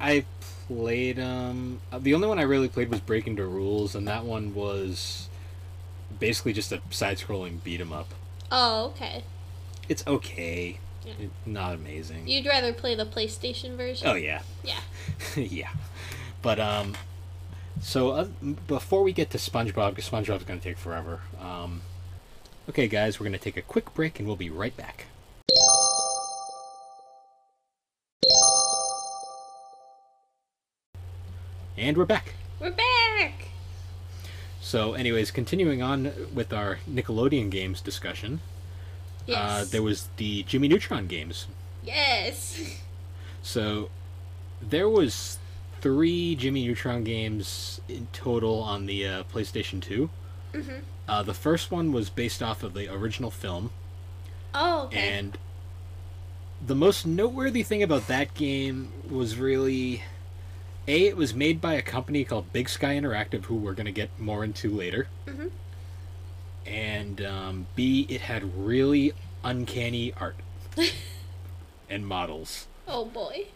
I 0.00 0.24
played 0.68 1.18
um 1.18 1.80
the 1.98 2.14
only 2.14 2.28
one 2.28 2.38
I 2.38 2.42
really 2.42 2.68
played 2.68 2.90
was 2.90 3.00
Breaking 3.00 3.34
the 3.36 3.44
Rules, 3.44 3.94
and 3.94 4.06
that 4.08 4.24
one 4.24 4.54
was 4.54 5.28
basically 6.20 6.52
just 6.52 6.70
a 6.72 6.80
side-scrolling 6.90 7.62
beat 7.64 7.80
'em 7.80 7.92
up. 7.92 8.14
Oh, 8.52 8.86
okay. 8.86 9.24
It's 9.88 10.06
okay, 10.06 10.78
Yeah. 11.04 11.12
Not 11.44 11.74
amazing. 11.74 12.28
You'd 12.28 12.46
rather 12.46 12.72
play 12.72 12.94
the 12.94 13.04
PlayStation 13.04 13.76
version? 13.76 14.06
oh 14.06 14.14
yeah, 14.14 14.42
Yeah. 14.62 14.80
yeah. 15.36 15.70
But 16.44 16.60
um, 16.60 16.94
so 17.80 18.10
uh, 18.10 18.24
before 18.68 19.02
we 19.02 19.12
get 19.14 19.30
to 19.30 19.38
SpongeBob, 19.38 19.94
because 19.96 20.08
SpongeBob's 20.08 20.44
gonna 20.44 20.60
take 20.60 20.76
forever. 20.76 21.20
Um, 21.40 21.80
okay, 22.68 22.86
guys, 22.86 23.18
we're 23.18 23.24
gonna 23.24 23.38
take 23.38 23.56
a 23.56 23.62
quick 23.62 23.94
break, 23.94 24.18
and 24.18 24.28
we'll 24.28 24.36
be 24.36 24.50
right 24.50 24.76
back. 24.76 25.06
And 31.76 31.96
we're 31.96 32.04
back. 32.04 32.34
We're 32.60 32.70
back. 32.70 33.48
So, 34.60 34.94
anyways, 34.94 35.30
continuing 35.30 35.82
on 35.82 36.12
with 36.34 36.52
our 36.52 36.78
Nickelodeon 36.88 37.50
games 37.50 37.80
discussion, 37.80 38.40
Yes. 39.26 39.38
uh, 39.38 39.64
there 39.70 39.82
was 39.82 40.08
the 40.16 40.42
Jimmy 40.44 40.68
Neutron 40.68 41.06
games. 41.06 41.46
yes. 41.82 42.78
So, 43.42 43.90
there 44.62 44.88
was 44.88 45.38
three 45.88 46.34
Jimmy 46.34 46.66
Neutron 46.66 47.04
games 47.04 47.78
in 47.90 48.06
total 48.14 48.62
on 48.62 48.86
the 48.86 49.06
uh, 49.06 49.22
PlayStation 49.24 49.82
2. 49.82 50.08
Mhm. 50.54 50.80
Uh, 51.06 51.22
the 51.22 51.34
first 51.34 51.70
one 51.70 51.92
was 51.92 52.08
based 52.08 52.42
off 52.42 52.62
of 52.62 52.72
the 52.72 52.90
original 52.90 53.30
film, 53.30 53.70
Oh, 54.54 54.84
okay. 54.84 54.96
and 55.18 55.36
the 56.66 56.74
most 56.74 57.04
noteworthy 57.04 57.62
thing 57.62 57.82
about 57.82 58.06
that 58.06 58.32
game 58.32 58.92
was 59.10 59.36
really 59.36 60.04
a 60.88 61.04
it 61.08 61.18
was 61.18 61.34
made 61.34 61.60
by 61.60 61.74
a 61.74 61.82
company 61.82 62.24
called 62.24 62.50
Big 62.50 62.70
Sky 62.70 62.94
Interactive, 62.96 63.44
who 63.44 63.54
we're 63.56 63.74
going 63.74 63.84
to 63.84 63.92
get 63.92 64.08
more 64.18 64.42
into 64.42 64.70
later, 64.70 65.08
Mhm. 65.26 65.50
and 66.64 67.20
um, 67.20 67.66
b 67.76 68.06
it 68.08 68.22
had 68.22 68.56
really 68.66 69.12
uncanny 69.42 70.14
art 70.18 70.36
and 71.90 72.06
models. 72.06 72.68
oh 72.88 73.04
boy. 73.04 73.48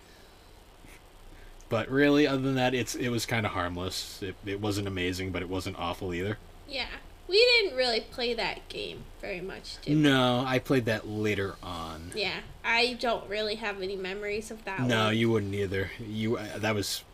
But 1.69 1.91
really, 1.91 2.27
other 2.27 2.41
than 2.41 2.55
that, 2.55 2.75
it's 2.75 2.95
it 2.95 3.09
was 3.11 3.27
kind 3.27 3.45
of 3.45 3.53
harmless. 3.53 4.23
It, 4.23 4.35
it 4.47 4.61
wasn't 4.61 4.89
amazing, 4.89 5.33
but 5.33 5.43
it 5.43 5.49
wasn't 5.49 5.79
awful 5.79 6.15
either. 6.15 6.39
Yeah. 6.69 6.87
We 7.29 7.37
didn't 7.61 7.77
really 7.77 8.01
play 8.01 8.33
that 8.33 8.67
game 8.71 9.05
very 9.21 9.43
much, 9.43 9.77
did 9.83 9.97
we? 9.97 10.01
No, 10.03 10.45
I 10.47 10.59
played 10.59 10.87
that 10.87 11.07
later 11.07 11.57
on. 11.63 12.13
Yeah. 12.15 12.41
I 12.65 12.97
don't 12.99 13.29
really 13.29 13.57
have 13.57 13.83
any 13.83 13.97
memories 13.97 14.51
of 14.51 14.65
that 14.65 14.81
No, 14.81 15.07
one. 15.07 15.17
you 15.19 15.31
wouldn't 15.31 15.55
either. 15.55 15.91
You 16.01 16.39
uh, 16.39 16.57
that 16.59 16.75
was 16.75 17.05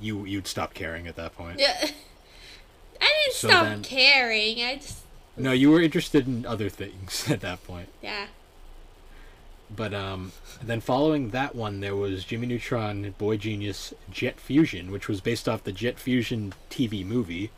you 0.00 0.24
you'd 0.26 0.46
stop 0.46 0.74
caring 0.74 1.08
at 1.08 1.16
that 1.16 1.34
point. 1.36 1.58
Yeah. 1.58 1.76
I 3.00 3.12
didn't 3.24 3.34
So 3.34 3.48
stop 3.48 3.64
then- 3.64 3.82
caring. 3.82 4.62
I 4.62 4.76
just. 4.76 4.98
No, 5.36 5.50
you 5.52 5.70
were 5.70 5.82
interested 5.82 6.26
in 6.28 6.46
other 6.46 6.68
things 6.68 7.26
at 7.30 7.40
that 7.40 7.64
point. 7.64 7.88
Yeah. 8.00 8.26
But 9.74 9.92
um, 9.92 10.32
then 10.62 10.80
following 10.80 11.30
that 11.30 11.54
one, 11.54 11.80
there 11.80 11.96
was 11.96 12.24
Jimmy 12.24 12.46
Neutron, 12.46 13.14
Boy 13.18 13.36
Genius, 13.36 13.92
Jet 14.10 14.38
Fusion, 14.38 14.92
which 14.92 15.08
was 15.08 15.20
based 15.20 15.48
off 15.48 15.64
the 15.64 15.72
Jet 15.72 15.98
Fusion 15.98 16.54
TV 16.70 17.04
movie. 17.04 17.50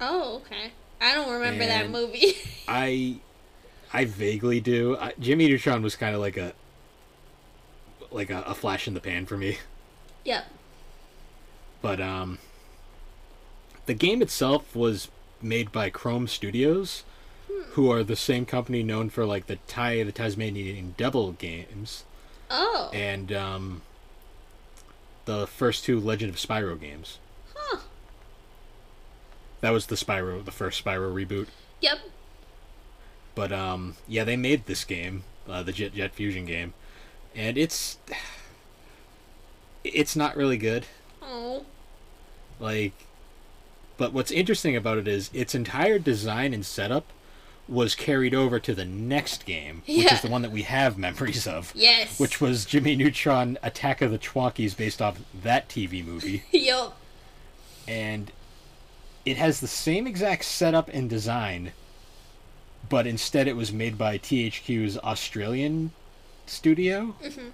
Oh, 0.00 0.36
okay. 0.36 0.72
I 1.00 1.14
don't 1.14 1.32
remember 1.32 1.64
that 1.64 1.90
movie. 1.90 2.34
I, 2.68 3.16
I 3.92 4.04
vaguely 4.04 4.60
do. 4.60 4.96
I, 4.98 5.14
Jimmy 5.18 5.48
Neutron 5.48 5.82
was 5.82 5.96
kind 5.96 6.14
of 6.14 6.20
like 6.20 6.36
a, 6.36 6.52
like 8.10 8.30
a, 8.30 8.42
a 8.42 8.54
flash 8.54 8.86
in 8.86 8.94
the 8.94 9.00
pan 9.00 9.24
for 9.24 9.36
me. 9.36 9.58
yep. 10.24 10.44
But 11.80 12.00
um, 12.00 12.38
the 13.86 13.94
game 13.94 14.20
itself 14.20 14.74
was 14.74 15.08
made 15.40 15.72
by 15.72 15.90
Krome 15.90 16.28
Studios, 16.28 17.04
who 17.72 17.90
are 17.90 18.02
the 18.02 18.16
same 18.16 18.46
company 18.46 18.82
known 18.82 19.10
for 19.10 19.24
like 19.26 19.46
the 19.46 19.56
Ty 19.66 20.02
the 20.04 20.12
Tasmanian 20.12 20.94
Devil 20.96 21.32
games 21.32 22.04
Oh. 22.50 22.90
and 22.92 23.32
um, 23.32 23.82
the 25.24 25.46
first 25.46 25.84
two 25.84 25.98
Legend 25.98 26.30
of 26.32 26.36
Spyro 26.36 26.80
games. 26.80 27.18
Huh. 27.54 27.80
That 29.60 29.70
was 29.70 29.86
the 29.86 29.96
Spyro, 29.96 30.44
the 30.44 30.52
first 30.52 30.84
Spyro 30.84 31.12
reboot. 31.12 31.48
Yep. 31.80 31.98
But 33.34 33.52
um, 33.52 33.96
yeah, 34.08 34.24
they 34.24 34.36
made 34.36 34.66
this 34.66 34.84
game, 34.84 35.24
uh, 35.48 35.62
the 35.62 35.72
Jet 35.72 35.94
Jet 35.94 36.12
Fusion 36.14 36.46
game, 36.46 36.72
and 37.34 37.58
it's 37.58 37.98
it's 39.84 40.16
not 40.16 40.36
really 40.36 40.56
good. 40.56 40.86
Oh. 41.22 41.64
Like, 42.58 42.92
but 43.98 44.12
what's 44.12 44.30
interesting 44.30 44.76
about 44.76 44.98
it 44.98 45.06
is 45.08 45.30
its 45.34 45.54
entire 45.54 45.98
design 45.98 46.54
and 46.54 46.64
setup 46.64 47.04
was 47.68 47.94
carried 47.96 48.32
over 48.34 48.60
to 48.60 48.74
the 48.74 48.84
next 48.84 49.44
game, 49.44 49.82
which 49.86 50.04
Yeah. 50.04 50.14
is 50.14 50.20
the 50.22 50.28
one 50.28 50.42
that 50.42 50.52
we 50.52 50.62
have 50.62 50.96
memories 50.96 51.46
of, 51.46 51.72
Yes. 51.74 52.18
which 52.20 52.40
was 52.40 52.64
Jimmy 52.64 52.94
Neutron 52.94 53.58
Attack 53.62 54.02
of 54.02 54.10
the 54.12 54.18
Twonkies, 54.18 54.76
based 54.76 55.02
off 55.02 55.18
that 55.42 55.68
TV 55.68 56.02
movie, 56.04 56.44
Yup. 56.52 56.96
and 57.88 58.30
it 59.24 59.36
has 59.36 59.58
the 59.60 59.66
same 59.66 60.06
exact 60.06 60.44
setup 60.44 60.88
and 60.90 61.10
design, 61.10 61.72
but 62.88 63.04
instead 63.06 63.48
it 63.48 63.56
was 63.56 63.72
made 63.72 63.98
by 63.98 64.16
THQ's 64.16 64.96
Australian 64.98 65.90
studio. 66.46 67.16
Mhm. 67.20 67.50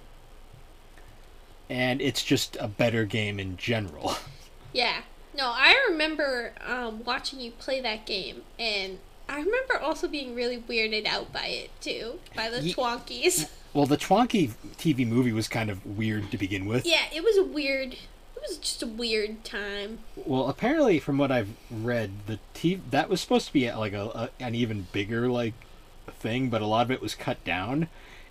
And 1.69 2.01
it's 2.01 2.23
just 2.23 2.55
a 2.59 2.67
better 2.67 3.05
game 3.05 3.39
in 3.39 3.57
general. 3.57 4.15
Yeah. 4.75 5.01
No, 5.35 5.51
I 5.55 5.75
remember 5.89 6.53
um, 6.65 7.03
watching 7.03 7.39
you 7.39 7.51
play 7.51 7.79
that 7.81 8.07
game, 8.07 8.41
and 8.57 8.97
I 9.29 9.39
remember 9.39 9.79
also 9.81 10.07
being 10.07 10.35
really 10.35 10.57
weirded 10.57 11.05
out 11.05 11.31
by 11.33 11.47
it 11.47 11.69
too, 11.81 12.19
by 12.35 12.49
the 12.49 12.61
Ye- 12.61 12.73
Twonkies. 12.73 13.49
Well, 13.73 13.87
the 13.87 13.97
Twonky 13.97 14.51
TV 14.77 15.07
movie 15.07 15.31
was 15.31 15.47
kind 15.47 15.71
of 15.71 15.83
weird 15.83 16.29
to 16.29 16.37
begin 16.37 16.67
with. 16.67 16.85
Yeah, 16.85 17.05
it 17.11 17.23
was 17.23 17.37
a 17.37 17.43
weird. 17.43 17.93
It 17.93 18.41
was 18.47 18.57
just 18.59 18.83
a 18.83 18.85
weird 18.85 19.43
time. 19.43 19.97
Well, 20.15 20.47
apparently, 20.47 20.99
from 20.99 21.17
what 21.17 21.31
I've 21.31 21.49
read, 21.71 22.11
the 22.27 22.37
TV 22.53 22.81
that 22.91 23.09
was 23.09 23.19
supposed 23.19 23.47
to 23.47 23.53
be 23.53 23.71
like 23.71 23.93
a, 23.93 24.29
a 24.39 24.43
an 24.43 24.53
even 24.53 24.85
bigger 24.91 25.27
like 25.27 25.55
thing, 26.07 26.49
but 26.51 26.61
a 26.61 26.67
lot 26.67 26.85
of 26.85 26.91
it 26.91 27.01
was 27.01 27.15
cut 27.15 27.43
down, 27.43 27.87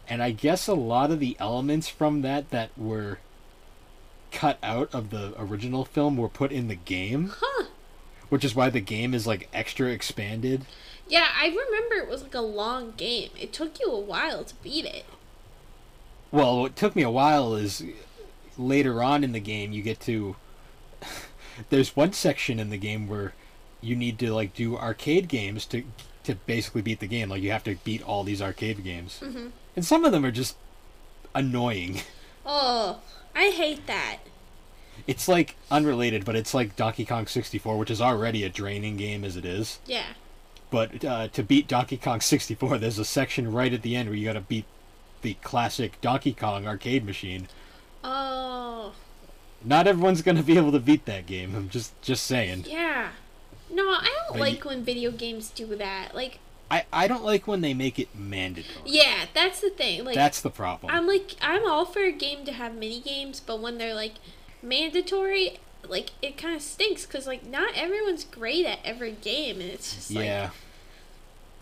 and 0.09 0.22
I 0.22 0.30
guess 0.30 0.68
a 0.68 0.74
lot 0.74 1.11
of 1.11 1.18
the 1.18 1.36
elements 1.40 1.88
from 1.88 2.22
that 2.22 2.51
that 2.51 2.70
were 2.78 3.18
cut 4.30 4.59
out 4.62 4.95
of 4.95 5.11
the 5.11 5.34
original 5.36 5.84
film 5.84 6.16
were 6.16 6.28
put 6.28 6.53
in 6.53 6.68
the 6.68 6.76
game, 6.76 7.32
Huh. 7.36 7.64
Which 8.32 8.46
is 8.46 8.54
why 8.54 8.70
the 8.70 8.80
game 8.80 9.12
is 9.12 9.26
like 9.26 9.46
extra 9.52 9.90
expanded. 9.90 10.64
Yeah, 11.06 11.28
I 11.38 11.48
remember 11.48 11.96
it 11.96 12.08
was 12.08 12.22
like 12.22 12.34
a 12.34 12.40
long 12.40 12.94
game. 12.96 13.28
It 13.38 13.52
took 13.52 13.78
you 13.78 13.88
a 13.92 14.00
while 14.00 14.42
to 14.42 14.54
beat 14.62 14.86
it. 14.86 15.04
Well, 16.30 16.60
what 16.62 16.74
took 16.74 16.96
me 16.96 17.02
a 17.02 17.10
while 17.10 17.54
is 17.54 17.84
later 18.56 19.02
on 19.02 19.22
in 19.22 19.32
the 19.32 19.38
game 19.38 19.72
you 19.72 19.82
get 19.82 20.00
to 20.00 20.36
there's 21.68 21.94
one 21.94 22.14
section 22.14 22.58
in 22.58 22.70
the 22.70 22.78
game 22.78 23.06
where 23.06 23.34
you 23.82 23.94
need 23.94 24.18
to 24.20 24.32
like 24.32 24.54
do 24.54 24.78
arcade 24.78 25.28
games 25.28 25.66
to 25.66 25.84
to 26.24 26.34
basically 26.46 26.80
beat 26.80 27.00
the 27.00 27.06
game. 27.06 27.28
Like 27.28 27.42
you 27.42 27.50
have 27.50 27.64
to 27.64 27.74
beat 27.84 28.02
all 28.02 28.24
these 28.24 28.40
arcade 28.40 28.82
games. 28.82 29.20
Mhm. 29.22 29.50
and 29.76 29.84
some 29.84 30.06
of 30.06 30.12
them 30.12 30.24
are 30.24 30.30
just 30.30 30.56
annoying. 31.34 32.00
Oh, 32.46 32.98
I 33.36 33.50
hate 33.50 33.86
that. 33.86 34.16
It's 35.07 35.26
like 35.28 35.57
unrelated, 35.70 36.24
but 36.24 36.36
it's 36.36 36.55
like 36.55 36.76
Donkey 36.76 37.05
Kong 37.05 37.26
64, 37.26 37.76
which 37.78 37.90
is 37.90 38.01
already 38.01 38.45
a 38.45 38.49
draining 38.49 38.97
game 38.97 39.24
as 39.24 39.36
it 39.36 39.45
is. 39.45 39.78
Yeah. 39.86 40.07
But 40.70 41.05
uh, 41.05 41.28
to 41.28 41.43
beat 41.43 41.68
Donkey 41.68 41.97
Kong 41.99 42.20
64, 42.20 42.78
there's 42.78 42.99
a 42.99 43.05
section 43.05 43.53
right 43.53 43.72
at 43.72 43.82
the 43.82 43.95
end 43.97 44.09
where 44.09 44.16
you 44.16 44.24
got 44.24 44.34
to 44.34 44.40
beat 44.40 44.64
the 45.22 45.34
classic 45.43 46.01
Donkey 46.01 46.32
Kong 46.32 46.66
arcade 46.66 47.05
machine. 47.05 47.49
Oh. 48.05 48.93
Not 49.64 49.86
everyone's 49.86 50.22
gonna 50.22 50.43
be 50.43 50.57
able 50.57 50.72
to 50.72 50.80
beat 50.80 51.05
that 51.07 51.26
game. 51.26 51.55
I'm 51.55 51.68
just 51.68 52.01
just 52.03 52.24
saying. 52.26 52.64
Yeah. 52.68 53.11
No, 53.70 53.84
I 53.88 54.03
don't 54.28 54.32
But 54.38 54.40
like 54.40 54.64
you- 54.64 54.70
when 54.70 54.84
video 54.84 55.11
games 55.12 55.51
do 55.51 55.66
that. 55.76 56.14
Like, 56.14 56.38
I 56.70 56.84
I 56.93 57.07
don't 57.07 57.24
like 57.24 57.47
when 57.47 57.61
they 57.61 57.72
make 57.74 57.99
it 57.99 58.09
mandatory. 58.14 58.74
yeah, 58.86 59.26
that's 59.34 59.61
the 59.61 59.70
thing. 59.70 60.05
Like, 60.05 60.14
That's 60.16 60.40
the 60.40 60.51
problem. 60.51 60.93
I'm 60.93 61.07
like, 61.07 61.36
I'm 61.40 61.64
all 61.64 61.84
for 61.84 62.03
a 62.03 62.11
game 62.12 62.45
to 62.47 62.53
have 62.53 62.74
mini 62.74 62.99
games, 63.01 63.40
but 63.40 63.61
when 63.61 63.78
they're 63.78 63.95
like 63.95 64.14
mandatory, 64.62 65.58
like 65.86 66.10
it 66.20 66.36
kind 66.36 66.54
of 66.54 66.62
stinks 66.62 67.06
because 67.06 67.26
like 67.26 67.44
not 67.46 67.72
everyone's 67.76 68.24
great 68.24 68.66
at 68.66 68.78
every 68.84 69.12
game, 69.12 69.60
and 69.60 69.70
it's 69.70 69.94
just 69.94 70.10
like 70.12 70.24
yeah. 70.24 70.50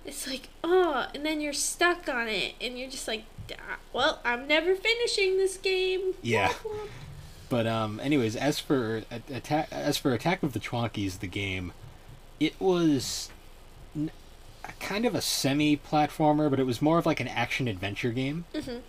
it's 0.05 0.27
like 0.27 0.49
oh, 0.63 1.07
and 1.15 1.25
then 1.25 1.41
you're 1.41 1.53
stuck 1.53 2.09
on 2.09 2.29
it, 2.29 2.55
and 2.61 2.79
you're 2.79 2.91
just 2.91 3.09
like, 3.09 3.25
"Ah, 3.53 3.77
well, 3.93 4.21
I'm 4.25 4.47
never 4.47 4.75
finishing 4.75 5.37
this 5.37 5.57
game. 5.57 6.15
Yeah. 6.23 6.53
But 7.51 7.67
um, 7.67 7.99
anyways, 8.01 8.37
as 8.37 8.61
for 8.61 9.03
attack, 9.29 9.67
as 9.73 9.99
for 9.99 10.15
Attack 10.15 10.45
of 10.45 10.53
the 10.53 10.61
Twonkies, 10.61 11.19
the 11.19 11.27
game, 11.27 11.73
it 12.39 12.55
was 12.61 13.29
n- 13.95 14.13
a 14.65 14.71
kind 14.79 15.05
of 15.05 15.17
a 15.17 15.21
semi-platformer, 15.21 16.49
but 16.49 16.61
it 16.61 16.63
was 16.65 16.81
more 16.81 16.99
of 16.99 17.07
like 17.07 17.19
an 17.19 17.27
action 17.27 17.67
adventure 17.67 18.13
game. 18.13 18.45
Mhm. 18.55 18.83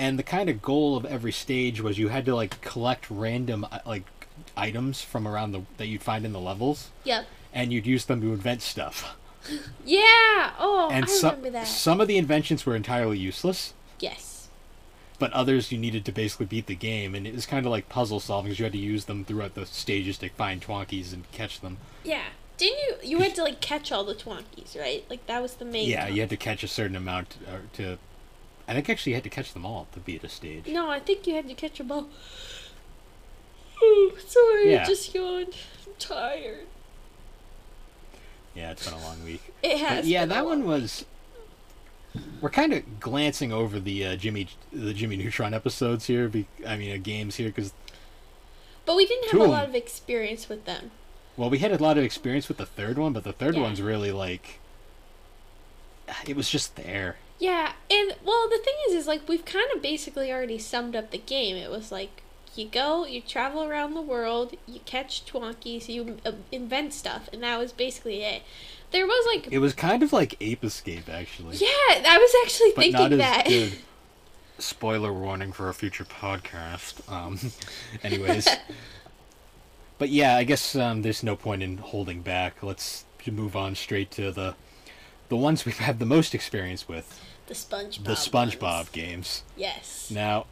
And 0.00 0.18
the 0.18 0.22
kind 0.22 0.48
of 0.48 0.62
goal 0.62 0.96
of 0.96 1.04
every 1.04 1.32
stage 1.32 1.80
was 1.82 1.98
you 1.98 2.08
had 2.08 2.24
to 2.24 2.34
like 2.34 2.60
collect 2.62 3.10
random 3.10 3.66
uh, 3.70 3.80
like 3.84 4.04
items 4.56 5.02
from 5.02 5.28
around 5.28 5.52
the 5.52 5.62
that 5.76 5.86
you'd 5.88 6.02
find 6.02 6.24
in 6.24 6.32
the 6.32 6.40
levels, 6.40 6.90
Yep. 7.04 7.26
and 7.52 7.72
you'd 7.72 7.86
use 7.86 8.04
them 8.06 8.20
to 8.22 8.32
invent 8.32 8.62
stuff. 8.62 9.16
Yeah. 9.86 10.52
Oh, 10.58 10.90
and 10.92 11.04
I 11.06 11.08
some 11.08 11.30
remember 11.36 11.50
that. 11.50 11.66
some 11.66 12.00
of 12.00 12.08
the 12.08 12.18
inventions 12.18 12.66
were 12.66 12.76
entirely 12.76 13.18
useless. 13.18 13.72
yes. 13.98 14.48
but 15.18 15.32
others 15.32 15.70
you 15.72 15.78
needed 15.78 16.04
to 16.06 16.12
basically 16.12 16.46
beat 16.46 16.66
the 16.66 16.74
game, 16.74 17.14
and 17.14 17.26
it 17.26 17.34
was 17.34 17.46
kind 17.46 17.64
of 17.66 17.70
like 17.72 17.88
puzzle 17.88 18.20
solving 18.20 18.50
because 18.50 18.58
you 18.58 18.64
had 18.64 18.72
to 18.72 18.78
use 18.78 19.04
them 19.06 19.24
throughout 19.24 19.54
the 19.54 19.64
stages 19.66 20.18
to 20.18 20.28
find 20.30 20.60
Twonkies 20.62 21.12
and 21.12 21.30
catch 21.32 21.60
them. 21.60 21.76
Yeah. 22.04 22.24
Didn't 22.58 22.78
you? 22.80 22.94
You 23.10 23.18
had 23.20 23.34
to 23.36 23.42
like 23.42 23.60
catch 23.62 23.90
all 23.92 24.04
the 24.04 24.14
Twonkies, 24.14 24.78
right? 24.78 25.04
Like 25.10 25.26
that 25.26 25.40
was 25.42 25.54
the 25.54 25.64
main. 25.64 25.88
Yeah, 25.88 26.06
con- 26.06 26.14
you 26.14 26.20
had 26.20 26.30
to 26.30 26.36
catch 26.36 26.62
a 26.62 26.68
certain 26.68 26.96
amount 26.96 27.36
uh, 27.48 27.58
to. 27.74 27.98
I 28.70 28.74
think 28.74 28.88
actually 28.88 29.10
you 29.10 29.16
had 29.16 29.24
to 29.24 29.30
catch 29.30 29.52
them 29.52 29.66
all 29.66 29.88
to 29.94 29.98
beat 29.98 30.22
a 30.22 30.28
stage. 30.28 30.68
No, 30.68 30.88
I 30.88 31.00
think 31.00 31.26
you 31.26 31.34
had 31.34 31.48
to 31.48 31.54
catch 31.54 31.78
them 31.78 31.90
all. 31.90 32.08
Oh, 33.82 34.12
sorry, 34.24 34.72
Yeah. 34.72 34.82
I 34.82 34.86
just 34.86 35.12
yawned. 35.12 35.56
I'm 35.86 35.92
tired. 35.98 36.66
Yeah, 38.54 38.70
it's 38.70 38.84
been 38.88 38.96
a 38.98 39.02
long 39.02 39.24
week. 39.24 39.42
It 39.64 39.78
has. 39.78 39.98
But 40.02 40.06
yeah, 40.06 40.24
that 40.26 40.44
one 40.44 40.64
was. 40.64 41.04
We're 42.40 42.50
kind 42.50 42.72
of 42.72 43.00
glancing 43.00 43.52
over 43.52 43.80
the 43.80 44.06
uh, 44.06 44.16
Jimmy 44.16 44.46
the 44.72 44.94
Jimmy 44.94 45.16
Neutron 45.16 45.52
episodes 45.52 46.06
here. 46.06 46.28
Be, 46.28 46.46
I 46.64 46.76
mean, 46.76 46.94
uh, 46.94 47.00
games 47.02 47.36
here 47.36 47.48
because 47.48 47.72
But 48.86 48.94
we 48.96 49.04
didn't 49.06 49.30
have 49.32 49.40
a 49.40 49.44
lot 49.44 49.68
of 49.68 49.74
experience 49.74 50.48
with 50.48 50.64
them. 50.64 50.92
well, 51.36 51.50
we 51.50 51.58
had 51.58 51.72
a 51.72 51.78
lot 51.82 51.98
of 51.98 52.04
experience 52.04 52.46
with 52.46 52.56
the 52.58 52.66
third 52.66 52.98
one, 52.98 53.12
but 53.12 53.24
the 53.24 53.32
third 53.32 53.56
Yeah. 53.56 53.62
one's 53.62 53.82
really 53.82 54.12
like. 54.12 54.60
It 56.26 56.36
was 56.36 56.48
just 56.50 56.76
there. 56.76 57.16
Yeah, 57.40 57.72
and 57.90 58.14
well, 58.22 58.48
the 58.50 58.58
thing 58.58 58.74
is, 58.88 58.94
is 58.94 59.06
like 59.06 59.26
we've 59.26 59.44
kind 59.46 59.66
of 59.74 59.80
basically 59.82 60.30
already 60.30 60.58
summed 60.58 60.94
up 60.94 61.10
the 61.10 61.18
game. 61.18 61.56
It 61.56 61.70
was 61.70 61.90
like 61.90 62.22
you 62.54 62.66
go, 62.68 63.06
you 63.06 63.22
travel 63.22 63.64
around 63.64 63.94
the 63.94 64.02
world, 64.02 64.54
you 64.66 64.80
catch 64.84 65.24
Twonkies, 65.24 65.88
you 65.88 66.18
uh, 66.26 66.32
invent 66.52 66.92
stuff, 66.92 67.28
and 67.32 67.42
that 67.42 67.58
was 67.58 67.72
basically 67.72 68.22
it. 68.22 68.42
There 68.90 69.06
was 69.06 69.26
like, 69.26 69.50
It 69.52 69.58
was 69.60 69.72
kind 69.72 70.02
of 70.02 70.12
like 70.12 70.36
Ape 70.40 70.64
Escape, 70.64 71.08
actually. 71.08 71.56
yeah, 71.56 72.02
I 72.06 72.18
was 72.18 72.34
actually 72.44 72.72
but 72.74 72.82
thinking 72.82 73.18
that. 73.18 73.46
good. 73.46 73.72
Spoiler 74.58 75.12
warning 75.12 75.52
for 75.52 75.70
a 75.70 75.74
future 75.74 76.04
podcast. 76.04 77.10
Um, 77.10 77.38
anyways, 78.04 78.46
but 79.98 80.10
yeah, 80.10 80.36
I 80.36 80.44
guess 80.44 80.76
um, 80.76 81.00
there's 81.00 81.22
no 81.22 81.36
point 81.36 81.62
in 81.62 81.78
holding 81.78 82.20
back. 82.20 82.62
Let's 82.62 83.06
move 83.30 83.56
on 83.56 83.74
straight 83.74 84.10
to 84.12 84.30
the 84.30 84.54
the 85.30 85.36
ones 85.36 85.64
we've 85.64 85.78
had 85.78 86.00
the 86.00 86.06
most 86.06 86.34
experience 86.34 86.88
with, 86.88 87.20
the 87.50 87.56
SpongeBob. 87.56 88.04
the 88.04 88.12
SpongeBob 88.12 88.76
ones. 88.76 88.88
games. 88.90 89.42
Yes. 89.56 90.08
Now, 90.10 90.46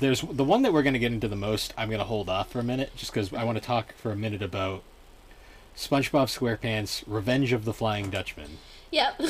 there's 0.00 0.20
the 0.20 0.44
one 0.44 0.62
that 0.62 0.72
we're 0.72 0.82
going 0.82 0.92
to 0.94 0.98
get 0.98 1.12
into 1.12 1.28
the 1.28 1.36
most. 1.36 1.72
I'm 1.78 1.88
going 1.88 2.00
to 2.00 2.04
hold 2.04 2.28
off 2.28 2.50
for 2.50 2.58
a 2.58 2.64
minute, 2.64 2.90
just 2.96 3.12
because 3.12 3.32
I 3.32 3.44
want 3.44 3.56
to 3.56 3.64
talk 3.64 3.94
for 3.94 4.10
a 4.10 4.16
minute 4.16 4.42
about 4.42 4.82
SpongeBob 5.76 6.26
SquarePants: 6.26 7.04
Revenge 7.06 7.52
of 7.52 7.64
the 7.64 7.72
Flying 7.72 8.10
Dutchman. 8.10 8.58
Yep. 8.90 9.18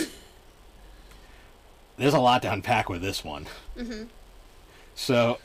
there's 1.99 2.15
a 2.15 2.21
lot 2.21 2.41
to 2.43 2.53
unpack 2.53 2.89
with 2.89 3.03
this 3.03 3.23
one. 3.23 3.47
hmm 3.77 4.05
So, 4.95 5.39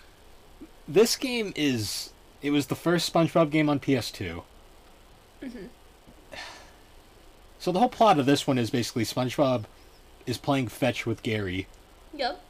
this 0.88 1.18
game 1.18 1.52
is 1.56 2.12
it 2.42 2.52
was 2.52 2.68
the 2.68 2.76
first 2.76 3.12
SpongeBob 3.14 3.52
game 3.52 3.68
on 3.70 3.80
PS2. 3.82 4.44
Mhm. 5.44 5.68
So 7.60 7.72
the 7.72 7.80
whole 7.80 7.88
plot 7.90 8.20
of 8.20 8.26
this 8.26 8.46
one 8.46 8.58
is 8.58 8.70
basically 8.70 9.06
SpongeBob 9.06 9.64
is 10.26 10.38
playing 10.38 10.68
fetch 10.68 11.06
with 11.06 11.24
Gary, 11.24 11.68
Yep. 12.14 12.42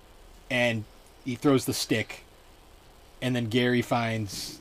and 0.49 0.83
he 1.25 1.35
throws 1.35 1.65
the 1.65 1.73
stick, 1.73 2.23
and 3.21 3.35
then 3.35 3.45
Gary 3.47 3.81
finds 3.81 4.59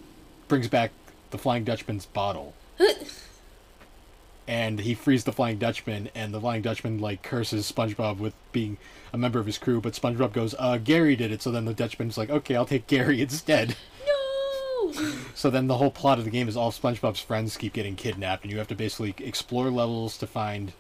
brings 0.49 0.69
back 0.69 0.91
the 1.31 1.39
Flying 1.39 1.65
Dutchman's 1.65 2.07
bottle, 2.07 2.55
and 4.49 4.81
he 4.81 4.95
frees 4.95 5.25
the 5.25 5.33
Flying 5.33 5.59
Dutchman, 5.59 6.11
and 6.15 6.35
the 6.35 6.41
Flying 6.41 6.63
Dutchman 6.63 6.99
like 7.01 7.23
curses 7.23 7.71
SpongeBob 7.71 8.19
with 8.19 8.35
being 8.53 8.77
a 9.13 9.19
member 9.19 9.39
of 9.39 9.47
his 9.47 9.59
crew, 9.59 9.81
but 9.81 9.93
SpongeBob 9.95 10.33
goes, 10.33 10.55
"Uh, 10.59 10.79
Gary 10.79 11.15
did 11.17 11.31
it." 11.33 11.43
So 11.43 11.51
then 11.51 11.65
the 11.65 11.75
Dutchman's 11.75 12.19
like, 12.19 12.31
"Okay, 12.31 12.57
I'll 12.57 12.67
take 12.67 12.87
Gary 12.87 13.21
instead." 13.21 13.77
no. 14.07 14.93
So 15.35 15.49
then 15.49 15.67
the 15.67 15.79
whole 15.79 15.91
plot 15.91 16.19
of 16.19 16.25
the 16.27 16.31
game 16.31 16.47
is 16.49 16.57
all 16.57 16.71
SpongeBob's 16.71 17.21
friends 17.21 17.57
keep 17.57 17.73
getting 17.73 17.97
kidnapped, 17.97 18.43
and 18.45 18.53
you 18.53 18.59
have 18.59 18.69
to 18.69 18.75
basically 18.75 19.15
explore 19.19 19.71
levels 19.71 20.19
to 20.19 20.27
find 20.27 20.73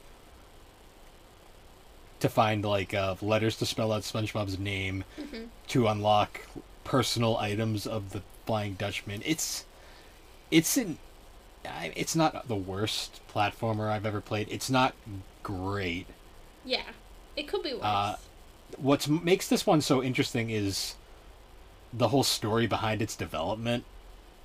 to 2.22 2.28
find 2.28 2.64
like 2.64 2.94
uh, 2.94 3.14
letters 3.20 3.56
to 3.58 3.66
spell 3.66 3.92
out 3.92 4.02
SpongeBob's 4.02 4.58
name 4.58 5.04
Mhm. 5.20 5.48
to 5.68 5.88
unlock 5.88 6.40
personal 6.84 7.36
items 7.36 7.86
of 7.86 8.10
the 8.10 8.22
Flying 8.46 8.74
Dutchman. 8.74 9.22
It's 9.24 9.64
it's 10.50 10.76
an 10.76 10.98
it's 11.94 12.16
not 12.16 12.48
the 12.48 12.56
worst 12.56 13.20
platformer 13.32 13.88
I've 13.90 14.06
ever 14.06 14.20
played. 14.20 14.48
It's 14.50 14.68
not 14.70 14.94
great. 15.42 16.06
Yeah. 16.64 16.90
It 17.36 17.46
could 17.48 17.62
be 17.62 17.72
worse. 17.72 17.82
Uh, 17.84 18.16
What 18.78 19.06
makes 19.08 19.48
this 19.48 19.66
one 19.66 19.80
so 19.82 20.02
interesting 20.02 20.48
is 20.50 20.94
the 21.92 22.08
whole 22.08 22.24
story 22.24 22.66
behind 22.66 23.02
its 23.02 23.14
development. 23.16 23.84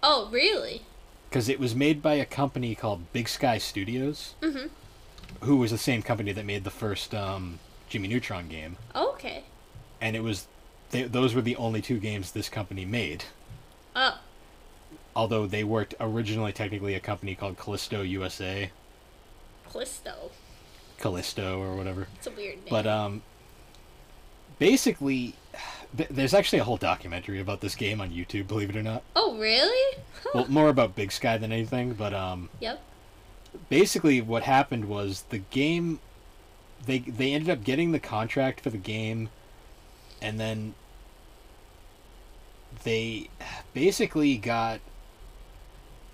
oh, 0.03 0.29
really? 0.31 0.81
because 1.29 1.49
it 1.49 1.59
was 1.59 1.75
made 1.75 2.01
by 2.01 2.13
a 2.13 2.25
company 2.25 2.73
called 2.73 3.11
Big 3.11 3.27
Sky 3.27 3.57
Studios, 3.57 4.33
Mhm. 4.41 4.69
who 5.41 5.57
was 5.57 5.71
the 5.71 5.77
same 5.77 6.01
company 6.01 6.31
that 6.31 6.45
made 6.45 6.63
the 6.63 6.69
first 6.71 7.13
um, 7.13 7.59
Jimmy 7.89 8.07
Neutron 8.07 8.47
game, 8.47 8.77
Okay. 8.95 9.43
and 10.01 10.15
it 10.15 10.21
was 10.21 10.47
they, 10.91 11.03
those 11.03 11.33
were 11.33 11.41
the 11.41 11.55
only 11.57 11.81
two 11.81 11.99
games 11.99 12.31
this 12.31 12.49
company 12.49 12.85
made. 12.85 13.25
Oh. 13.95 14.19
Although 15.15 15.47
they 15.47 15.63
worked 15.63 15.95
originally 15.99 16.51
technically 16.53 16.93
a 16.93 16.99
company 16.99 17.33
called 17.35 17.57
Callisto 17.57 18.01
USA, 18.03 18.71
Callisto. 19.71 20.31
Callisto 20.99 21.59
or 21.59 21.75
whatever. 21.75 22.07
It's 22.15 22.27
a 22.27 22.31
weird 22.31 22.57
name. 22.57 22.67
But 22.69 22.87
um, 22.87 23.21
basically, 24.59 25.35
th- 25.95 26.09
there's 26.09 26.33
actually 26.33 26.59
a 26.59 26.63
whole 26.63 26.77
documentary 26.77 27.39
about 27.39 27.61
this 27.61 27.75
game 27.75 28.01
on 28.01 28.11
YouTube. 28.11 28.47
Believe 28.47 28.69
it 28.69 28.75
or 28.75 28.83
not. 28.83 29.03
oh, 29.15 29.37
really? 29.37 29.97
Huh. 30.23 30.29
Well, 30.33 30.47
more 30.47 30.69
about 30.69 30.95
Big 30.95 31.11
Sky 31.11 31.37
than 31.37 31.51
anything, 31.51 31.93
but 31.93 32.13
um, 32.13 32.49
Yep. 32.59 32.81
basically 33.69 34.21
what 34.21 34.43
happened 34.43 34.85
was 34.85 35.23
the 35.29 35.37
game 35.39 35.99
they 36.85 36.99
they 36.99 37.33
ended 37.33 37.49
up 37.49 37.63
getting 37.63 37.91
the 37.91 37.99
contract 37.99 38.61
for 38.61 38.69
the 38.69 38.77
game 38.77 39.29
and 40.21 40.39
then 40.39 40.73
they 42.83 43.29
basically 43.73 44.37
got 44.37 44.79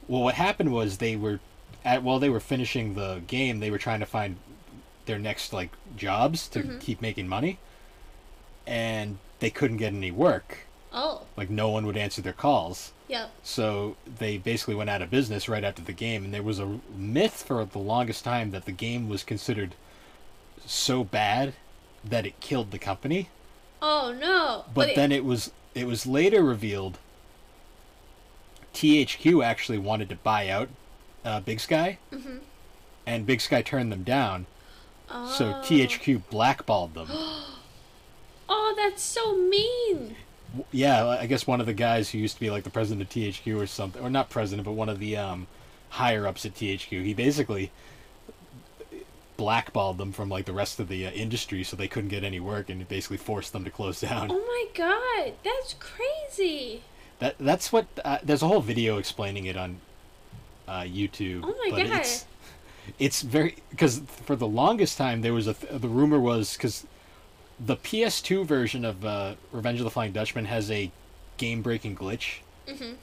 well 0.07 0.21
what 0.23 0.35
happened 0.35 0.71
was 0.71 0.97
they 0.97 1.15
were 1.15 1.39
at 1.85 2.03
while 2.03 2.19
they 2.19 2.29
were 2.29 2.39
finishing 2.39 2.93
the 2.93 3.21
game 3.27 3.59
they 3.59 3.71
were 3.71 3.77
trying 3.77 3.99
to 3.99 4.05
find 4.05 4.37
their 5.05 5.19
next 5.19 5.51
like 5.51 5.69
jobs 5.97 6.47
to 6.47 6.59
Mhm. 6.63 6.79
keep 6.79 7.01
making 7.01 7.27
money 7.27 7.57
and 8.65 9.17
they 9.39 9.49
couldn't 9.49 9.77
get 9.77 9.93
any 9.93 10.11
work 10.11 10.59
Oh. 10.93 11.23
like 11.35 11.49
no 11.49 11.69
one 11.69 11.85
would 11.85 11.97
answer 11.97 12.21
their 12.21 12.33
calls 12.33 12.93
Yep. 13.09 13.31
so 13.43 13.95
they 14.19 14.37
basically 14.37 14.75
went 14.75 14.89
out 14.89 15.01
of 15.01 15.09
business 15.09 15.49
right 15.49 15.63
after 15.63 15.81
the 15.81 15.91
game, 15.91 16.23
and 16.23 16.33
there 16.33 16.41
was 16.43 16.59
a 16.59 16.79
myth 16.95 17.43
for 17.45 17.63
the 17.65 17.77
longest 17.79 18.23
time 18.23 18.51
that 18.51 18.65
the 18.65 18.71
game 18.71 19.09
was 19.09 19.23
considered 19.23 19.75
so 20.65 21.03
bad 21.03 21.53
that 22.03 22.25
it 22.25 22.39
killed 22.39 22.71
the 22.71 22.79
company. 22.79 23.29
Oh 23.81 24.15
no! 24.17 24.65
But 24.73 24.87
Wait, 24.89 24.95
then 24.95 25.11
it 25.11 25.25
was 25.25 25.51
it 25.75 25.87
was 25.87 26.05
later 26.05 26.43
revealed 26.43 26.97
THQ 28.73 29.43
actually 29.43 29.77
wanted 29.77 30.09
to 30.09 30.15
buy 30.15 30.49
out 30.49 30.69
uh, 31.25 31.39
Big 31.39 31.59
Sky, 31.59 31.97
Mhm. 32.11 32.39
and 33.05 33.25
Big 33.25 33.39
Sky 33.41 33.61
turned 33.61 33.91
them 33.91 34.03
down. 34.03 34.45
So 35.09 35.55
Oh. 35.55 35.61
THQ 35.63 36.23
blackballed 36.29 36.93
them. 36.93 37.07
Oh, 38.49 38.73
that's 38.75 39.01
so 39.01 39.37
mean. 39.37 40.17
Yeah, 40.71 41.07
I 41.07 41.25
guess 41.27 41.47
one 41.47 41.61
of 41.61 41.65
the 41.65 41.73
guys 41.73 42.09
who 42.09 42.17
used 42.17 42.35
to 42.35 42.41
be 42.41 42.49
like 42.51 42.63
the 42.65 42.69
president 42.69 43.01
of 43.01 43.09
THQ 43.09 43.57
or 43.59 43.65
something, 43.65 44.01
or 44.03 44.09
not 44.09 44.29
president, 44.29 44.65
but 44.65 44.73
one 44.73 44.89
of 44.89 44.99
the 44.99 45.15
um, 45.15 45.47
higher 45.91 46.27
ups 46.27 46.45
at 46.45 46.53
THQ. 46.53 47.03
He 47.03 47.13
basically 47.13 47.71
blackballed 49.37 49.97
them 49.97 50.11
from 50.11 50.29
like 50.29 50.45
the 50.45 50.53
rest 50.53 50.79
of 50.79 50.87
the 50.87 51.07
uh, 51.07 51.11
industry, 51.11 51.63
so 51.63 51.75
they 51.75 51.87
couldn't 51.87 52.09
get 52.09 52.23
any 52.23 52.39
work, 52.39 52.69
and 52.69 52.81
it 52.81 52.87
basically 52.89 53.17
forced 53.17 53.53
them 53.53 53.63
to 53.63 53.71
close 53.71 54.01
down. 54.01 54.29
Oh 54.31 54.39
my 54.39 54.65
god, 54.73 55.33
that's 55.43 55.75
crazy. 55.79 56.81
That 57.19 57.35
that's 57.39 57.71
what 57.71 57.87
uh, 58.03 58.19
there's 58.23 58.41
a 58.41 58.47
whole 58.47 58.61
video 58.61 58.97
explaining 58.97 59.45
it 59.45 59.57
on 59.57 59.77
uh, 60.67 60.81
YouTube. 60.81 61.41
Oh 61.43 61.55
my 61.65 61.77
but 61.77 61.87
God. 61.87 61.99
It's, 61.99 62.25
it's 62.99 63.21
very 63.21 63.55
because 63.69 63.99
for 64.07 64.35
the 64.35 64.47
longest 64.47 64.97
time 64.97 65.21
there 65.21 65.33
was 65.33 65.47
a 65.47 65.53
th- 65.53 65.81
the 65.81 65.87
rumor 65.87 66.19
was 66.19 66.53
because 66.57 66.85
the 67.59 67.77
PS2 67.77 68.45
version 68.45 68.83
of 68.83 69.05
uh, 69.05 69.35
Revenge 69.51 69.79
of 69.79 69.85
the 69.85 69.89
Flying 69.91 70.11
Dutchman 70.11 70.45
has 70.45 70.69
a 70.69 70.91
game 71.37 71.61
breaking 71.61 71.95
glitch, 71.95 72.39
Mhm. 72.67 72.95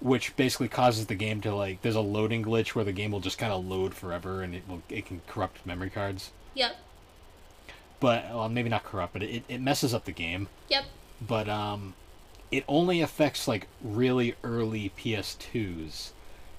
Which 0.00 0.34
basically 0.36 0.68
causes 0.68 1.06
the 1.06 1.14
game 1.14 1.40
to 1.42 1.54
like 1.54 1.82
there's 1.82 1.94
a 1.94 2.00
loading 2.00 2.42
glitch 2.44 2.74
where 2.74 2.84
the 2.84 2.92
game 2.92 3.12
will 3.12 3.20
just 3.20 3.38
kind 3.38 3.52
of 3.52 3.64
load 3.64 3.94
forever 3.94 4.42
and 4.42 4.54
it 4.54 4.62
will 4.68 4.82
it 4.88 5.06
can 5.06 5.20
corrupt 5.26 5.64
memory 5.66 5.90
cards. 5.90 6.30
Yep. 6.54 6.76
But 8.00 8.24
well, 8.30 8.48
maybe 8.48 8.70
not 8.70 8.82
corrupt, 8.84 9.12
but 9.12 9.22
it, 9.22 9.44
it 9.48 9.60
messes 9.60 9.92
up 9.92 10.04
the 10.06 10.12
game. 10.12 10.48
Yep. 10.68 10.84
but 11.20 11.48
um 11.48 11.94
it 12.50 12.64
only 12.66 13.00
affects 13.00 13.46
like 13.46 13.68
really 13.82 14.34
early 14.42 14.90
PS2s. 14.98 16.10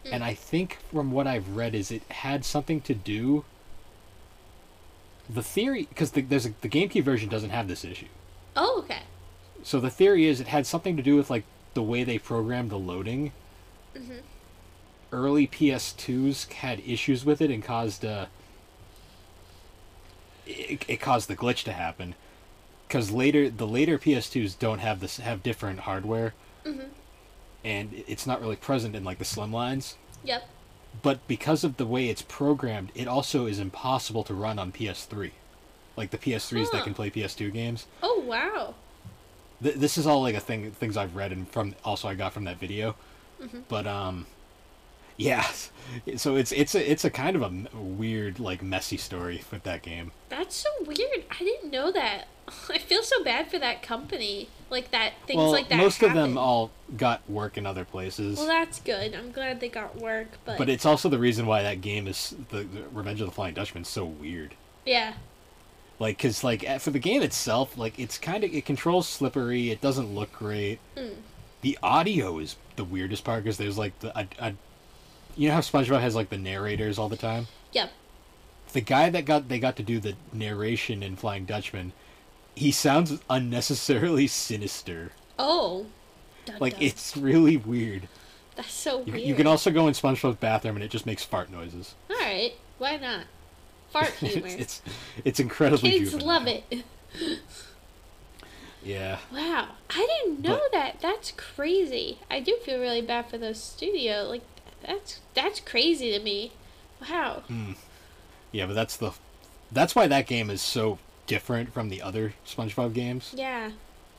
And 0.09 0.23
I 0.23 0.33
think 0.33 0.77
from 0.91 1.11
what 1.11 1.27
I've 1.27 1.55
read 1.55 1.75
is 1.75 1.91
it 1.91 2.01
had 2.09 2.43
something 2.45 2.81
to 2.81 2.95
do 2.95 3.43
the 5.29 5.43
theory 5.43 5.85
because 5.89 6.11
the, 6.11 6.21
there's 6.21 6.45
a, 6.45 6.53
the 6.61 6.69
GameCube 6.69 7.03
version 7.03 7.29
doesn't 7.29 7.51
have 7.51 7.67
this 7.67 7.83
issue. 7.85 8.07
Oh, 8.55 8.79
okay. 8.83 9.01
So 9.63 9.79
the 9.79 9.89
theory 9.89 10.25
is 10.25 10.39
it 10.39 10.47
had 10.47 10.65
something 10.65 10.97
to 10.97 11.03
do 11.03 11.15
with 11.15 11.29
like 11.29 11.43
the 11.73 11.83
way 11.83 12.03
they 12.03 12.17
programmed 12.17 12.69
the 12.69 12.77
loading. 12.79 13.31
Mhm. 13.95 14.21
Early 15.11 15.47
PS2s 15.47 16.51
had 16.53 16.79
issues 16.85 17.25
with 17.25 17.41
it 17.41 17.49
and 17.51 17.63
caused 17.63 18.05
uh 18.05 18.27
it, 20.45 20.83
it 20.87 20.97
caused 21.01 21.27
the 21.27 21.35
glitch 21.35 21.63
to 21.63 21.71
happen 21.73 22.15
because 22.87 23.11
later 23.11 23.49
the 23.49 23.67
later 23.67 23.97
PS2s 23.97 24.57
don't 24.57 24.79
have 24.79 24.99
this 24.99 25.17
have 25.17 25.43
different 25.43 25.81
hardware 25.81 26.33
Mhm. 26.65 26.89
and 27.63 28.03
it's 28.07 28.25
not 28.27 28.41
really 28.41 28.55
present 28.55 28.95
in 28.95 29.03
like 29.03 29.17
the 29.19 29.25
slim 29.25 29.51
lines 29.53 29.97
Yep. 30.23 30.47
but 31.01 31.25
because 31.27 31.63
of 31.63 31.77
the 31.77 31.85
way 31.85 32.07
it's 32.09 32.21
programmed 32.23 32.91
it 32.95 33.07
also 33.07 33.45
is 33.45 33.59
impossible 33.59 34.23
to 34.25 34.33
run 34.33 34.57
on 34.59 34.71
PS3 34.71 35.31
like 35.95 36.09
the 36.11 36.17
PS3s 36.17 36.71
that 36.71 36.83
can 36.83 36.93
play 36.93 37.09
PS2 37.09 37.51
games 37.51 37.85
Oh 38.01 38.19
wow. 38.25 38.75
Th- 39.63 39.75
this 39.75 39.97
is 39.97 40.07
all 40.07 40.21
like 40.21 40.35
a 40.35 40.39
thing 40.39 40.71
things 40.71 40.97
I've 40.97 41.15
read 41.15 41.31
and 41.31 41.47
from 41.49 41.75
also 41.83 42.07
I 42.07 42.15
got 42.15 42.33
from 42.33 42.45
that 42.45 42.59
video. 42.59 42.95
Mhm. 43.41 43.63
But 43.67 43.87
um 43.87 44.25
yeah. 45.17 45.45
So 46.15 46.35
it's 46.35 46.51
it's 46.51 46.73
a 46.75 46.91
it's 46.91 47.05
a 47.05 47.09
kind 47.09 47.35
of 47.35 47.41
a 47.41 47.77
weird 47.77 48.39
like 48.39 48.61
messy 48.63 48.97
story 48.97 49.43
with 49.51 49.63
that 49.63 49.81
game. 49.81 50.11
That's 50.29 50.55
so 50.55 50.69
weird. 50.85 51.25
I 51.29 51.39
didn't 51.39 51.71
know 51.71 51.91
that. 51.91 52.27
I 52.69 52.77
feel 52.77 53.03
so 53.03 53.23
bad 53.23 53.49
for 53.51 53.59
that 53.59 53.81
company. 53.83 54.49
Like 54.69 54.91
that 54.91 55.13
things 55.27 55.37
well, 55.37 55.51
like 55.51 55.69
that. 55.69 55.77
most 55.77 56.01
of 56.01 56.13
them 56.13 56.37
all 56.37 56.71
got 56.95 57.27
work 57.29 57.57
in 57.57 57.65
other 57.65 57.83
places. 57.85 58.37
Well, 58.37 58.47
that's 58.47 58.79
good. 58.79 59.13
I'm 59.13 59.31
glad 59.31 59.59
they 59.59 59.69
got 59.69 59.97
work, 59.97 60.27
but, 60.45 60.57
but 60.57 60.69
it's 60.69 60.85
also 60.85 61.09
the 61.09 61.19
reason 61.19 61.45
why 61.45 61.61
that 61.63 61.81
game 61.81 62.07
is 62.07 62.35
the, 62.49 62.59
the 62.59 62.83
Revenge 62.93 63.19
of 63.21 63.27
the 63.27 63.33
Flying 63.33 63.53
Dutchman 63.53 63.83
so 63.83 64.05
weird. 64.05 64.55
yeah. 64.85 65.13
Like 66.01 66.17
cuz 66.17 66.43
like 66.43 66.63
eh, 66.67 66.79
for 66.79 66.89
the 66.89 66.97
game 66.99 67.21
itself, 67.21 67.77
like 67.77 67.99
it's 67.99 68.17
kind 68.17 68.43
of 68.43 68.51
it 68.51 68.65
controls 68.65 69.07
slippery, 69.07 69.69
it 69.69 69.81
doesn't 69.81 70.15
look 70.15 70.33
great. 70.33 70.79
Mm. 70.97 71.13
The 71.61 71.77
audio 71.83 72.39
is 72.39 72.55
the 72.75 72.83
weirdest 72.83 73.23
part 73.23 73.43
cuz 73.45 73.57
there's 73.57 73.77
like 73.77 73.97
the 73.99 74.09
a, 74.17 74.27
a, 74.39 74.53
you 75.37 75.47
know 75.47 75.53
how 75.53 75.61
SpongeBob 75.61 76.01
has 76.01 76.15
like 76.15 76.29
the 76.31 76.39
narrators 76.39 76.97
all 76.97 77.07
the 77.07 77.17
time? 77.17 77.47
Yep. 77.71 77.91
the 78.73 78.81
guy 78.81 79.09
that 79.11 79.25
got 79.25 79.47
they 79.47 79.59
got 79.59 79.75
to 79.75 79.83
do 79.83 79.99
the 79.99 80.15
narration 80.33 81.03
in 81.03 81.15
Flying 81.17 81.45
Dutchman, 81.45 81.91
he 82.55 82.71
sounds 82.71 83.19
unnecessarily 83.29 84.25
sinister. 84.27 85.11
Oh. 85.37 85.85
Dun, 86.45 86.57
Like 86.59 86.73
dun. 86.73 86.81
it's 86.83 87.15
really 87.15 87.57
weird. 87.57 88.07
That's 88.55 88.73
so 88.73 89.03
You, 89.05 89.13
weird. 89.13 89.27
you 89.27 89.35
can 89.35 89.45
also 89.45 89.69
go 89.69 89.87
in 89.87 89.93
SpongeBob's 89.93 90.37
bathroom 90.37 90.77
and 90.77 90.83
it 90.83 90.89
just 90.89 91.05
makes 91.05 91.23
fart 91.23 91.51
noises. 91.51 91.93
All 92.09 92.15
right. 92.17 92.53
Why 92.79 92.97
not? 92.97 93.25
Fart 93.91 94.09
humor. 94.19 94.47
it's, 94.47 94.55
it's 94.55 94.81
it's 95.25 95.39
incredibly 95.39 95.91
Kids 95.91 96.11
juvenile. 96.11 96.27
love 96.39 96.47
it. 96.47 96.83
Yeah. 98.83 99.19
Wow, 99.31 99.67
I 99.91 100.07
didn't 100.23 100.41
know 100.41 100.59
But- 100.59 100.71
that. 100.71 101.01
That's 101.01 101.31
crazy. 101.37 102.17
I 102.31 102.39
do 102.39 102.57
feel 102.65 102.79
really 102.79 103.01
bad 103.01 103.27
for 103.29 103.37
those 103.37 103.61
studio. 103.61 104.23
Like 104.27 104.41
that's 104.85 105.19
that's 105.35 105.59
crazy 105.59 106.11
to 106.11 106.19
me. 106.19 106.51
Wow. 107.09 107.43
Yeah, 108.51 108.65
but 108.65 108.73
that's 108.73 108.97
the 108.97 109.11
that's 109.71 109.95
why 109.95 110.07
that 110.07 110.25
game 110.27 110.49
is 110.49 110.61
so 110.61 110.97
different 111.27 111.73
from 111.73 111.89
the 111.89 112.01
other 112.01 112.33
SpongeBob 112.45 112.93
games 112.93 113.33
Yeah. 113.37 113.71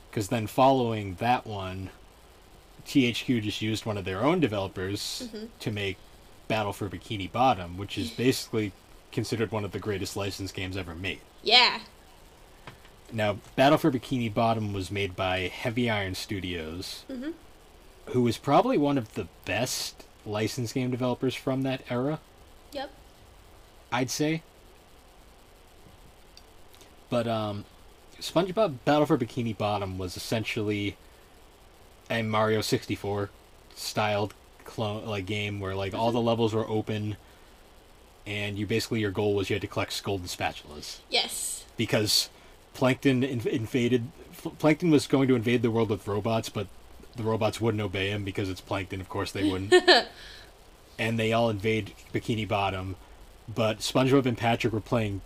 because 0.09 0.29
then 0.29 0.47
following 0.47 1.15
that 1.15 1.45
one 1.45 1.89
THQ 2.87 3.41
just 3.43 3.61
used 3.61 3.85
one 3.85 3.97
of 3.97 4.05
their 4.05 4.23
own 4.23 4.39
developers 4.39 5.27
Mhm. 5.31 5.49
to 5.59 5.71
make 5.71 5.97
Battle 6.47 6.73
for 6.73 6.89
Bikini 6.89 7.29
Bottom, 7.31 7.77
which 7.77 7.97
is 7.97 8.09
basically 8.25 8.71
considered 9.13 9.51
one 9.51 9.63
of 9.63 9.71
the 9.71 9.79
greatest 9.79 10.17
licensed 10.17 10.53
games 10.55 10.75
ever 10.75 10.93
made. 10.95 11.19
Yeah. 11.43 11.79
Now, 13.11 13.37
Battle 13.55 13.77
for 13.77 13.91
Bikini 13.91 14.33
Bottom 14.33 14.73
was 14.73 14.89
made 14.91 15.15
by 15.15 15.41
Heavy 15.47 15.89
Iron 15.89 16.15
Studios, 16.15 17.03
Mhm. 17.09 17.33
who 18.07 18.23
was 18.23 18.37
probably 18.37 18.77
one 18.77 18.97
of 18.97 19.13
the 19.13 19.27
best 19.45 20.03
licensed 20.25 20.73
game 20.73 20.89
developers 20.91 21.35
from 21.35 21.61
that 21.63 21.81
era, 21.89 22.19
Yep. 22.71 22.91
I'd 23.91 24.09
say. 24.09 24.41
But 27.09 27.27
um, 27.27 27.65
SpongeBob 28.19 28.77
Battle 28.85 29.05
for 29.05 29.17
Bikini 29.17 29.55
Bottom 29.57 29.97
was 29.97 30.17
essentially 30.17 30.97
a 32.09 32.21
Mario 32.23 32.61
64 32.61 33.29
styled 33.75 34.33
clone 34.65 35.05
like 35.05 35.25
game 35.25 35.59
where 35.59 35.75
like 35.75 35.93
all 35.93 36.11
the 36.11 36.21
levels 36.21 36.53
were 36.53 36.67
open 36.69 37.17
and 38.25 38.57
you 38.57 38.65
basically 38.65 38.99
your 39.01 39.11
goal 39.11 39.35
was 39.35 39.49
you 39.49 39.55
had 39.55 39.61
to 39.61 39.67
collect 39.67 40.01
golden 40.03 40.27
spatulas 40.27 40.99
Yes. 41.09 41.65
because 41.77 42.29
Plankton 42.73 43.21
inv- 43.21 43.45
invaded. 43.45 44.07
Plankton 44.59 44.89
was 44.91 45.07
going 45.07 45.27
to 45.27 45.35
invade 45.35 45.61
the 45.61 45.71
world 45.71 45.89
with 45.89 46.07
robots, 46.07 46.49
but 46.49 46.67
the 47.15 47.23
robots 47.23 47.61
wouldn't 47.61 47.81
obey 47.81 48.09
him 48.09 48.23
because 48.23 48.49
it's 48.49 48.61
Plankton. 48.61 48.99
Of 48.99 49.07
course, 49.09 49.31
they 49.31 49.49
wouldn't. 49.49 49.73
and 50.99 51.19
they 51.19 51.31
all 51.33 51.49
invade 51.49 51.93
Bikini 52.13 52.47
Bottom, 52.47 52.95
but 53.53 53.79
SpongeBob 53.79 54.25
and 54.25 54.37
Patrick 54.37 54.73
were 54.73 54.79
playing 54.81 55.21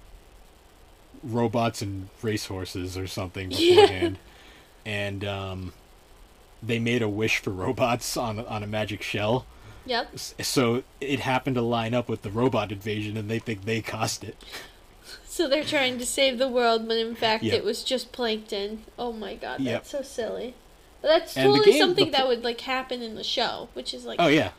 robots 1.23 1.81
and 1.81 2.09
racehorses 2.21 2.97
or 2.97 3.07
something 3.07 3.49
beforehand, 3.49 4.17
and 4.85 5.23
um, 5.25 5.73
they 6.61 6.79
made 6.79 7.01
a 7.01 7.09
wish 7.09 7.37
for 7.39 7.51
robots 7.51 8.17
on 8.17 8.39
on 8.39 8.63
a 8.63 8.67
magic 8.67 9.01
shell. 9.01 9.45
Yep. 9.87 10.19
So 10.19 10.83
it 11.01 11.21
happened 11.21 11.55
to 11.55 11.61
line 11.61 11.93
up 11.93 12.07
with 12.09 12.21
the 12.21 12.29
robot 12.29 12.71
invasion, 12.71 13.17
and 13.17 13.29
they 13.29 13.39
think 13.39 13.65
they 13.65 13.81
caused 13.81 14.23
it. 14.23 14.35
So 15.25 15.47
they're 15.47 15.63
trying 15.63 15.97
to 15.99 16.05
save 16.05 16.37
the 16.39 16.47
world, 16.49 16.87
but 16.87 16.97
in 16.97 17.15
fact 17.15 17.43
Yep. 17.43 17.53
it 17.53 17.63
was 17.63 17.83
just 17.83 18.11
plankton. 18.11 18.83
Oh 18.99 19.11
my 19.13 19.35
god, 19.35 19.59
Yep. 19.61 19.73
that's 19.73 19.89
so 19.91 20.01
silly. 20.01 20.55
But 21.01 21.07
that's 21.09 21.33
totally 21.35 21.71
game- 21.71 21.79
something 21.79 22.05
the 22.05 22.11
that 22.11 22.27
would 22.27 22.43
like 22.43 22.61
happen 22.61 23.01
in 23.01 23.15
the 23.15 23.23
show, 23.23 23.69
which 23.73 23.93
is 23.93 24.03
like 24.03 24.19
Oh 24.19 24.27
yeah, 24.27 24.49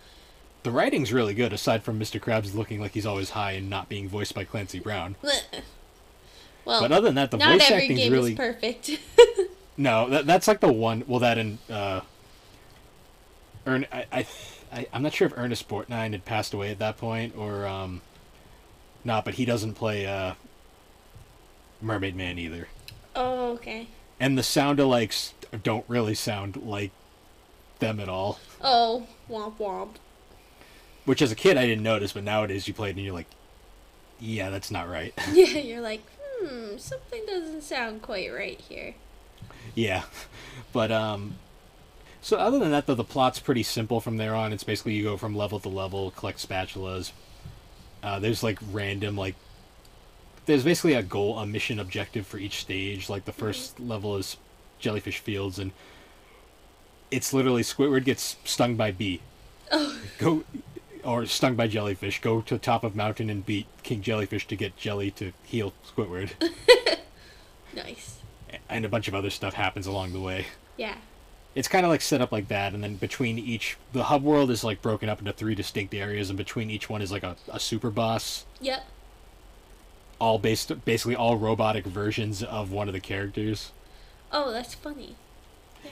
the 0.62 0.70
writing's 0.70 1.12
really 1.12 1.34
good. 1.34 1.52
Aside 1.52 1.82
from 1.82 1.98
Mr. 1.98 2.20
Krabs 2.20 2.54
looking 2.54 2.80
like 2.80 2.92
he's 2.92 3.06
always 3.06 3.30
high 3.30 3.52
and 3.52 3.68
not 3.68 3.88
being 3.88 4.08
voiced 4.08 4.34
by 4.34 4.44
Clancy 4.44 4.78
Brown. 4.78 5.16
Well, 6.64 6.82
but 6.82 6.92
other 6.92 7.06
than 7.08 7.14
that, 7.14 7.30
the 7.30 7.38
voice 7.38 7.62
every 7.70 7.84
acting's 7.84 7.98
game 8.00 8.12
really 8.12 8.32
is 8.32 8.36
perfect. 8.36 8.90
no. 9.78 10.10
That, 10.10 10.26
that's 10.26 10.46
like 10.46 10.60
the 10.60 10.70
one. 10.70 11.02
Well, 11.06 11.20
that 11.20 11.38
and 11.38 11.56
uh, 11.70 12.02
Ern. 13.66 13.86
I, 13.90 14.04
I, 14.12 14.26
I 14.72 14.86
I'm 14.92 15.02
not 15.02 15.12
sure 15.12 15.26
if 15.26 15.34
Ernest 15.36 15.68
Borgnine 15.68 16.12
had 16.12 16.24
passed 16.24 16.52
away 16.54 16.70
at 16.70 16.78
that 16.78 16.96
point 16.96 17.34
or 17.36 17.66
um, 17.66 18.00
not, 19.04 19.24
but 19.24 19.34
he 19.34 19.44
doesn't 19.44 19.74
play 19.74 20.06
uh, 20.06 20.34
Mermaid 21.80 22.16
Man 22.16 22.38
either. 22.38 22.68
oh, 23.14 23.52
okay. 23.52 23.88
And 24.20 24.36
the 24.36 24.42
sound 24.42 24.78
alikes 24.80 25.32
don't 25.62 25.84
really 25.88 26.14
sound 26.14 26.56
like 26.56 26.90
them 27.78 28.00
at 28.00 28.08
all. 28.08 28.40
Oh, 28.60 29.06
womp 29.30 29.58
womp. 29.58 29.90
Which 31.04 31.22
as 31.22 31.30
a 31.32 31.36
kid 31.36 31.56
I 31.56 31.66
didn't 31.66 31.84
notice, 31.84 32.12
but 32.12 32.24
nowadays 32.24 32.66
you 32.66 32.74
play 32.74 32.88
it 32.90 32.96
and 32.96 33.04
you're 33.04 33.14
like, 33.14 33.28
yeah, 34.20 34.50
that's 34.50 34.70
not 34.70 34.88
right. 34.88 35.14
Yeah, 35.32 35.46
you're 35.58 35.80
like, 35.80 36.02
hmm, 36.40 36.76
something 36.76 37.22
doesn't 37.26 37.62
sound 37.62 38.02
quite 38.02 38.32
right 38.34 38.60
here. 38.60 38.94
Yeah, 39.74 40.02
but 40.72 40.90
um, 40.90 41.36
so 42.20 42.36
other 42.36 42.58
than 42.58 42.70
that, 42.70 42.86
though, 42.86 42.94
the 42.94 43.04
plot's 43.04 43.38
pretty 43.38 43.62
simple 43.62 44.00
from 44.00 44.16
there 44.16 44.34
on. 44.34 44.52
It's 44.52 44.64
basically 44.64 44.94
you 44.94 45.02
go 45.04 45.16
from 45.16 45.36
level 45.36 45.60
to 45.60 45.68
level, 45.68 46.10
collect 46.10 46.46
spatulas. 46.46 47.12
Uh, 48.02 48.18
there's 48.18 48.42
like 48.42 48.58
random 48.72 49.16
like. 49.16 49.34
There's 50.46 50.64
basically 50.64 50.94
a 50.94 51.02
goal, 51.02 51.38
a 51.38 51.46
mission 51.46 51.78
objective 51.78 52.26
for 52.26 52.38
each 52.38 52.60
stage. 52.60 53.08
Like 53.10 53.24
the 53.26 53.32
1st 53.32 53.86
level 53.86 54.16
is 54.16 54.36
jellyfish 54.78 55.18
fields, 55.18 55.58
and 55.58 55.72
it's 57.10 57.32
literally 57.34 57.62
Squidward 57.62 58.04
gets 58.04 58.36
stung 58.44 58.74
by 58.76 58.90
bee. 58.90 59.20
Oh, 59.70 59.98
Go, 60.18 60.44
or 61.04 61.26
stung 61.26 61.54
by 61.54 61.66
jellyfish. 61.68 62.20
Go 62.20 62.40
to 62.42 62.58
top 62.58 62.82
of 62.84 62.96
mountain 62.96 63.28
and 63.28 63.44
beat 63.44 63.66
King 63.82 64.00
Jellyfish 64.00 64.46
to 64.48 64.56
get 64.56 64.76
jelly 64.76 65.10
to 65.12 65.32
heal 65.44 65.72
Squidward, 65.86 66.30
nice. 67.74 68.18
and 68.68 68.84
a 68.84 68.88
bunch 68.88 69.08
of 69.08 69.14
other 69.14 69.30
stuff 69.30 69.54
happens 69.54 69.86
along 69.86 70.12
the 70.12 70.20
way. 70.20 70.46
Yeah. 70.76 70.96
It's 71.58 71.66
kind 71.68 71.84
of 71.84 71.90
like 71.90 72.00
set 72.00 72.20
up 72.20 72.30
like 72.30 72.46
that 72.48 72.72
and 72.72 72.84
then 72.84 72.94
between 72.94 73.36
each 73.36 73.76
the 73.92 74.04
hub 74.04 74.22
world 74.22 74.48
is 74.48 74.62
like 74.62 74.80
broken 74.80 75.08
up 75.08 75.18
into 75.18 75.32
three 75.32 75.54
distinct 75.56 75.92
areas 75.92 76.30
and 76.30 76.36
between 76.36 76.70
each 76.70 76.88
one 76.88 77.02
is 77.02 77.10
like 77.10 77.24
a, 77.24 77.34
a 77.52 77.58
super 77.58 77.90
boss 77.90 78.44
Yep. 78.60 78.86
all 80.20 80.38
based 80.38 80.84
basically 80.84 81.16
all 81.16 81.36
robotic 81.36 81.84
versions 81.84 82.42
of 82.42 82.70
one 82.70 82.86
of 82.88 82.94
the 82.94 83.00
characters 83.00 83.72
Oh, 84.30 84.52
that's 84.52 84.74
funny. 84.74 85.16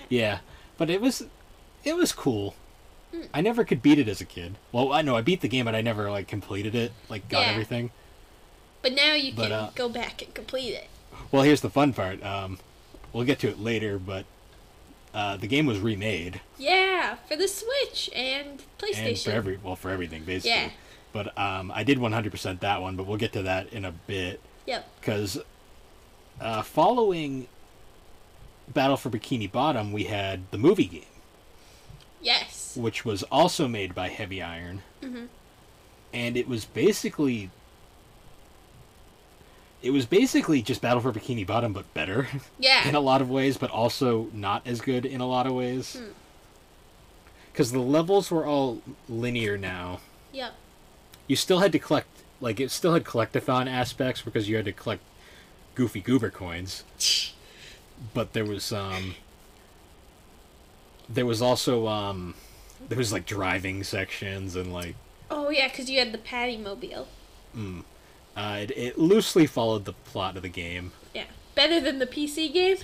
yeah 0.09 0.39
but 0.79 0.91
it 0.91 1.01
was 1.01 1.25
it 1.85 1.97
was 1.97 2.13
cool 2.13 2.55
Mm. 3.15 3.29
i 3.33 3.41
never 3.41 3.63
could 3.65 3.83
beat 3.83 4.01
it 4.01 4.09
as 4.09 4.21
a 4.21 4.25
kid 4.25 4.57
well 4.73 4.93
i 4.93 5.01
know 5.01 5.17
i 5.17 5.21
beat 5.23 5.41
the 5.41 5.49
game 5.49 5.65
but 5.67 5.77
i 5.77 5.81
never 5.81 6.11
like 6.11 6.27
completed 6.27 6.75
it 6.75 6.91
like 7.09 7.29
got 7.29 7.43
Yeah. 7.43 7.53
everything 7.53 7.91
But 8.83 8.95
now 8.95 9.15
you 9.15 9.33
But, 9.33 9.43
can 9.45 9.53
uh, 9.53 9.71
go 9.77 9.89
back 9.89 10.23
and 10.23 10.35
complete 10.35 10.75
it. 10.75 10.89
well 11.31 11.43
here's 11.45 11.61
the 11.61 11.71
fun 11.71 11.93
part 11.93 12.21
um 12.25 12.59
we'll 13.13 13.23
get 13.25 13.39
to 13.41 13.49
it 13.49 13.61
later 13.61 13.97
but 14.01 14.25
uh, 15.17 15.37
the 15.37 15.47
game 15.49 15.67
was 15.67 15.79
remade 15.81 16.41
Yeah, 16.59 17.17
for 17.27 17.35
the 17.37 17.49
Switch 17.49 18.09
and 18.15 18.63
PlayStation. 18.79 19.09
and 19.09 19.19
for 19.19 19.31
every 19.31 19.59
well 19.63 19.75
for 19.77 19.91
everything 19.91 20.23
basically 20.25 20.51
Yeah. 20.51 20.71
but 21.13 21.37
um 21.39 21.73
i 21.75 21.83
did 21.83 21.99
100% 21.99 22.61
that 22.61 22.83
one 22.83 22.95
but 22.97 23.07
we'll 23.07 23.17
get 23.17 23.33
to 23.33 23.43
that 23.43 23.73
in 23.73 23.85
a 23.85 23.93
bit 23.93 24.41
Yep. 24.67 24.89
because 25.01 25.39
uh, 26.41 26.61
following 26.63 27.49
Battle 28.69 28.97
for 28.97 29.11
Bikini 29.11 29.51
Bottom, 29.51 29.93
we 29.93 30.05
had 30.05 30.51
the 30.51 30.59
movie 30.59 30.87
game, 30.87 31.03
Yes. 32.21 32.77
which 32.77 33.05
was 33.05 33.23
also 33.25 33.69
made 33.69 33.95
by 33.95 34.09
Heavy 34.09 34.43
Iron, 34.43 34.83
Mhm. 35.01 35.29
and 36.13 36.37
it 36.37 36.49
was 36.49 36.65
basically 36.65 37.51
it 39.83 39.91
was 39.91 40.07
basically 40.07 40.63
just 40.63 40.81
Battle 40.81 41.01
for 41.01 41.13
Bikini 41.13 41.47
Bottom, 41.47 41.73
but 41.73 41.93
better 41.95 42.29
Yeah. 42.59 42.89
in 42.89 42.95
a 42.95 43.01
lot 43.01 43.21
of 43.21 43.31
ways, 43.31 43.57
but 43.57 43.71
also 43.71 44.29
not 44.33 44.67
as 44.67 44.81
good 44.81 45.05
in 45.07 45.21
a 45.21 45.27
lot 45.27 45.47
of 45.47 45.53
ways. 45.53 45.97
Hmm. 45.97 46.13
Because 47.53 47.73
the 47.73 47.81
levels 47.81 48.31
were 48.31 48.45
all 48.45 48.83
linear 49.09 49.57
now. 49.57 50.01
Yep. 50.33 50.53
You 51.27 51.37
still 51.37 51.61
had 51.61 51.73
to 51.73 51.79
collect, 51.79 52.09
like 52.41 52.61
it 52.61 52.71
still 52.71 52.93
had 52.95 53.05
collectathon 53.05 53.67
aspects 53.67 54.21
because 54.23 54.49
you 54.49 54.57
had 54.57 54.65
to 54.67 54.73
collect 54.73 55.03
Goofy 55.75 56.01
Goober 56.01 56.31
coins. 56.31 56.85
but 58.15 58.35
there 58.35 58.45
was 58.45 58.73
um 58.73 59.15
there 61.09 61.25
was 61.25 61.41
also 61.41 61.87
um 61.87 62.35
there 62.89 62.99
was 62.99 63.11
like 63.13 63.25
driving 63.25 63.83
sections 63.85 64.55
and 64.57 64.73
like 64.73 64.95
Oh 65.31 65.49
yeah, 65.51 65.69
because 65.69 65.89
you 65.91 65.99
had 65.99 66.13
the 66.13 66.19
Patty 66.19 66.57
Mobile. 66.57 67.09
mm, 67.57 67.83
uh, 68.37 68.59
it, 68.61 68.71
it 68.77 68.99
loosely 68.99 69.47
followed 69.47 69.85
the 69.87 69.93
plot 69.95 70.37
of 70.37 70.43
the 70.43 70.49
game 70.49 70.93
Yeah. 71.15 71.25
Better 71.55 71.81
than 71.81 71.99
the 71.99 72.07
PC 72.07 72.53
game. 72.53 72.77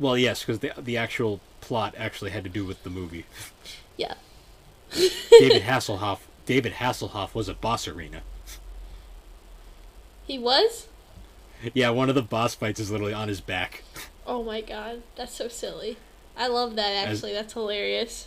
well 0.00 0.16
yes 0.16 0.40
because 0.40 0.60
the, 0.60 0.72
the 0.78 0.96
actual 0.96 1.40
plot 1.60 1.94
actually 1.98 2.30
had 2.30 2.44
to 2.44 2.50
do 2.50 2.64
with 2.64 2.82
the 2.82 2.90
movie 2.90 3.24
Yeah. 3.96 4.14
david 5.30 5.62
hasselhoff 5.70 6.20
david 6.46 6.74
hasselhoff 6.74 7.34
was 7.34 7.48
a 7.48 7.54
boss 7.54 7.86
arena 7.88 8.22
He 10.26 10.38
was. 10.38 10.86
yeah 11.74 11.90
one 11.90 12.08
of 12.08 12.14
the 12.14 12.22
boss 12.22 12.54
fights 12.54 12.80
is 12.80 12.90
literally 12.90 13.12
on 13.14 13.28
his 13.28 13.40
back 13.40 13.82
Oh 14.28 14.42
my 14.42 14.60
god, 14.60 15.02
that's 15.14 15.32
so 15.36 15.46
silly. 15.46 15.98
I 16.36 16.48
love 16.48 16.74
that 16.74 16.90
As- 17.06 17.18
actually. 17.18 17.32
that's 17.32 17.52
hilarious. 17.52 18.26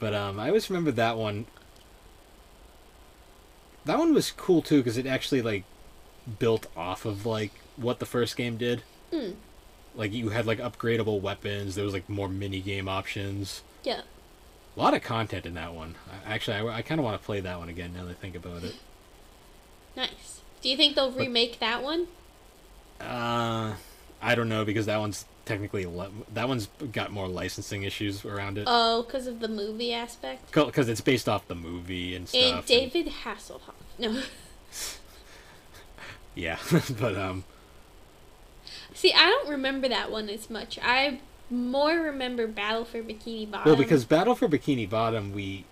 but 0.00 0.12
um 0.14 0.38
i 0.40 0.48
always 0.48 0.68
remember 0.70 0.90
that 0.92 1.16
one 1.16 1.46
that 3.90 3.98
one 3.98 4.14
was 4.14 4.30
cool 4.30 4.62
too 4.62 4.78
because 4.78 4.96
it 4.96 5.06
actually 5.06 5.42
like 5.42 5.64
built 6.38 6.66
off 6.76 7.04
of 7.04 7.26
like 7.26 7.50
what 7.76 7.98
the 7.98 8.06
first 8.06 8.36
game 8.36 8.56
did 8.56 8.82
Mm. 9.12 9.34
like 9.96 10.12
you 10.12 10.28
had 10.28 10.46
like 10.46 10.60
upgradable 10.60 11.20
weapons 11.20 11.74
there 11.74 11.84
was 11.84 11.92
like 11.92 12.08
more 12.08 12.28
mini 12.28 12.60
game 12.60 12.88
options 12.88 13.62
Yeah. 13.82 14.02
a 14.76 14.80
lot 14.80 14.94
of 14.94 15.02
content 15.02 15.44
in 15.46 15.54
that 15.54 15.74
one 15.74 15.96
I, 16.24 16.34
actually 16.34 16.56
i, 16.58 16.76
I 16.78 16.82
kind 16.82 17.00
of 17.00 17.04
want 17.04 17.20
to 17.20 17.24
play 17.26 17.40
that 17.40 17.58
one 17.58 17.68
again 17.68 17.92
now 17.96 18.04
that 18.04 18.10
i 18.12 18.14
think 18.14 18.36
about 18.36 18.62
it 18.62 18.76
Nice. 19.96 20.40
Do 20.62 20.68
you 20.68 20.76
think 20.76 20.94
they'll 20.94 21.10
But- 21.10 21.18
remake 21.18 21.58
that 21.58 21.82
one? 21.82 22.06
uh 23.00 23.74
i 24.22 24.34
don't 24.36 24.48
know 24.48 24.64
because 24.64 24.86
that 24.86 24.98
one's 25.00 25.24
technically 25.46 25.86
le- 25.86 26.10
that 26.32 26.46
one's 26.46 26.68
got 26.92 27.10
more 27.10 27.26
licensing 27.26 27.82
issues 27.82 28.24
around 28.24 28.58
it 28.58 28.64
Oh, 28.68 29.02
because 29.02 29.26
of 29.26 29.40
the 29.40 29.48
movie 29.48 29.92
aspect. 29.92 30.52
because 30.52 30.88
it's 30.88 31.00
based 31.00 31.28
off 31.28 31.48
the 31.48 31.54
movie 31.56 32.14
and 32.14 32.28
stuff 32.28 32.40
And 32.40 32.66
David 32.66 33.06
Hasselhoff. 33.24 33.79
No. 34.00 34.22
yeah 36.34 36.58
but 37.00 37.16
um 37.16 37.44
See, 38.92 39.12
I 39.14 39.30
don't 39.30 39.48
remember 39.48 39.88
that 39.88 40.10
one 40.10 40.28
as 40.28 40.50
much. 40.50 40.78
I 40.82 41.20
more 41.48 41.94
remember 42.00 42.46
Battle 42.46 42.84
for 42.84 43.02
Bikini 43.02 43.50
Bottom. 43.50 43.66
well 43.72 43.76
because 43.76 44.04
battle 44.04 44.34
for 44.34 44.46
bikini 44.48 44.88
bottom 44.88 45.32
we 45.32 45.64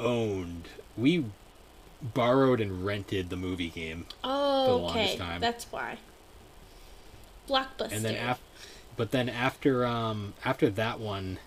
owned 0.00 0.68
we 0.96 1.24
borrowed 2.02 2.60
and 2.60 2.84
rented 2.84 3.30
the 3.30 3.36
movie 3.36 3.68
game 3.70 4.06
oh, 4.24 4.88
okay, 4.90 5.18
that's 5.40 5.64
why. 5.70 5.98
Blockbuster. 7.48 7.92
and 7.92 8.04
then 8.04 8.28
af- 8.28 8.40
but 8.96 9.10
then 9.12 9.28
after 9.28 9.86
um 9.86 10.34
after 10.44 10.68
that 10.70 10.98
one 11.00 11.38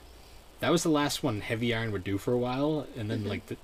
that 0.60 0.72
was 0.72 0.84
the 0.84 0.90
last 0.90 1.24
one 1.24 1.42
heavy 1.42 1.74
iron 1.74 1.92
would 1.92 2.04
do 2.04 2.18
for 2.18 2.34
a 2.34 2.38
while 2.38 2.88
and 2.98 3.10
then 3.12 3.24
Mhm. 3.24 3.28
like 3.30 3.46
the, 3.48 3.58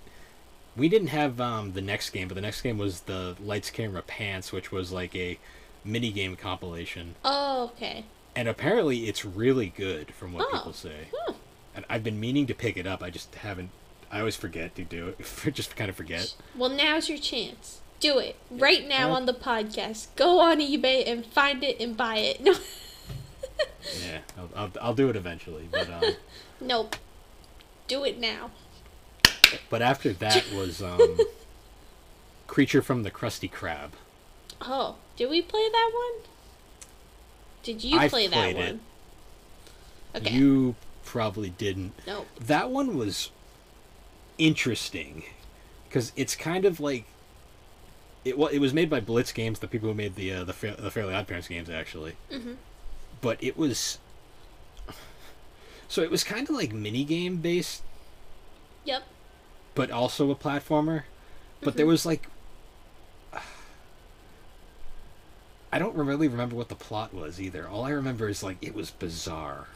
we 0.78 0.88
didn't 0.88 1.07
have 1.09 1.41
um 1.41 1.73
the 1.73 1.82
next 1.82 2.11
game 2.11 2.28
but 2.28 2.36
the 2.36 2.41
next 2.41 2.61
game 2.61 2.78
was 2.78 3.01
the 3.01 3.36
lights 3.43 3.69
camera 3.71 4.01
pants 4.01 4.51
which 4.51 4.71
was 4.71 4.91
like 4.91 5.15
a 5.15 5.38
mini 5.84 6.11
game 6.11 6.36
compilation 6.36 7.15
Oh, 7.25 7.71
okay. 7.73 8.05
and 8.36 8.47
apparently 8.47 9.07
it's 9.07 9.25
really 9.25 9.67
good 9.69 10.13
from 10.13 10.34
what 10.34 10.47
Oh. 10.49 10.57
people 10.57 10.73
say 10.73 11.07
Hmm. 11.15 11.34
and 11.75 11.86
i've 11.89 12.03
been 12.03 12.19
meaning 12.19 12.45
to 12.47 12.53
pick 12.53 12.78
it 12.78 12.86
up 12.88 13.01
i 13.01 13.09
just 13.09 13.34
haven't 13.36 13.69
i 14.11 14.19
always 14.19 14.36
forget 14.36 14.75
to 14.75 14.84
do 14.84 15.09
it 15.19 15.25
just 15.53 15.75
kind 15.75 15.89
of 15.89 15.95
forget 15.95 16.34
Well, 16.55 16.69
now's 16.69 17.09
your 17.09 17.17
chance. 17.17 17.82
Do 17.99 18.19
it 18.19 18.36
right 18.51 18.88
now 18.88 19.09
on 19.11 19.25
the 19.25 19.34
podcast. 19.34 20.09
Go 20.15 20.39
on 20.39 20.59
eBay 20.59 21.03
and 21.11 21.25
find 21.25 21.63
it 21.63 21.80
and 21.80 21.97
buy 21.97 22.17
it. 22.17 22.39
No, 22.41 22.53
yeah 24.07 24.19
I'll, 24.38 24.49
I'll, 24.55 24.71
I'll 24.82 24.93
do 24.93 25.09
it 25.09 25.15
eventually 25.15 25.67
but 25.71 25.89
um 25.89 26.03
nope. 26.61 26.95
Do 27.88 28.03
it 28.03 28.19
now. 28.19 28.51
But 29.69 29.81
after 29.81 30.13
that 30.13 30.45
was 30.55 30.81
um 30.81 31.17
creature 32.47 32.81
from 32.81 33.03
the 33.03 33.11
krusty 33.11 33.49
krab 33.51 33.91
Oh, 34.61 34.95
did 35.15 35.29
we 35.29 35.41
play 35.43 35.69
that 35.69 35.91
one? 35.93 36.23
Did 37.61 37.83
you 37.83 37.99
I've 37.99 38.09
play 38.09 38.25
that 38.27 38.33
played 38.33 38.55
one? 38.55 38.79
it. 40.15 40.17
Okay. 40.17 40.33
You 40.35 40.75
probably 41.05 41.49
didn't. 41.51 41.93
Nope. 42.07 42.25
That 42.39 42.71
one 42.71 42.97
was 42.97 43.29
interesting 44.39 45.23
because 45.87 46.11
it's 46.15 46.35
kind 46.35 46.65
of 46.65 46.79
like 46.79 47.05
it. 48.25 48.35
Well, 48.37 48.47
it 48.47 48.57
was 48.57 48.73
made 48.73 48.89
by 48.89 48.99
Blitz 48.99 49.31
Games, 49.31 49.59
the 49.59 49.67
people 49.67 49.89
who 49.89 49.93
made 49.95 50.15
the 50.15 50.33
uh, 50.33 50.43
the, 50.43 50.53
Fa- 50.53 50.75
the 50.79 50.89
Fairly 50.89 51.13
Odd 51.13 51.27
Parents 51.27 51.47
games, 51.47 51.69
actually. 51.69 52.13
Mm-hmm. 52.31 52.53
But 53.21 53.37
it 53.43 53.57
was 53.57 53.99
so 55.87 56.01
it 56.01 56.09
was 56.09 56.23
kind 56.23 56.49
of 56.49 56.55
like 56.55 56.73
mini 56.73 57.03
game 57.03 57.37
based, 57.37 57.83
Yep. 58.85 59.03
But 59.78 59.91
also 59.91 60.30
a 60.32 60.36
platformer. 60.36 61.03
But 61.61 61.78
there 61.78 61.86
Mhm. 61.86 61.89
was 61.89 62.05
like. 62.05 62.28
I 65.71 65.80
don't 65.80 65.95
really 65.95 66.28
remember 66.28 66.55
what 66.55 66.69
the 66.69 66.75
plot 66.75 67.13
was 67.13 67.39
either. 67.41 67.67
All 67.67 67.86
I 67.86 67.89
remember 67.91 68.28
is 68.30 68.41
like 68.43 68.57
it 68.61 68.73
was 68.73 68.89
bizarre. 68.91 69.67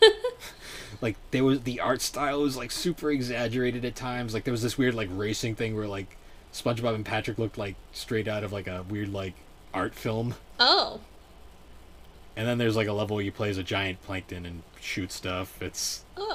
like 1.00 1.16
there 1.30 1.44
was 1.44 1.60
the 1.62 1.80
art 1.80 2.00
style 2.02 2.40
was 2.42 2.56
like 2.56 2.70
super 2.70 3.10
exaggerated 3.10 3.84
at 3.84 3.94
times. 3.94 4.34
Like 4.34 4.44
there 4.44 4.52
was 4.52 4.62
this 4.62 4.76
weird 4.78 4.94
like 4.94 5.08
racing 5.12 5.54
thing 5.54 5.76
where 5.76 5.86
like 5.86 6.16
SpongeBob 6.52 6.94
and 6.94 7.04
Patrick 7.04 7.38
looked 7.38 7.58
like 7.58 7.76
straight 7.92 8.26
out 8.28 8.44
of 8.44 8.52
like 8.52 8.66
a 8.66 8.82
weird 8.88 9.12
like 9.12 9.34
art 9.74 9.94
film. 9.94 10.34
Oh. 10.58 11.00
And 12.34 12.46
then 12.48 12.58
there's 12.58 12.76
like 12.76 12.88
a 12.88 12.92
level 12.92 13.16
where 13.16 13.24
you 13.24 13.32
play 13.32 13.50
as 13.50 13.58
a 13.58 13.62
giant 13.62 14.02
plankton 14.02 14.44
and 14.46 14.62
shoot 14.80 15.12
stuff. 15.12 15.60
It's 15.62 16.04
Oh. 16.16 16.25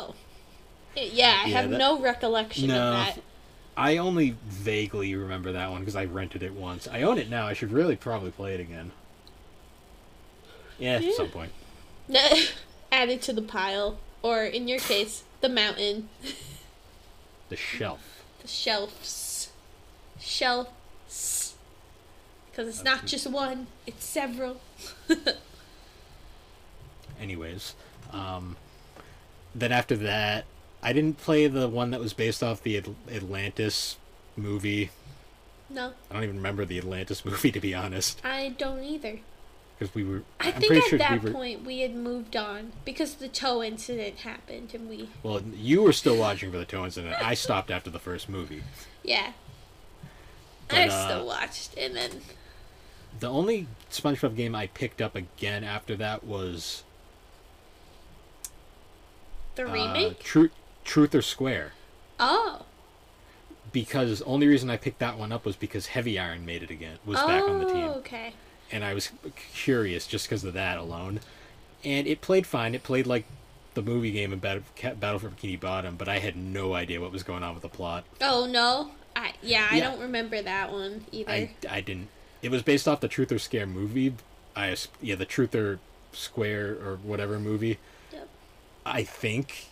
Yeah, 0.95 1.03
I 1.03 1.47
Yeah, 1.47 1.61
have 1.61 1.69
that- 1.71 1.77
no 1.77 1.99
recollection 1.99 2.67
No. 2.67 2.75
of 2.75 2.93
that. 3.15 3.19
I 3.77 3.97
only 3.97 4.35
vaguely 4.45 5.15
remember 5.15 5.51
that 5.53 5.71
one 5.71 5.79
because 5.79 5.95
I 5.95 6.05
rented 6.05 6.43
it 6.43 6.53
once. 6.53 6.87
I 6.87 7.01
own 7.03 7.17
it 7.17 7.29
now. 7.29 7.47
I 7.47 7.53
should 7.53 7.71
really 7.71 7.95
probably 7.95 8.31
play 8.31 8.53
it 8.53 8.59
again. 8.59 8.91
Yeah, 10.77 10.99
Yeah. 10.99 11.09
at 11.09 11.15
some 11.15 11.29
point. 11.29 11.51
Add 12.91 13.09
it 13.09 13.21
to 13.23 13.33
the 13.33 13.41
pile, 13.41 13.97
or 14.21 14.43
in 14.43 14.67
your 14.67 14.79
case, 14.79 15.23
the 15.39 15.47
mountain, 15.49 16.09
The 17.49 17.55
shelf. 17.55 18.01
the 18.41 18.47
shelves, 18.49 19.49
shelves, 20.19 21.55
because 22.49 22.67
it's 22.67 22.83
not 22.83 23.05
just 23.05 23.27
one; 23.27 23.67
it's 23.87 24.03
several. 24.05 24.59
Anyways, 27.19 27.75
um, 28.11 28.57
then 29.55 29.71
after 29.71 29.95
that, 29.97 30.45
I 30.83 30.93
didn't 30.93 31.17
play 31.17 31.47
the 31.47 31.67
one 31.69 31.91
that 31.91 31.99
was 31.99 32.13
based 32.13 32.41
off 32.41 32.63
the 32.63 32.77
Atlantis 33.11 33.97
movie. 34.35 34.89
no, 35.69 35.93
I 36.09 36.13
don't 36.15 36.23
even 36.23 36.37
remember 36.37 36.65
the 36.65 36.77
Atlantis 36.77 37.23
movie 37.25 37.51
to 37.51 37.59
be 37.59 37.73
honest, 37.75 38.19
I 38.25 38.49
don't 38.57 38.83
either. 38.83 39.19
because 39.77 39.93
we 39.93 40.03
were. 40.03 40.23
I 40.39 40.47
I'm 40.51 40.53
think 40.61 40.73
at 40.73 40.83
sure 40.85 40.97
that 40.99 41.21
we 41.23 41.29
were. 41.29 41.33
point 41.33 41.65
we 41.65 41.79
had 41.81 41.93
moved 41.95 42.35
on 42.35 42.71
because 42.85 43.15
the 43.15 43.27
toe 43.27 43.61
incident 43.63 44.19
happened, 44.19 44.73
and 44.73 44.89
we, 44.89 45.09
Well, 45.23 45.41
you 45.55 45.83
were 45.83 45.93
still 45.93 46.17
watching 46.17 46.51
for 46.51 46.57
the 46.57 46.65
toe 46.65 46.83
incident. 46.85 47.15
I 47.21 47.35
stopped 47.35 47.69
after 47.69 47.89
the 47.91 47.99
first 47.99 48.27
movie. 48.29 48.63
yeah, 49.03 49.33
But, 50.67 50.77
I 50.79 50.87
uh, 50.87 51.05
still 51.07 51.25
watched, 51.27 51.77
and 51.77 51.95
then 51.95 52.21
The 53.19 53.29
only 53.29 53.67
SpongeBob 53.91 54.35
game 54.35 54.55
I 54.55 54.67
picked 54.67 55.01
up 55.01 55.15
again 55.15 55.63
after 55.63 55.95
that 55.97 56.23
was 56.23 56.83
the 59.55 59.67
uh, 59.67 59.71
remake. 59.73 60.23
Truth, 60.83 61.15
or 61.15 61.21
Square. 61.21 61.71
oh, 62.19 62.65
Because 63.71 64.21
only 64.23 64.47
reason 64.47 64.69
I 64.69 64.77
picked 64.77 64.99
that 64.99 65.17
one 65.17 65.31
up 65.31 65.45
was 65.45 65.55
because 65.55 65.87
Heavy 65.87 66.17
Iron 66.19 66.45
made 66.45 66.63
it 66.63 66.69
again. 66.71 66.97
Was 67.05 67.19
oh, 67.21 67.27
back 67.27 67.43
on 67.43 67.59
the 67.59 67.65
team. 67.65 67.85
Oh, 67.85 67.93
okay. 67.99 68.33
and 68.71 68.83
I 68.83 68.93
was 68.93 69.11
curious 69.53 70.07
just 70.07 70.27
because 70.27 70.43
of 70.43 70.53
that 70.53 70.77
alone. 70.77 71.19
And 71.83 72.07
it 72.07 72.21
played 72.21 72.45
fine. 72.45 72.75
It 72.75 72.83
played 72.83 73.07
like 73.07 73.25
the 73.73 73.81
movie 73.81 74.11
game 74.11 74.33
in 74.33 74.39
Battle, 74.39 74.63
for 74.73 75.29
Bikini 75.29 75.59
Bottom, 75.59 75.95
but 75.95 76.09
I 76.09 76.19
had 76.19 76.35
no 76.35 76.73
idea 76.73 76.99
what 76.99 77.11
was 77.11 77.23
going 77.23 77.43
on 77.43 77.53
with 77.53 77.61
the 77.63 77.69
plot. 77.69 78.03
Oh 78.19 78.45
no, 78.45 78.91
I 79.15 79.33
yeah, 79.41 79.67
I 79.71 79.77
Yeah. 79.77 79.89
don't 79.91 80.01
remember 80.01 80.41
that 80.41 80.71
one 80.71 81.05
either. 81.11 81.31
I, 81.31 81.51
I 81.69 81.81
didn't. 81.81 82.09
It 82.41 82.51
was 82.51 82.61
based 82.63 82.87
off 82.87 82.99
the 82.99 83.07
Truth 83.07 83.31
or 83.31 83.39
Scare 83.39 83.65
movie. 83.67 84.13
I 84.55 84.75
yeah, 85.01 85.15
the 85.15 85.25
Truth 85.25 85.55
or 85.55 85.79
Square 86.11 86.73
or 86.83 86.97
whatever 87.03 87.39
movie. 87.39 87.79
Yep. 88.11 88.27
I 88.85 89.03
think. 89.03 89.67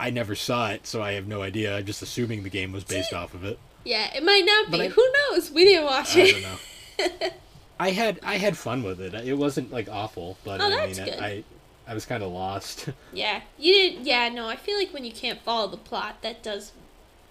I 0.00 0.10
never 0.10 0.34
saw 0.34 0.70
it, 0.70 0.86
so 0.86 1.02
I 1.02 1.12
have 1.12 1.26
no 1.28 1.42
idea. 1.42 1.76
I'm 1.76 1.84
just 1.84 2.00
assuming 2.02 2.42
the 2.42 2.50
game 2.50 2.72
was 2.72 2.84
based 2.84 3.12
off 3.12 3.34
of 3.34 3.44
it. 3.44 3.58
Yeah, 3.84 4.12
it 4.16 4.24
might 4.24 4.44
not 4.44 4.70
be. 4.70 4.82
I- 4.82 4.88
Who 4.88 5.06
knows? 5.30 5.50
We 5.50 5.64
didn't 5.64 5.84
watch 5.84 6.16
I 6.16 6.20
it. 6.20 6.32
don't 6.32 6.42
know. 6.42 7.28
I 7.80 7.90
had 7.90 8.20
I 8.22 8.36
had 8.36 8.56
fun 8.58 8.82
with 8.82 9.00
it. 9.00 9.14
It 9.14 9.34
wasn't 9.38 9.70
like 9.72 9.88
awful, 9.88 10.36
but 10.44 10.60
Oh, 10.60 10.66
I 10.66 10.86
mean, 10.86 10.96
good. 10.96 11.18
I 11.20 11.44
I 11.88 11.94
was 11.94 12.04
kind 12.06 12.22
of 12.22 12.30
lost. 12.32 12.88
Yeah, 13.12 13.40
you 13.58 13.72
didn't. 13.72 14.06
Yeah, 14.06 14.28
no, 14.28 14.48
I 14.48 14.56
feel 14.56 14.76
like 14.78 14.92
when 14.92 15.04
you 15.04 15.12
can't 15.12 15.40
follow 15.42 15.66
the 15.68 15.76
plot, 15.76 16.22
that 16.22 16.42
does 16.42 16.72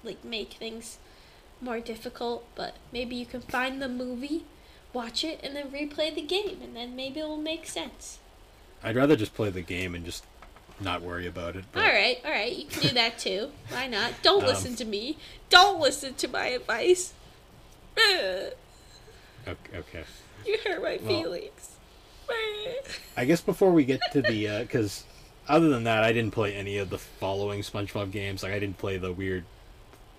like 0.04 0.24
make 0.24 0.54
things 0.54 0.98
more 1.62 1.80
difficult. 1.80 2.46
But 2.56 2.76
maybe 2.92 3.16
you 3.16 3.26
can 3.26 3.42
find 3.42 3.82
the 3.82 3.90
movie, 3.90 4.46
watch 4.94 5.24
it, 5.24 5.40
and 5.44 5.56
then 5.56 5.70
replay 5.70 6.14
the 6.14 6.22
game, 6.24 6.60
and 6.64 6.76
then 6.76 6.96
maybe 6.96 7.20
it 7.20 7.28
will 7.28 7.38
make 7.38 7.66
sense. 7.68 8.20
I'd 8.84 8.96
rather 8.96 9.16
just 9.16 9.34
play 9.36 9.50
the 9.50 9.62
game 9.62 9.94
and 9.94 10.04
just 10.06 10.24
not 10.82 11.02
worry 11.02 11.28
about 11.28 11.56
it. 11.56 11.66
But 11.72 11.84
All 11.84 11.90
right, 11.92 12.18
all 12.26 12.32
right, 12.32 12.56
you 12.56 12.66
can 12.66 12.82
do 12.82 12.90
that 12.96 13.18
too. 13.20 13.52
Why 13.70 13.88
not? 13.88 14.14
Don't 14.22 14.44
Um, 14.44 14.48
listen 14.50 14.76
to 14.78 14.86
me. 14.86 15.18
Don't 15.50 15.80
listen 15.80 16.14
to 16.16 16.28
my 16.28 16.48
advice. 16.48 17.14
Okay, 19.48 19.78
okay. 19.78 20.04
you 20.46 20.58
hurt 20.64 20.82
my 20.84 21.00
Well- 21.02 21.22
feelings. 21.22 21.76
I 23.18 23.26
guess 23.26 23.42
before 23.42 23.72
we 23.72 23.84
get 23.86 24.00
to 24.12 24.22
the, 24.22 24.60
because 24.60 25.04
other 25.48 25.70
than 25.70 25.84
that, 25.86 26.04
I 26.04 26.14
didn't 26.14 26.32
play 26.32 26.54
any 26.54 26.78
of 26.78 26.92
the 26.92 27.00
following 27.00 27.62
SpongeBob 27.62 28.12
games. 28.12 28.44
Like 28.44 28.52
I 28.54 28.60
didn't 28.60 28.78
play 28.78 28.98
the 28.98 29.12
weird 29.12 29.46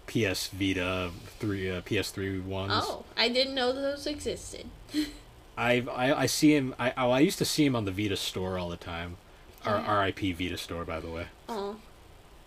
PS 0.09 0.49
Vita 0.49 1.13
three, 1.39 1.71
uh, 1.71 1.83
PS3 1.83 2.45
ones. 2.45 2.73
Oh, 2.75 3.05
I 3.17 3.29
didn't 3.29 3.55
know 3.55 3.73
those 3.73 4.07
existed. 4.09 4.67
I've, 5.57 5.89
I 5.89 6.13
I 6.13 6.27
see 6.27 6.57
him. 6.57 6.75
I 6.81 6.93
oh, 6.97 7.11
I 7.13 7.21
used 7.21 7.39
to 7.39 7.45
see 7.45 7.65
him 7.65 7.77
on 7.77 7.85
the 7.85 7.93
Vita 7.93 8.17
store 8.17 8.59
all 8.59 8.69
the 8.71 8.77
time. 8.77 9.19
Our 9.65 9.79
Yeah. 9.79 9.87
R.I.P. 9.87 10.33
Vita 10.33 10.57
store, 10.57 10.85
by 10.85 11.01
the 11.01 11.11
way. 11.11 11.27
Oh. 11.49 11.77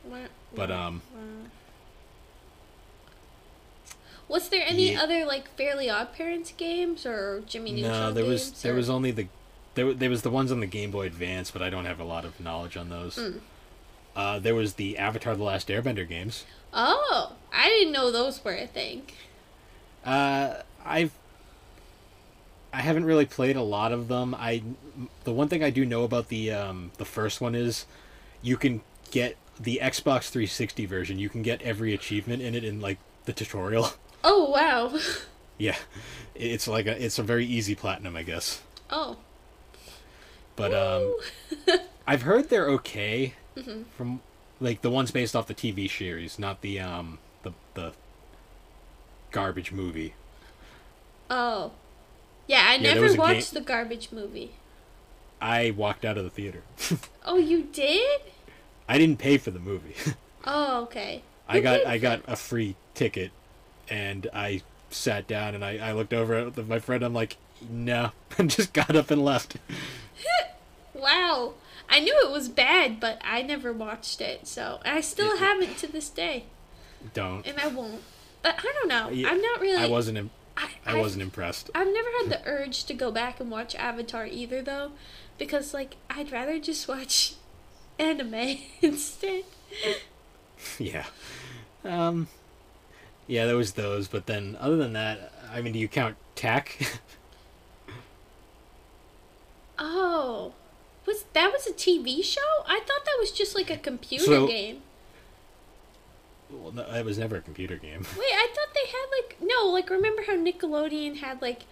Wah, 0.04 0.18
But 0.56 0.72
um, 0.72 1.02
wah. 1.14 1.20
Was 4.28 4.50
there 4.50 4.64
any 4.66 4.94
Yeah. 4.94 5.04
other 5.04 5.26
like 5.26 5.50
Fairly 5.56 5.90
Odd 5.90 6.14
Parents 6.14 6.54
games 6.56 7.06
or 7.06 7.44
Jimmy 7.46 7.72
Neutron 7.74 7.92
no, 7.92 8.12
there 8.14 8.26
was 8.26 8.46
games, 8.50 8.62
there 8.64 8.74
was 8.74 8.90
only 8.90 9.12
the 9.12 9.28
there, 9.76 9.94
there 9.94 10.10
was 10.10 10.22
the 10.22 10.30
ones 10.30 10.52
on 10.52 10.60
the 10.60 10.68
Game 10.68 10.92
Boy 10.92 11.08
Advance, 11.08 11.50
but 11.52 11.62
I 11.62 11.70
don't 11.72 11.86
have 11.86 12.00
a 12.00 12.04
lot 12.04 12.26
of 12.26 12.40
knowledge 12.40 12.78
on 12.78 12.90
those. 12.90 13.16
Mm. 13.16 13.40
Uh, 14.16 14.38
there 14.40 14.54
was 14.54 14.76
the 14.76 14.98
Avatar: 15.00 15.36
The 15.36 15.44
Last 15.44 15.68
Airbender 15.68 16.08
games. 16.08 16.46
Oh, 16.74 17.34
I 17.52 17.70
didn't 17.70 17.92
know 17.92 18.12
those 18.12 18.44
were 18.46 18.54
a 18.56 18.68
thing. 18.68 19.04
Uh, 20.06 20.62
I've 20.86 21.12
I 22.74 22.82
haven't 22.82 23.06
really 23.06 23.26
played 23.28 23.56
a 23.56 23.62
lot 23.62 23.92
of 23.92 24.08
them. 24.08 24.34
I 24.34 24.64
the 25.24 25.32
one 25.32 25.48
thing 25.48 25.64
I 25.64 25.70
do 25.70 25.86
know 25.86 26.04
about 26.04 26.30
the 26.30 26.52
um, 26.52 26.92
the 26.98 27.06
first 27.06 27.40
one 27.40 27.54
is 27.56 27.86
you 28.42 28.58
can 28.58 28.82
get 29.12 29.38
the 29.60 29.80
Xbox 29.82 30.30
360 30.30 30.86
version. 30.88 31.20
You 31.20 31.30
can 31.30 31.44
get 31.44 31.62
every 31.62 31.94
achievement 31.94 32.42
in 32.42 32.56
it 32.56 32.64
in 32.64 32.82
like 32.82 32.98
the 33.26 33.34
tutorial. 33.34 33.90
Oh 34.26 34.50
wow. 34.52 34.98
yeah, 35.58 35.76
it's 36.34 36.66
like 36.66 36.86
a 36.88 37.04
it's 37.06 37.20
a 37.20 37.24
very 37.24 37.46
easy 37.46 37.76
platinum, 37.76 38.16
I 38.16 38.24
guess. 38.24 38.62
Oh. 38.90 39.18
But 40.56 40.74
um, 40.74 41.14
I've 42.08 42.22
heard 42.22 42.48
they're 42.50 42.70
okay 42.70 43.34
Mhm. 43.58 43.84
from 43.98 44.22
like 44.62 44.82
the 44.82 44.90
ones 44.90 45.12
based 45.12 45.36
off 45.36 45.48
the 45.48 45.54
TV 45.54 45.90
series, 45.92 46.40
not 46.40 46.62
the 46.62 46.80
um 46.80 47.20
the 47.44 47.52
the 47.74 47.92
garbage 49.32 49.74
movie. 49.74 50.14
oh. 51.30 51.72
Yeah, 52.48 52.66
I 52.68 52.76
Yeah, 52.76 52.94
never 52.94 53.14
watched 53.16 53.54
game- 53.54 53.64
the 53.64 53.68
garbage 53.68 54.10
movie. 54.12 54.52
I 55.42 55.72
walked 55.72 56.06
out 56.06 56.18
of 56.18 56.24
the 56.24 56.30
theater. 56.30 56.64
Oh, 57.26 57.38
you 57.38 57.64
did? 57.64 58.22
I 58.88 58.98
didn't 58.98 59.18
pay 59.18 59.38
for 59.38 59.52
the 59.52 59.60
movie. 59.60 59.96
Oh, 60.46 60.82
okay. 60.84 61.22
I 61.48 61.56
You 61.58 61.62
got 61.64 61.86
I 61.88 61.98
got 61.98 62.22
a 62.28 62.36
free 62.36 62.76
ticket, 62.94 63.32
and 63.90 64.28
I 64.34 64.62
sat 64.90 65.26
down 65.26 65.56
and 65.56 65.64
I, 65.64 65.78
I 65.78 65.94
looked 65.94 66.14
over 66.14 66.34
at 66.36 66.68
my 66.68 66.80
friend. 66.80 67.02
I'm 67.02 67.14
like, 67.14 67.38
no, 67.70 68.12
and 68.38 68.50
just 68.50 68.74
got 68.74 68.94
up 68.94 69.10
and 69.10 69.24
left. 69.24 69.56
Wow. 70.94 71.54
I 71.90 72.00
knew 72.00 72.14
it 72.26 72.32
was 72.32 72.50
bad, 72.50 73.00
but 73.00 73.20
I 73.24 73.42
never 73.42 73.72
watched 73.72 74.20
it, 74.22 74.48
so 74.48 74.80
and 74.84 74.98
I 74.98 75.02
still 75.02 75.38
haven't 75.38 75.78
to 75.78 75.88
this 75.92 76.10
day, 76.10 76.46
Don't. 77.14 77.46
and 77.46 77.60
I 77.60 77.68
won't. 77.68 78.02
But 78.42 78.56
I 78.58 78.62
don't 78.64 78.88
know. 78.88 79.10
Yeah, 79.10 79.30
I'm 79.30 79.42
not 79.42 79.62
really. 79.62 79.82
I 79.84 79.88
wasn't. 79.88 80.18
Im- 80.18 80.32
I, 80.56 80.70
I 80.86 80.92
I've- 80.92 81.00
wasn't 81.00 81.24
impressed. 81.24 81.70
I've 81.74 81.88
never 81.92 82.10
had 82.22 82.30
the 82.30 82.42
urge 82.46 82.84
to 82.86 82.94
go 82.94 83.12
back 83.12 83.40
and 83.40 83.50
watch 83.50 83.76
Avatar 83.76 84.26
either, 84.26 84.62
though, 84.62 84.92
because 85.38 85.74
like 85.74 85.96
I'd 86.10 86.32
rather 86.32 86.60
just 86.60 86.88
watch 86.88 87.34
anime 88.00 88.58
instead. 88.82 89.44
yeah. 90.80 91.06
Um. 91.84 92.28
Yeah, 93.26 93.46
there 93.46 93.56
was 93.56 93.74
those, 93.74 94.08
but 94.10 94.26
then 94.26 94.58
other 94.60 94.76
than 94.76 94.94
that, 94.94 95.32
I 95.52 95.62
mean, 95.62 95.72
do 95.74 95.80
you 95.80 95.88
count 95.88 96.18
Tak? 96.36 96.78
Oh, 99.80 100.54
was 101.06 101.26
that 101.34 101.52
was 101.52 101.68
a 101.68 101.72
TV 101.74 102.24
show? 102.24 102.42
I 102.68 102.80
thought 102.80 103.06
that 103.06 103.18
was 103.20 103.32
just 103.32 103.56
like 103.56 103.70
a 103.70 103.78
computer 103.78 104.26
So- 104.26 104.48
game. 104.48 104.82
Well, 106.54 106.72
no, 106.72 106.84
it 106.94 107.04
was 107.06 107.18
never 107.18 107.36
a 107.38 107.42
computer 107.42 107.78
game. 107.78 108.06
Wait, 108.18 108.26
I 108.32 108.48
thought 108.54 108.74
they 108.74 108.88
had 108.88 109.06
like 109.18 109.38
no, 109.42 109.70
like 109.70 109.90
remember 109.90 110.24
how 110.28 110.36
Nickelodeon 110.36 111.18
had 111.18 111.42
like 111.42 111.64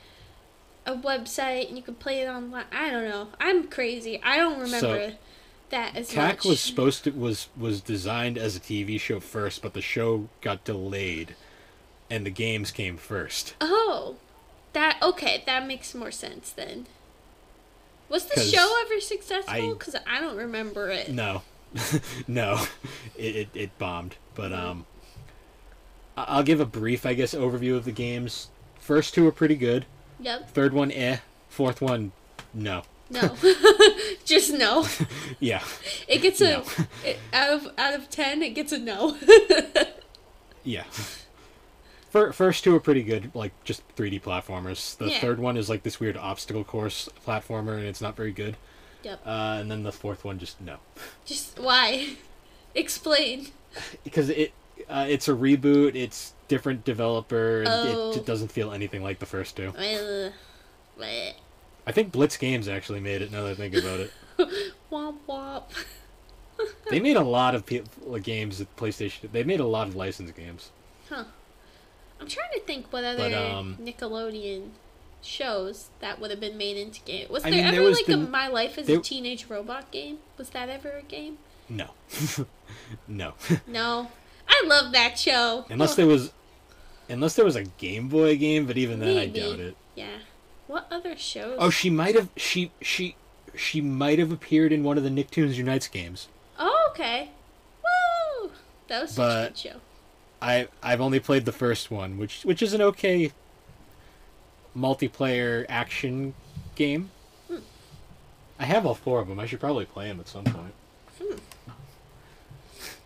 a 0.86 0.94
website 0.96 1.68
and 1.68 1.78
you 1.78 1.84
could 1.84 2.00
play 2.00 2.22
it 2.22 2.28
online? 2.28 2.66
I 2.72 2.90
don't 2.90 3.08
know. 3.08 3.28
I'm 3.40 3.68
crazy. 3.68 4.20
I 4.24 4.38
don't 4.38 4.60
remember 4.60 5.14
that 5.70 5.96
as 5.96 6.10
Tak 6.10 6.38
much. 6.38 6.46
was 6.46 6.60
supposed 6.60 7.04
to 7.06 7.12
was 7.12 7.48
was 7.56 7.82
designed 7.82 8.38
as 8.38 8.56
a 8.56 8.60
TV 8.60 9.00
show 9.00 9.20
first, 9.20 9.62
but 9.62 9.74
the 9.74 9.82
show 9.82 10.28
got 10.42 10.64
delayed, 10.64 11.36
and 12.10 12.26
the 12.26 12.32
games 12.32 12.72
came 12.72 12.98
first. 12.98 13.56
Oh, 13.62 14.16
that 14.74 14.98
okay. 15.02 15.44
That 15.46 15.68
makes 15.68 15.94
more 15.94 16.12
sense 16.12 16.50
then. 16.52 16.88
Was 18.10 18.26
the 18.26 18.42
show 18.42 18.76
ever 18.86 19.00
successful? 19.00 19.54
I- 19.54 19.70
Because 19.74 19.96
I, 20.06 20.20
don't 20.20 20.36
remember 20.36 20.90
it. 20.90 21.10
No, 21.10 21.44
no, 22.28 22.66
it, 23.18 23.36
it 23.36 23.50
it 23.54 23.78
bombed. 23.78 24.16
But 24.36 24.54
um, 24.54 24.86
I'll 26.18 26.44
give 26.44 26.60
a 26.60 26.66
brief, 26.66 27.06
I 27.06 27.14
guess, 27.14 27.34
overview 27.34 27.76
of 27.76 27.86
the 27.86 27.92
games. 27.92 28.50
First 28.80 29.14
two 29.14 29.28
are 29.28 29.32
pretty 29.32 29.56
good. 29.56 29.86
Yep. 30.20 30.50
Third 30.52 30.74
one, 30.74 30.92
eh. 30.92 31.18
Fourth 31.50 31.82
one, 31.82 32.12
no. 32.54 32.84
No. 33.10 33.36
Just 34.26 34.54
no. 34.54 34.86
Yeah, 35.40 35.64
It 36.08 36.22
gets 36.22 36.40
a 36.42 36.50
No. 36.52 36.64
it, 37.06 37.20
out 37.34 37.52
of 37.54 37.68
out 37.78 37.94
of 37.94 38.10
ten. 38.10 38.42
It 38.42 38.52
gets 38.52 38.72
a 38.72 38.78
no. 38.80 39.18
yeah. 40.64 40.84
Fir- 42.10 42.32
First 42.32 42.64
two 42.64 42.76
are 42.76 42.80
pretty 42.80 43.04
good, 43.04 43.32
like 43.34 43.52
just 43.64 43.84
3D 43.96 44.22
platformers. 44.22 44.98
The 44.98 45.10
Yeah. 45.10 45.20
third 45.20 45.40
one 45.40 45.58
is 45.58 45.70
like 45.70 45.84
this 45.84 46.00
weird 46.00 46.16
obstacle 46.18 46.64
course 46.64 47.10
platformer, 47.26 47.76
and 47.78 47.86
it's 47.86 48.02
not 48.02 48.16
very 48.16 48.32
good. 48.32 48.56
Yep. 49.04 49.22
Uh, 49.26 49.58
and 49.60 49.70
then 49.72 49.84
the 49.84 49.92
fourth 49.92 50.24
one 50.24 50.38
just 50.40 50.62
no, 50.62 50.78
Just 51.26 51.60
why? 51.60 52.16
Explain. 52.76 53.48
because 54.04 54.30
it 54.30 54.54
uh, 54.90 55.06
it's 55.08 55.28
a 55.28 55.34
reboot. 55.34 55.96
It's 55.96 56.34
different 56.48 56.84
developer. 56.84 57.64
Oh. 57.66 58.12
It, 58.12 58.18
it 58.18 58.26
doesn't 58.26 58.52
feel 58.52 58.72
anything 58.72 59.04
like 59.04 59.20
the 59.20 59.26
first 59.26 59.56
two. 59.56 59.74
I 61.00 61.92
think 61.92 62.12
Blitz 62.12 62.38
Games 62.38 62.68
actually 62.68 63.00
made 63.00 63.22
it. 63.22 63.32
Now 63.32 63.44
that 63.44 63.52
I 63.52 63.56
think 63.56 63.76
about 63.76 64.00
it, 64.02 64.12
Womp 64.92 65.18
womp. 65.28 65.64
they 66.90 67.00
made 67.00 67.16
a 67.18 67.24
lot 67.24 67.56
of 67.56 67.66
pe- 67.66 67.82
games 68.22 68.62
at 68.62 68.76
PlayStation. 68.76 69.32
They 69.32 69.44
made 69.44 69.60
a 69.60 69.66
lot 69.66 69.88
of 69.88 69.96
licensed 69.96 70.36
games. 70.36 70.70
Huh. 71.10 71.24
I'm 72.20 72.28
trying 72.28 72.52
to 72.54 72.60
think 72.60 72.92
what 72.94 73.04
other 73.04 73.30
But, 73.30 73.34
um, 73.34 73.78
Nickelodeon 73.82 74.70
shows 75.24 75.90
that 76.02 76.20
would 76.20 76.30
have 76.30 76.40
been 76.40 76.58
made 76.58 76.78
into 76.78 77.02
game. 77.02 77.28
Was 77.32 77.44
I 77.44 77.50
there 77.50 77.58
mean, 77.58 77.66
ever 77.68 77.76
there 77.78 77.84
was 77.86 77.98
like 77.98 78.06
the- 78.06 78.14
a 78.14 78.18
My 78.18 78.48
Life 78.48 78.78
as 78.78 78.86
there- 78.88 79.00
a 79.00 79.02
Teenage 79.02 79.48
Robot 79.48 79.90
game? 79.92 80.20
Was 80.38 80.52
that 80.52 80.70
ever 80.70 80.92
a 80.92 81.02
game? 81.02 81.40
No, 81.72 81.88
no. 83.08 83.34
No. 83.68 84.12
I 84.48 84.64
love 84.68 84.92
that 84.92 85.18
show. 85.18 85.66
unless 85.70 85.96
there 85.96 86.06
was, 86.08 86.34
unless 87.10 87.36
there 87.36 87.46
was 87.46 87.56
a 87.56 87.64
Game 87.64 88.10
Boy 88.10 88.36
game, 88.38 88.66
but 88.66 88.78
even 88.78 89.00
then, 89.00 89.16
Maybe. 89.16 89.42
I 89.42 89.50
doubt 89.50 89.60
it. 89.60 89.78
Yeah. 89.96 90.18
What 90.68 90.88
other 90.92 91.16
shows? 91.16 91.58
Oh, 91.60 91.70
she 91.70 91.90
might 91.90 92.16
have. 92.16 92.30
She 92.36 92.72
she 92.82 93.16
she 93.56 93.80
might 93.82 94.20
have 94.20 94.32
appeared 94.32 94.72
in 94.74 94.84
one 94.84 94.98
of 94.98 95.04
the 95.04 95.10
Nicktoons 95.10 95.56
Unites 95.56 95.88
games. 95.88 96.28
Oh, 96.60 96.90
okay. 96.92 97.30
Woo! 98.42 98.52
That 98.88 99.02
was 99.04 99.12
such 99.12 99.18
a 99.18 99.28
But- 99.28 99.48
good 99.50 99.58
show. 99.58 99.76
I 100.42 100.68
I've 100.84 101.00
only 101.02 101.20
played 101.20 101.46
the 101.46 101.52
first 101.52 101.92
one, 101.92 102.18
which 102.18 102.44
which 102.44 102.62
is 102.62 102.74
an 102.74 102.82
okay 102.82 103.32
multiplayer 104.78 105.66
action 105.70 106.34
game. 106.76 107.12
Hmm. 107.48 107.58
I 108.60 108.66
have 108.66 108.86
all 108.86 108.96
four 108.96 109.20
of 109.22 109.28
them. 109.28 109.40
I 109.40 109.46
should 109.46 109.60
probably 109.60 109.86
play 109.86 110.08
them 110.08 110.20
at 110.20 110.28
some 110.28 110.44
point. 110.46 110.74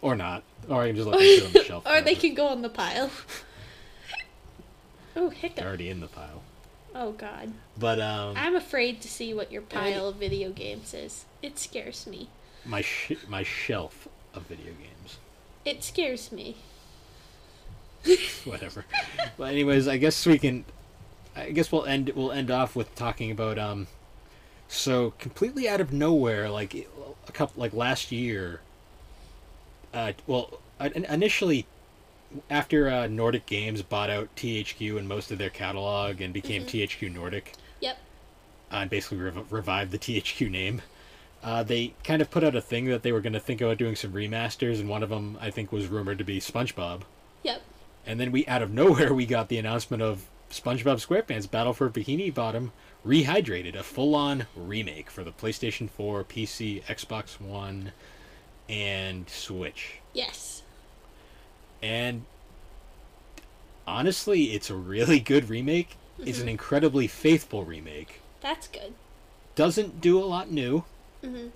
Or 0.01 0.15
not. 0.15 0.43
Or 0.69 0.81
I 0.81 0.87
can 0.87 0.95
just 0.95 1.07
let 1.07 1.17
them 1.19 1.27
sit 1.27 1.45
on 1.45 1.51
the 1.53 1.63
shelf. 1.65 1.85
or 1.87 2.01
they 2.01 2.15
can 2.15 2.33
go 2.33 2.47
on 2.47 2.61
the 2.61 2.69
pile. 2.69 3.09
oh, 5.15 5.31
They're 5.55 5.67
already 5.67 5.89
in 5.89 5.99
the 5.99 6.07
pile. 6.07 6.41
Oh, 6.93 7.11
God. 7.11 7.51
But 7.77 7.99
um, 7.99 8.35
I'm 8.37 8.55
afraid 8.55 9.01
to 9.01 9.07
see 9.07 9.33
what 9.33 9.51
your 9.51 9.61
pile 9.61 10.07
of 10.07 10.15
video 10.15 10.51
games 10.51 10.93
is. 10.93 11.25
It 11.41 11.59
scares 11.59 12.07
me. 12.07 12.29
my 12.65 12.81
sh- 12.81 13.13
my 13.27 13.43
shelf 13.43 14.07
of 14.33 14.43
video 14.43 14.71
games. 14.73 15.17
It 15.65 15.83
scares 15.83 16.31
me. 16.31 16.57
whatever. 18.45 18.85
but 19.37 19.45
anyways, 19.51 19.87
I 19.87 19.97
guess 19.97 20.25
we 20.25 20.37
can. 20.37 20.63
I 21.35 21.49
guess 21.51 21.71
we'll 21.71 21.85
end 21.85 22.11
we'll 22.15 22.31
end 22.31 22.49
off 22.49 22.75
with 22.75 22.93
talking 22.95 23.29
about 23.31 23.57
um. 23.59 23.87
So 24.67 25.13
completely 25.19 25.67
out 25.67 25.81
of 25.81 25.91
nowhere, 25.91 26.49
like 26.49 26.73
a 26.75 27.31
couple 27.31 27.59
like 27.59 27.73
last 27.73 28.11
year. 28.11 28.61
Uh, 29.95 30.11
well, 30.27 30.59
uh, 30.79 30.89
initially, 30.93 31.65
after 32.49 32.89
uh, 32.89 33.07
Nordic 33.07 33.45
Games 33.45 33.81
bought 33.81 34.09
out 34.09 34.27
THQ 34.35 34.97
and 34.97 35.07
most 35.07 35.31
of 35.31 35.37
their 35.37 35.49
catalog 35.49 36.19
and 36.19 36.33
became 36.33 36.65
THQ 36.65 37.13
Nordic, 37.13 37.53
Yep. 37.79 37.97
uh, 38.71 38.75
and 38.75 38.89
basically 38.89 39.19
rev- 39.19 39.51
revived 39.51 39.91
the 39.91 39.97
THQ 39.97 40.51
name. 40.51 40.81
Uh, 41.41 41.63
they 41.63 41.93
kind 42.03 42.21
of 42.21 42.29
put 42.29 42.43
out 42.43 42.55
a 42.55 42.61
thing 42.61 42.85
that 42.85 43.03
they 43.03 43.11
were 43.13 43.21
going 43.21 43.33
to 43.33 43.39
think 43.39 43.61
about 43.61 43.77
doing 43.77 43.95
some 43.95 44.11
remasters, 44.11 44.79
and 44.81 44.89
one 44.89 45.01
of 45.01 45.09
them 45.09 45.37
I 45.39 45.49
think 45.49 45.71
was 45.71 45.87
rumored 45.87 46.17
to 46.17 46.23
be 46.25 46.39
SpongeBob. 46.41 47.03
Yep. 47.43 47.61
And 48.05 48.19
then 48.19 48.31
we, 48.31 48.45
out 48.47 48.61
of 48.61 48.71
nowhere, 48.73 49.13
we 49.13 49.25
got 49.25 49.47
the 49.47 49.57
announcement 49.57 50.03
of 50.03 50.25
SpongeBob 50.51 51.05
SquarePants 51.05 51.49
Battle 51.49 51.73
for 51.73 51.89
Bikini 51.89 52.33
Bottom 52.33 52.73
Rehydrated, 53.05 53.75
a 53.75 53.83
full-on 53.83 54.47
remake 54.55 55.09
for 55.09 55.23
the 55.23 55.31
PlayStation 55.31 55.89
4, 55.89 56.23
PC, 56.23 56.83
Xbox 56.83 57.39
One, 57.39 57.91
and 58.69 59.29
Switch. 59.29 59.99
Yes. 60.13 60.63
And 61.81 62.25
honestly, 63.87 64.53
it's 64.53 64.69
a 64.69 64.75
really 64.75 65.19
good 65.19 65.49
remake. 65.49 65.97
It's 66.19 66.39
an 66.39 66.47
incredibly 66.49 67.07
faithful 67.07 67.65
remake. 67.65 68.21
That's 68.41 68.67
good. 68.67 68.93
Doesn't 69.55 70.01
do 70.01 70.17
a 70.17 70.25
lot 70.25 70.49
new. 70.49 70.83
hmm 71.23 71.47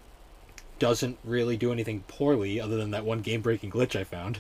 Doesn't 0.80 1.18
really 1.24 1.55
do 1.57 1.72
anything 1.72 2.03
poorly, 2.07 2.60
other 2.60 2.78
than 2.78 2.91
that 2.91 3.05
one 3.05 3.22
game-breaking 3.22 3.72
glitch 3.72 3.95
I 3.97 4.03
found 4.03 4.39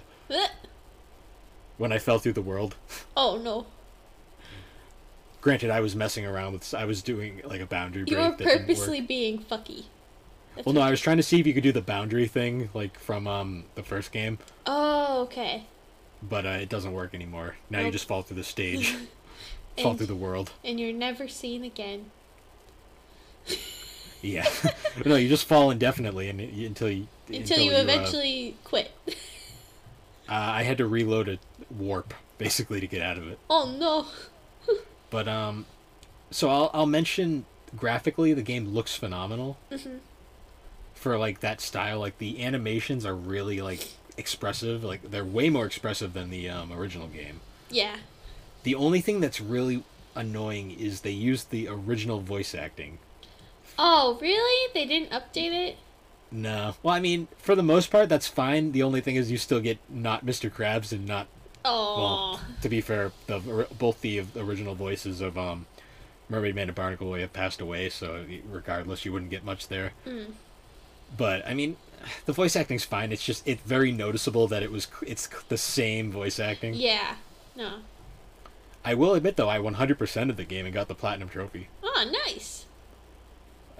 when 1.77 1.91
I 1.93 1.97
fell 1.97 2.19
through 2.19 2.33
the 2.33 2.41
world. 2.41 2.75
Oh, 3.15 3.37
no. 3.37 3.65
Granted, 5.41 5.69
I 5.69 5.79
was 5.79 5.95
messing 5.95 6.25
around 6.25 6.51
with. 6.53 6.73
I 6.73 6.83
was 6.83 7.01
doing 7.01 7.41
like 7.45 7.61
a 7.61 7.65
boundary 7.65 8.03
break. 8.03 8.11
You 8.11 8.17
were 8.17 8.23
that 8.29 8.37
didn't 8.37 8.51
work. 8.51 8.67
purposely 8.67 9.01
being 9.01 9.39
fucky. 9.39 9.85
Well, 10.65 10.73
no, 10.73 10.81
I 10.81 10.89
was 10.91 10.99
trying 10.99 11.17
to 11.17 11.23
see 11.23 11.39
if 11.39 11.47
you 11.47 11.53
could 11.53 11.63
do 11.63 11.71
the 11.71 11.81
boundary 11.81 12.27
thing, 12.27 12.69
like 12.73 12.99
from 12.99 13.27
um 13.27 13.63
the 13.75 13.83
first 13.83 14.11
game, 14.11 14.39
Oh, 14.65 15.21
okay. 15.23 15.63
but 16.21 16.45
uh, 16.45 16.49
it 16.61 16.67
doesn't 16.69 16.91
work 16.91 17.13
anymore. 17.13 17.55
Now 17.69 17.79
you 17.79 17.91
just 17.91 18.07
fall 18.07 18.21
through 18.23 18.37
the 18.37 18.43
stage, 18.43 18.93
fall 19.77 19.91
And- 19.91 19.97
through 19.97 20.07
the 20.07 20.15
world. 20.15 20.51
And 20.65 20.79
you're 20.79 20.93
never 20.93 21.27
seen 21.27 21.63
again. 21.63 22.11
Yeah, 24.21 24.45
no, 25.05 25.15
you 25.15 25.29
just 25.29 25.47
fall 25.47 25.71
indefinitely 25.71 26.27
and 26.27 26.41
you- 26.41 26.67
until 26.67 26.89
you 26.89 27.07
Until, 27.31 27.59
you 27.59 27.71
uh, 27.71 27.75
eventually 27.79 28.57
quit. 28.65 28.91
uh, 29.07 29.13
I 30.27 30.63
had 30.63 30.77
to 30.79 30.87
reload 30.87 31.29
a 31.29 31.39
warp 31.73 32.13
basically 32.37 32.81
to 32.81 32.87
get 32.87 33.01
out 33.01 33.17
of 33.17 33.29
it. 33.29 33.39
Oh, 33.49 33.73
no. 33.79 34.07
But 35.09 35.29
um, 35.29 35.65
so 36.31 36.49
I'll 36.49 36.69
I'll 36.73 36.85
mention 36.85 37.45
graphically 37.77 38.33
the 38.33 38.41
game 38.41 38.67
looks 38.73 38.93
phenomenal. 38.93 39.57
Mhm. 39.71 39.99
For 40.99 41.17
like 41.17 41.39
that 41.39 41.61
style, 41.61 41.99
like 41.99 42.17
the 42.17 42.43
animations 42.43 43.05
are 43.05 43.15
really 43.15 43.61
like 43.61 43.87
expressive. 44.17 44.83
Like 44.83 45.09
they're 45.09 45.25
way 45.25 45.49
more 45.49 45.65
expressive 45.65 46.13
than 46.13 46.29
the 46.29 46.49
um, 46.49 46.73
original 46.73 47.07
game. 47.07 47.39
Yeah. 47.69 47.97
The 48.63 48.75
only 48.75 48.99
thing 49.01 49.21
that's 49.21 49.39
really 49.39 49.83
annoying 50.15 50.71
is 50.71 51.01
they 51.01 51.11
used 51.11 51.51
the 51.51 51.67
original 51.69 52.19
voice 52.19 52.53
acting. 52.53 52.99
Oh, 53.77 54.17
really? 54.21 54.71
They 54.73 54.85
didn't 54.85 55.11
update 55.11 55.53
it? 55.53 55.77
No, 56.31 56.75
well, 56.83 56.93
I 56.93 56.99
mean, 56.99 57.27
for 57.37 57.55
the 57.55 57.63
most 57.63 57.89
part, 57.89 58.09
that's 58.09 58.27
fine. 58.27 58.73
The 58.73 58.83
only 58.83 59.01
thing 59.01 59.15
is 59.15 59.31
you 59.31 59.37
still 59.37 59.61
get 59.61 59.79
not 59.89 60.25
Mr. 60.25 60.51
Krabs 60.51 60.91
and 60.91 61.07
not 61.07 61.27
Oh. 61.65 61.97
Well, 61.97 62.41
to 62.61 62.69
be 62.69 62.81
fair, 62.81 63.11
the 63.27 63.67
both 63.77 64.01
the 64.01 64.23
original 64.35 64.75
voices 64.75 65.21
of 65.21 65.37
um, 65.37 65.65
Mermaid 66.29 66.55
Man 66.55 66.69
and 66.69 66.75
Barnacle 66.75 67.07
Boy 67.07 67.19
have 67.21 67.33
passed 67.33 67.59
away, 67.59 67.89
so 67.89 68.25
regardless, 68.49 69.05
you 69.05 69.11
wouldn't 69.11 69.31
get 69.31 69.43
much 69.43 69.67
there. 69.67 69.91
Mm. 70.07 70.31
But 71.17 71.45
I 71.47 71.53
mean, 71.53 71.77
the 72.25 72.33
voice 72.33 72.55
acting's 72.55 72.85
fine. 72.85 73.11
It's 73.11 73.23
just 73.23 73.47
it's 73.47 73.61
very 73.63 73.91
noticeable 73.91 74.47
that 74.47 74.63
it 74.63 74.71
was 74.71 74.87
it's 75.05 75.27
the 75.49 75.57
same 75.57 76.11
voice 76.11 76.39
acting. 76.39 76.73
Yeah. 76.73 77.15
No. 77.55 77.79
I 78.83 78.93
will 78.93 79.13
admit 79.13 79.35
though, 79.35 79.49
I 79.49 79.59
100% 79.59 80.29
of 80.29 80.37
the 80.37 80.45
game 80.45 80.65
and 80.65 80.73
got 80.73 80.87
the 80.87 80.95
platinum 80.95 81.29
trophy. 81.29 81.67
Oh, 81.83 82.11
nice. 82.27 82.65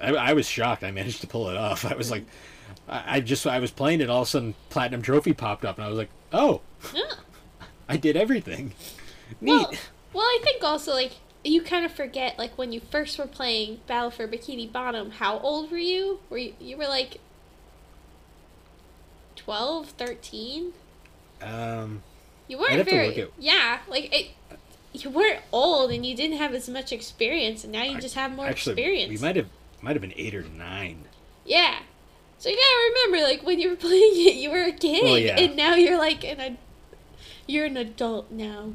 I, 0.01 0.09
I 0.09 0.33
was 0.33 0.47
shocked. 0.47 0.83
I 0.83 0.91
managed 0.91 1.21
to 1.21 1.27
pull 1.27 1.49
it 1.49 1.57
off. 1.57 1.85
I 1.85 1.95
was 1.95 2.11
like, 2.11 2.25
I, 2.87 3.17
I 3.17 3.19
just 3.21 3.45
I 3.47 3.59
was 3.59 3.71
playing 3.71 4.01
it, 4.01 4.09
all 4.09 4.21
of 4.23 4.27
a 4.27 4.31
sudden 4.31 4.55
platinum 4.69 5.01
trophy 5.01 5.33
popped 5.33 5.65
up, 5.65 5.77
and 5.77 5.85
I 5.85 5.89
was 5.89 5.97
like, 5.97 6.09
oh, 6.33 6.61
Yeah. 6.93 7.01
I 7.89 7.97
did 7.97 8.15
everything. 8.15 8.73
Neat. 9.41 9.51
Well, 9.51 9.71
well, 10.13 10.23
I 10.25 10.39
think 10.43 10.63
also, 10.63 10.93
like, 10.93 11.13
you 11.43 11.61
kind 11.61 11.85
of 11.85 11.91
forget, 11.91 12.37
like, 12.37 12.57
when 12.57 12.71
you 12.73 12.79
first 12.79 13.17
were 13.17 13.27
playing 13.27 13.79
Battle 13.87 14.11
for 14.11 14.27
Bikini 14.27 14.71
Bottom, 14.71 15.11
how 15.11 15.39
old 15.39 15.71
were 15.71 15.77
you? 15.77 16.19
Were 16.29 16.37
you, 16.37 16.53
you 16.59 16.77
were 16.77 16.87
like 16.87 17.19
12, 19.35 19.89
13? 19.89 20.73
um. 21.41 22.03
You 22.47 22.57
weren't 22.57 22.83
very. 22.89 23.21
at- 23.21 23.29
Yeah, 23.37 23.77
like, 23.87 24.11
it, 24.13 24.31
you 24.91 25.09
weren't 25.11 25.39
old 25.51 25.91
and 25.91 26.03
you 26.03 26.15
didn't 26.15 26.37
have 26.37 26.53
as 26.55 26.67
much 26.67 26.91
experience, 26.91 27.63
and 27.63 27.71
now 27.71 27.83
you 27.83 27.99
just 28.01 28.15
have 28.15 28.31
more 28.35 28.47
Actually, 28.47 28.73
experience. 28.73 29.09
we 29.11 29.17
might 29.25 29.35
have 29.35 29.45
might 29.81 29.93
have 29.95 30.01
been 30.01 30.13
eight 30.17 30.33
or 30.33 30.41
nine. 30.41 31.03
Yeah. 31.45 31.77
So 32.39 32.49
you 32.49 32.55
gotta 32.55 33.05
remember, 33.11 33.27
like, 33.31 33.43
when 33.45 33.59
you 33.59 33.69
were 33.69 33.75
playing 33.87 34.13
it, 34.15 34.35
you 34.35 34.49
were 34.49 34.63
a 34.63 34.71
kid, 34.71 35.03
Well, 35.03 35.19
yeah. 35.19 35.39
and 35.39 35.55
now 35.55 35.75
you're 35.75 35.97
like 35.99 36.23
an 36.23 36.39
ad- 36.39 36.57
you're 37.47 37.65
an 37.67 37.77
adult 37.77 38.31
now. 38.31 38.73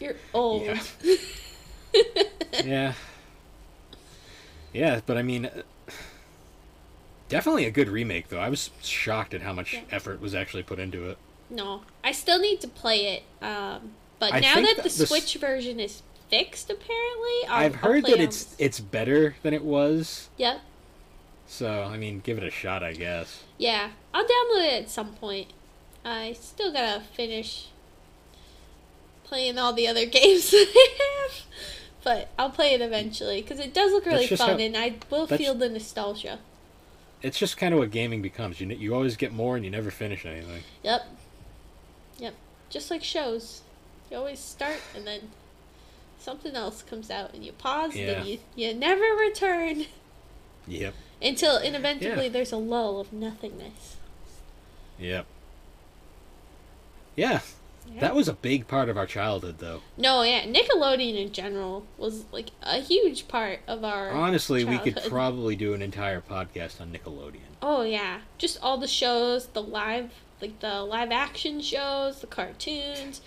You're 0.00 0.14
old. 0.32 0.62
Yeah. 0.62 0.80
yeah. 2.64 2.94
Yeah, 4.72 5.00
but 5.06 5.16
I 5.16 5.22
mean, 5.22 5.50
definitely 7.28 7.64
a 7.66 7.70
good 7.70 7.88
remake 7.88 8.28
though. 8.28 8.40
I 8.40 8.48
was 8.48 8.70
shocked 8.82 9.34
at 9.34 9.42
how 9.42 9.52
much 9.52 9.74
Yeah. 9.74 9.80
effort 9.90 10.20
was 10.20 10.34
actually 10.34 10.62
put 10.62 10.78
into 10.78 11.08
it. 11.10 11.18
No, 11.50 11.82
I 12.04 12.12
still 12.12 12.38
need 12.38 12.60
to 12.60 12.68
play 12.68 13.14
it. 13.14 13.22
Um, 13.44 13.92
but 14.18 14.34
I 14.34 14.40
now 14.40 14.56
that 14.56 14.76
the 14.76 14.82
the 14.82 14.88
s- 14.88 15.08
Switch 15.08 15.34
version 15.36 15.80
is 15.80 16.02
fixed, 16.28 16.68
apparently, 16.70 17.48
I'll, 17.48 17.64
I've 17.64 17.74
I'll 17.76 17.80
heard 17.92 18.04
that 18.04 18.20
it's 18.20 18.44
this. 18.44 18.56
it's 18.58 18.80
better 18.80 19.36
than 19.42 19.54
it 19.54 19.64
was. 19.64 20.28
Yep. 20.36 20.60
So 21.46 21.84
I 21.84 21.96
mean, 21.96 22.20
give 22.20 22.36
it 22.36 22.44
a 22.44 22.50
shot, 22.50 22.82
I 22.82 22.92
guess. 22.92 23.42
Yeah, 23.56 23.90
I'll 24.12 24.24
download 24.24 24.66
it 24.66 24.82
at 24.82 24.90
some 24.90 25.14
point. 25.14 25.48
I 26.04 26.34
still 26.38 26.70
gotta 26.72 27.00
finish 27.14 27.68
playing 29.24 29.58
all 29.58 29.72
the 29.72 29.88
other 29.88 30.04
games 30.18 30.50
that 30.50 30.66
I 30.74 31.22
have. 31.22 31.42
But 32.08 32.30
I'll 32.38 32.48
play 32.48 32.72
it 32.72 32.80
eventually 32.80 33.42
because 33.42 33.60
it 33.60 33.74
does 33.74 33.92
look 33.92 34.06
really 34.06 34.26
fun, 34.26 34.38
how- 34.52 34.56
and 34.56 34.74
I 34.74 34.94
will 35.10 35.26
feel 35.26 35.54
the 35.54 35.68
nostalgia. 35.68 36.38
It's 37.20 37.38
just 37.38 37.58
kind 37.58 37.74
of 37.74 37.80
what 37.80 37.90
gaming 37.90 38.22
becomes. 38.22 38.60
You 38.62 38.66
you 38.68 38.94
always 38.94 39.16
get 39.18 39.30
more 39.30 39.56
and 39.56 39.64
you 39.64 39.70
never 39.70 39.90
finish 39.90 40.24
anything. 40.24 40.62
Yep. 40.82 41.02
Yep. 42.18 42.34
Just 42.70 42.90
like 42.90 43.04
shows, 43.04 43.60
you 44.10 44.16
always 44.16 44.38
start 44.38 44.78
and 44.96 45.06
then 45.06 45.30
something 46.18 46.54
else 46.56 46.80
comes 46.82 47.10
out, 47.10 47.34
and 47.34 47.44
you 47.44 47.52
pause, 47.52 47.90
and 47.94 48.00
Yeah. 48.00 48.14
then 48.14 48.26
you 48.26 48.38
you 48.56 48.72
never 48.72 49.04
return 49.28 49.84
Yep. 50.66 50.94
until 51.20 51.58
inevitably 51.58 52.24
Yeah. 52.24 52.28
there's 52.30 52.52
a 52.52 52.56
lull 52.56 53.00
of 53.00 53.12
nothingness. 53.12 53.96
Yep. 54.98 55.26
Yeah, 57.16 57.40
Yeah. 57.92 58.00
that 58.00 58.14
was 58.14 58.28
a 58.28 58.32
big 58.34 58.68
part 58.68 58.88
of 58.88 58.96
our 58.96 59.06
childhood, 59.06 59.56
though. 59.58 59.80
No, 59.96 60.22
yeah, 60.22 60.42
Nickelodeon 60.44 61.16
in 61.20 61.32
general 61.32 61.86
was 61.96 62.24
like 62.32 62.50
a 62.62 62.80
huge 62.80 63.28
part 63.28 63.60
of 63.66 63.84
our. 63.84 64.10
Honestly, 64.10 64.64
we 64.64 64.78
could 64.78 65.00
probably 65.08 65.56
do 65.56 65.74
an 65.74 65.82
entire 65.82 66.20
podcast 66.20 66.80
on 66.80 66.92
Nickelodeon. 66.92 67.40
Oh 67.62 67.82
yeah, 67.82 68.20
just 68.36 68.58
all 68.62 68.78
the 68.78 68.86
shows, 68.86 69.46
the 69.48 69.62
live, 69.62 70.12
like 70.40 70.60
the 70.60 70.82
live 70.82 71.10
action 71.10 71.60
shows, 71.60 72.20
the 72.20 72.26
cartoons, 72.26 73.20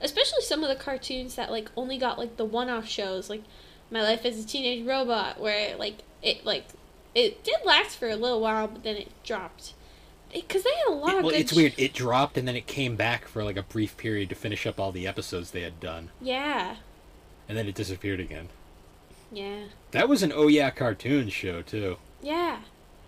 especially 0.00 0.42
some 0.42 0.62
of 0.62 0.68
the 0.68 0.82
cartoons 0.82 1.36
that 1.36 1.50
like 1.50 1.70
only 1.76 1.98
got 1.98 2.18
like 2.18 2.36
the 2.36 2.44
one-off 2.44 2.86
shows, 2.88 3.30
like 3.30 3.42
My 3.90 4.02
Life 4.02 4.24
as 4.24 4.42
a 4.42 4.46
Teenage 4.46 4.86
Robot, 4.86 5.40
where 5.40 5.76
like 5.76 5.98
it 6.22 6.44
like 6.44 6.66
it 7.14 7.42
did 7.44 7.56
last 7.64 7.96
for 7.96 8.08
a 8.08 8.16
little 8.16 8.40
while, 8.40 8.68
but 8.68 8.82
then 8.82 8.96
it 8.96 9.08
dropped. 9.24 9.74
Because 10.32 10.62
they 10.62 10.70
had 10.70 10.88
a 10.88 10.96
lot 10.96 11.14
It- 11.14 11.18
of 11.18 11.24
well, 11.24 11.34
it's 11.34 11.52
sh- 11.52 11.56
weird. 11.56 11.74
It 11.78 11.92
dropped 11.94 12.36
and 12.36 12.46
then 12.46 12.54
it 12.56 12.66
came 12.66 12.96
back 12.96 13.26
for 13.26 13.42
like 13.44 13.56
a 13.56 13.62
brief 13.62 13.96
period 13.96 14.28
to 14.28 14.34
finish 14.34 14.66
up 14.66 14.78
all 14.78 14.92
the 14.92 15.06
episodes 15.06 15.50
they 15.52 15.62
had 15.62 15.80
done, 15.80 16.10
Yeah, 16.20 16.76
and 17.48 17.56
then 17.56 17.66
it 17.66 17.74
disappeared 17.74 18.20
again. 18.20 18.48
yeah, 19.32 19.64
That 19.92 20.08
was 20.08 20.22
an 20.22 20.32
Oh 20.34 20.48
Yeah 20.48 20.70
Cartoons 20.70 21.32
show 21.32 21.62
too. 21.62 21.96
yeah. 22.22 22.58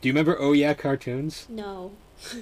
Do 0.00 0.08
you 0.08 0.12
remember 0.14 0.36
Oh 0.40 0.52
Yeah 0.52 0.74
Cartoons? 0.74 1.46
No. 1.48 1.92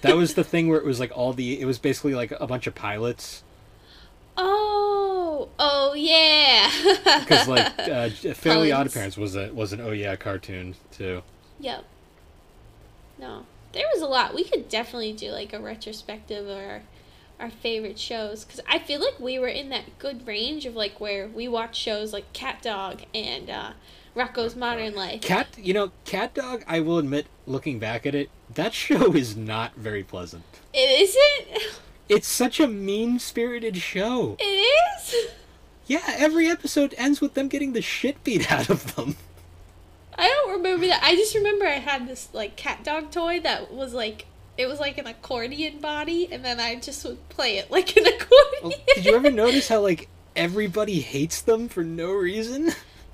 That 0.00 0.16
was 0.16 0.34
the 0.34 0.42
thing 0.52 0.68
where 0.68 0.78
it 0.80 0.84
was 0.84 0.98
like 0.98 1.12
all 1.16 1.32
the. 1.32 1.60
It 1.60 1.64
was 1.64 1.78
basically 1.78 2.14
like 2.14 2.32
a 2.40 2.46
bunch 2.46 2.66
of 2.66 2.74
pilots 2.74 3.44
Oh, 4.36 5.48
oh 5.58 5.94
yeah. 5.94 6.70
because 7.20 7.46
like 7.48 7.78
uh, 7.78 8.08
Fairly 8.34 8.72
Odd 8.72 8.92
Parents 8.92 9.16
was 9.16 9.36
a 9.36 9.52
was 9.52 9.72
an 9.72 9.80
Oh 9.80 9.90
Yeah 9.92 10.16
cartoon 10.16 10.74
too. 10.90 11.22
Yep. 11.60 11.84
No, 13.18 13.46
there 13.72 13.86
was 13.92 14.02
a 14.02 14.06
lot. 14.06 14.34
We 14.34 14.44
could 14.44 14.68
definitely 14.68 15.12
do 15.12 15.30
like 15.30 15.52
a 15.52 15.60
retrospective 15.60 16.46
of 16.46 16.56
our 16.56 16.82
our 17.40 17.50
favorite 17.50 17.98
shows 17.98 18.44
because 18.44 18.60
I 18.68 18.78
feel 18.78 19.00
like 19.00 19.18
we 19.18 19.38
were 19.38 19.48
in 19.48 19.68
that 19.70 19.98
good 19.98 20.26
range 20.26 20.64
of 20.64 20.76
like 20.76 21.00
where 21.00 21.26
we 21.26 21.48
watched 21.48 21.76
shows 21.76 22.12
like 22.12 22.32
Cat 22.32 22.62
Dog 22.62 23.02
and 23.12 23.50
uh, 23.50 23.72
Rocko's 24.14 24.54
Modern 24.54 24.94
Life. 24.94 25.22
Cat, 25.22 25.48
you 25.58 25.74
know, 25.74 25.90
Cat 26.04 26.34
Dog. 26.34 26.62
I 26.68 26.80
will 26.80 26.98
admit, 26.98 27.26
looking 27.46 27.78
back 27.78 28.06
at 28.06 28.14
it, 28.14 28.30
that 28.54 28.74
show 28.74 29.12
is 29.14 29.36
not 29.36 29.74
very 29.74 30.04
pleasant. 30.04 30.44
It 30.72 31.00
isn't. 31.00 31.80
It's 32.08 32.28
such 32.28 32.60
a 32.60 32.68
mean 32.68 33.18
spirited 33.18 33.76
show. 33.78 34.36
It 34.38 34.44
is. 34.44 35.14
Yeah, 35.86 36.02
every 36.06 36.46
episode 36.46 36.94
ends 36.96 37.20
with 37.20 37.34
them 37.34 37.48
getting 37.48 37.72
the 37.72 37.82
shit 37.82 38.22
beat 38.22 38.52
out 38.52 38.68
of 38.68 38.94
them. 38.94 39.16
I 40.16 40.28
don't 40.28 40.56
remember 40.56 40.86
that. 40.86 41.02
I 41.02 41.14
just 41.16 41.34
remember 41.34 41.66
I 41.66 41.72
had 41.78 42.06
this 42.06 42.28
like 42.32 42.56
cat 42.56 42.84
dog 42.84 43.10
toy 43.10 43.40
that 43.40 43.72
was 43.72 43.94
like 43.94 44.26
it 44.58 44.66
was 44.66 44.78
like 44.80 44.98
an 44.98 45.06
accordion 45.06 45.78
body, 45.80 46.28
and 46.30 46.44
then 46.44 46.60
I 46.60 46.76
just 46.76 47.04
would 47.04 47.28
play 47.30 47.56
it 47.58 47.70
like 47.70 47.96
an 47.96 48.04
oh, 48.06 48.10
accordion. 48.10 48.62
Well, 48.86 48.94
did 48.94 49.04
you 49.06 49.14
ever 49.14 49.30
notice 49.32 49.68
how 49.68 49.80
like 49.80 50.08
everybody 50.36 51.00
hates 51.00 51.40
them 51.40 51.68
for 51.68 51.82
no 51.82 52.12
reason? 52.12 52.70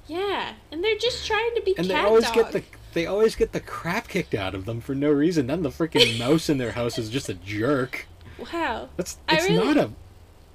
Yeah, 0.07 0.55
and 0.72 0.82
they're 0.82 0.99
just 0.99 1.26
trying 1.26 1.55
to 1.55 1.62
be 1.62 1.76
And 1.76 1.88
they 1.88 1.94
always 1.94 2.24
dog. 2.24 2.34
get 2.34 2.53
the 2.53 2.62
they 2.94 3.07
always 3.07 3.36
get 3.36 3.53
the 3.53 3.61
crap 3.61 4.09
kicked 4.09 4.34
out 4.34 4.55
of 4.55 4.64
them 4.64 4.80
for 4.80 4.94
no 4.94 5.11
reason. 5.11 5.46
Then 5.46 5.62
the 5.62 5.68
freaking 5.70 6.18
mouse 6.20 6.49
in 6.49 6.59
their 6.59 6.72
house 6.72 6.99
is 6.99 7.11
just 7.11 7.28
a 7.28 7.34
jerk. 7.34 8.07
Wow. 8.53 8.88
That's 8.96 9.18
it's 9.28 9.44
really- 9.49 9.64
not 9.64 9.76
a 9.76 9.90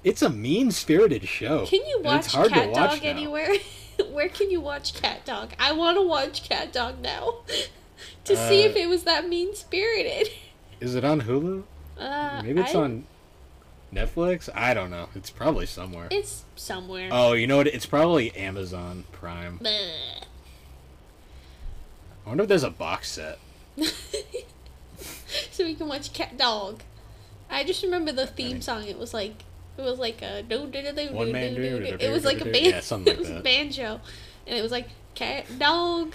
it's 0.02 0.20
a 0.20 0.28
mean 0.28 0.70
spirited 0.70 1.26
show. 1.26 1.64
Can 1.66 1.80
you 1.86 2.02
watch 2.02 2.26
it's 2.26 2.34
hard 2.34 2.48
to 2.50 2.54
Cat 2.54 2.70
watch 2.70 2.90
Dog 2.90 3.02
now. 3.02 3.08
anywhere? 3.08 3.48
Where 4.12 4.28
can 4.28 4.50
you 4.50 4.60
watch 4.60 4.94
Cat 4.94 5.24
Dog? 5.24 5.52
I 5.58 5.72
want 5.72 5.96
to 5.96 6.02
watch 6.02 6.48
Cat 6.48 6.72
Dog 6.72 7.00
now 7.00 7.34
to 8.24 8.36
see 8.36 8.64
Uh, 8.64 8.68
if 8.70 8.76
it 8.76 8.88
was 8.88 9.04
that 9.04 9.28
mean 9.28 9.54
spirited. 9.54 10.28
Is 10.80 10.94
it 10.94 11.04
on 11.04 11.22
Hulu? 11.22 11.62
Uh, 11.98 12.40
Maybe 12.42 12.60
it's 12.60 12.74
I- 12.74 12.78
on 12.80 13.04
Netflix. 13.92 14.48
I 14.54 14.74
don't 14.74 14.90
know. 14.90 15.08
It's 15.14 15.30
probably 15.30 15.66
somewhere. 15.66 16.08
It's 16.10 16.44
somewhere. 16.56 17.08
Oh, 17.12 17.32
you 17.32 17.46
know 17.46 17.58
what? 17.58 17.66
It's 17.68 17.86
probably 17.86 18.34
Amazon 18.36 19.04
Prime. 19.12 19.58
Bleh. 19.60 20.24
I 22.24 22.28
wonder 22.28 22.42
if 22.42 22.48
there's 22.48 22.64
a 22.64 22.70
box 22.70 23.10
set. 23.12 23.38
so 25.50 25.64
we 25.64 25.74
can 25.74 25.88
watch 25.88 26.12
Cat 26.12 26.36
Dog. 26.36 26.80
I 27.50 27.62
just 27.64 27.82
remember 27.82 28.12
the 28.12 28.26
theme 28.26 28.60
song. 28.62 28.84
It 28.86 28.98
was 28.98 29.12
like 29.14 29.44
it 29.76 29.82
was 29.82 29.98
like 29.98 30.22
a 30.22 30.42
do 30.42 30.66
do 30.66 30.82
do 30.82 30.92
do 30.92 31.12
One 31.12 31.26
do 31.26 31.32
man 31.32 31.54
do 31.54 31.62
It 31.62 32.10
was 32.10 32.24
like 32.24 32.40
a 32.40 32.44
band. 32.44 32.66
Yeah, 32.66 32.80
something 32.80 33.12
it 33.12 33.16
like 33.16 33.20
was 33.20 33.30
a 33.30 33.34
that. 33.34 33.44
banjo, 33.44 34.00
and 34.46 34.58
it 34.58 34.62
was 34.62 34.72
like 34.72 34.88
cat 35.14 35.46
dog, 35.58 36.14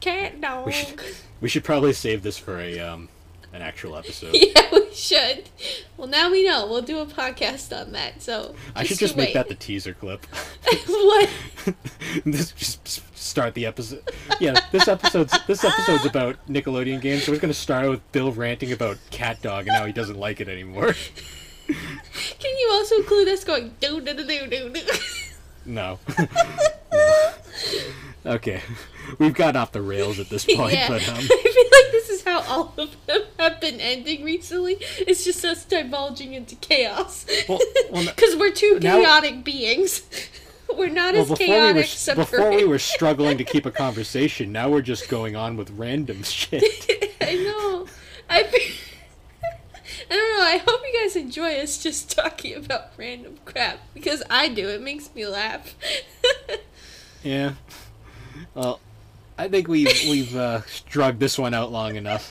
cat 0.00 0.40
dog. 0.40 0.66
We 0.66 0.72
should, 0.72 1.00
we 1.40 1.48
should 1.48 1.64
probably 1.64 1.92
save 1.92 2.22
this 2.22 2.38
for 2.38 2.60
a 2.60 2.78
um 2.78 3.08
an 3.52 3.62
actual 3.62 3.96
episode. 3.96 4.30
yeah, 4.34 4.68
we 4.72 4.94
should. 4.94 5.48
Well, 5.96 6.06
now 6.06 6.30
we 6.30 6.46
know. 6.46 6.66
We'll 6.66 6.82
do 6.82 6.98
a 7.00 7.06
podcast 7.06 7.76
on 7.76 7.92
that. 7.92 8.22
So 8.22 8.54
I 8.76 8.84
should 8.84 8.98
just 8.98 9.16
make 9.16 9.28
wait. 9.28 9.34
that 9.34 9.48
the 9.48 9.54
teaser 9.54 9.92
clip. 9.92 10.24
what? 10.86 11.28
this 12.24 12.52
just 12.52 13.16
start 13.18 13.54
the 13.54 13.66
episode. 13.66 14.08
Yeah, 14.38 14.60
this 14.70 14.88
episode's 14.88 15.34
this 15.46 15.64
episode's 15.64 16.06
about 16.06 16.36
Nickelodeon 16.48 17.00
games. 17.00 17.24
So 17.24 17.32
we're 17.32 17.38
gonna 17.38 17.54
start 17.54 17.88
with 17.88 18.12
Bill 18.12 18.32
ranting 18.32 18.72
about 18.72 18.98
Cat 19.10 19.42
Dog 19.42 19.66
and 19.66 19.76
how 19.76 19.86
he 19.86 19.92
doesn't 19.92 20.18
like 20.18 20.40
it 20.40 20.48
anymore. 20.48 20.94
Can 22.38 22.58
you 22.58 22.68
also 22.72 22.96
include 22.96 23.28
us 23.28 23.44
going 23.44 23.74
do 23.80 24.00
do 24.00 24.14
do 24.14 24.24
do 24.26 24.46
do 24.48 24.70
do? 24.70 24.80
No. 25.66 25.98
No. 26.16 26.26
Okay, 28.26 28.60
we've 29.18 29.32
gotten 29.32 29.56
off 29.56 29.72
the 29.72 29.80
rails 29.80 30.18
at 30.20 30.28
this 30.28 30.44
point, 30.44 30.74
yeah, 30.74 30.88
but 30.88 31.08
um, 31.08 31.14
I 31.18 31.20
feel 31.20 31.64
like 31.64 31.90
this 31.90 32.10
is 32.10 32.22
how 32.22 32.42
all 32.42 32.74
of 32.76 32.94
them 33.06 33.22
have 33.38 33.62
been 33.62 33.80
ending 33.80 34.22
recently. 34.24 34.76
It's 34.98 35.24
just 35.24 35.42
us 35.42 35.64
divulging 35.64 36.34
into 36.34 36.54
chaos. 36.56 37.24
Well- 37.48 37.60
well, 37.90 38.04
Because 38.14 38.36
we're 38.36 38.50
two 38.52 38.78
now- 38.80 38.98
chaotic 39.00 39.42
beings. 39.42 40.02
We're 40.76 40.88
not 40.90 41.14
well, 41.14 41.22
as 41.22 41.28
before 41.30 41.46
we 41.46 41.46
chaotic 41.46 41.86
were 42.08 42.14
before 42.14 42.50
we 42.54 42.64
were 42.64 42.78
struggling 42.78 43.38
to 43.38 43.44
keep 43.44 43.64
a 43.64 43.70
conversation, 43.72 44.52
now 44.52 44.68
we're 44.68 44.82
just 44.82 45.08
going 45.08 45.34
on 45.34 45.56
with 45.56 45.70
random 45.70 46.22
shit. 46.22 46.62
I 47.22 47.36
know. 47.36 47.86
I. 48.28 48.42
fe- 48.44 48.74
I 50.10 50.14
don't 50.16 50.38
know. 50.38 50.44
I 50.44 50.56
hope 50.58 50.80
you 50.92 51.00
guys 51.00 51.14
enjoy 51.16 51.54
us 51.56 51.82
just 51.82 52.10
talking 52.16 52.56
about 52.56 52.92
random 52.96 53.38
crap 53.44 53.78
because 53.94 54.22
I 54.28 54.48
do. 54.48 54.68
It 54.68 54.82
makes 54.82 55.14
me 55.14 55.26
laugh. 55.26 55.74
Yeah. 57.22 57.52
Well, 58.54 58.80
I 59.36 59.48
think 59.48 59.68
we've 59.68 59.86
we've 60.08 60.34
uh, 60.34 60.62
drug 60.88 61.18
this 61.18 61.38
one 61.38 61.52
out 61.52 61.70
long 61.70 61.96
enough. 61.96 62.30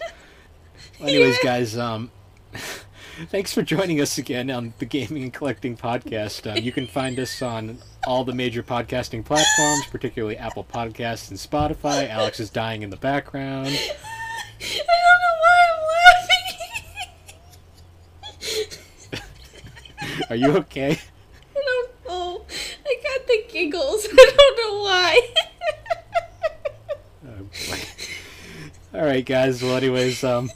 Anyways, 0.99 1.35
Yeah. 1.43 1.51
guys, 1.60 1.77
um, 1.77 2.10
thanks 3.27 3.53
for 3.53 3.61
joining 3.61 4.01
us 4.01 4.18
again 4.18 4.49
on 4.49 4.73
the 4.80 4.85
Gaming 4.85 5.22
and 5.22 5.31
Collecting 5.31 5.77
podcast. 5.77 6.49
Um, 6.51 6.64
you 6.64 6.72
can 6.72 6.88
find 6.88 7.19
us 7.19 7.39
on 7.43 7.77
all 8.07 8.23
the 8.23 8.34
major 8.34 8.64
podcasting 8.64 9.23
platforms, 9.23 9.85
particularly 9.91 10.38
Apple 10.38 10.64
Podcasts 10.64 11.30
and 11.30 11.38
Spotify. 11.38 12.10
Alex 12.10 12.39
is 12.39 12.49
dying 12.49 12.81
in 12.81 12.89
the 12.89 12.97
background. 12.97 13.77
Are 20.30 20.36
you 20.36 20.56
okay? 20.58 20.92
I 21.56 21.62
don't 21.66 21.92
know. 22.08 22.46
I 22.86 22.96
got 23.04 23.28
the 23.28 23.44
giggles. 23.52 24.08
I 24.14 24.32
don't 24.38 24.58
know 24.58 24.84
why. 24.84 25.22
oh, 28.94 29.00
All 29.00 29.06
right, 29.06 29.26
guys. 29.26 29.64
Well, 29.64 29.76
anyways, 29.76 30.24
um, 30.24 30.52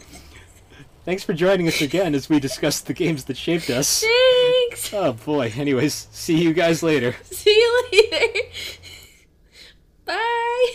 thanks 1.05 1.23
for 1.23 1.33
joining 1.33 1.67
us 1.67 1.81
again 1.81 2.13
as 2.13 2.29
we 2.29 2.39
discuss 2.39 2.81
the 2.81 2.93
games 2.93 3.23
that 3.25 3.37
shaped 3.37 3.69
us. 3.69 4.01
Thanks. 4.01 4.93
Oh 4.93 5.13
boy. 5.13 5.51
Anyways, 5.55 6.07
see 6.11 6.41
you 6.41 6.53
guys 6.53 6.83
later. 6.83 7.15
See 7.23 7.49
you 7.49 7.85
later. 7.91 8.49
Bye. 10.05 10.69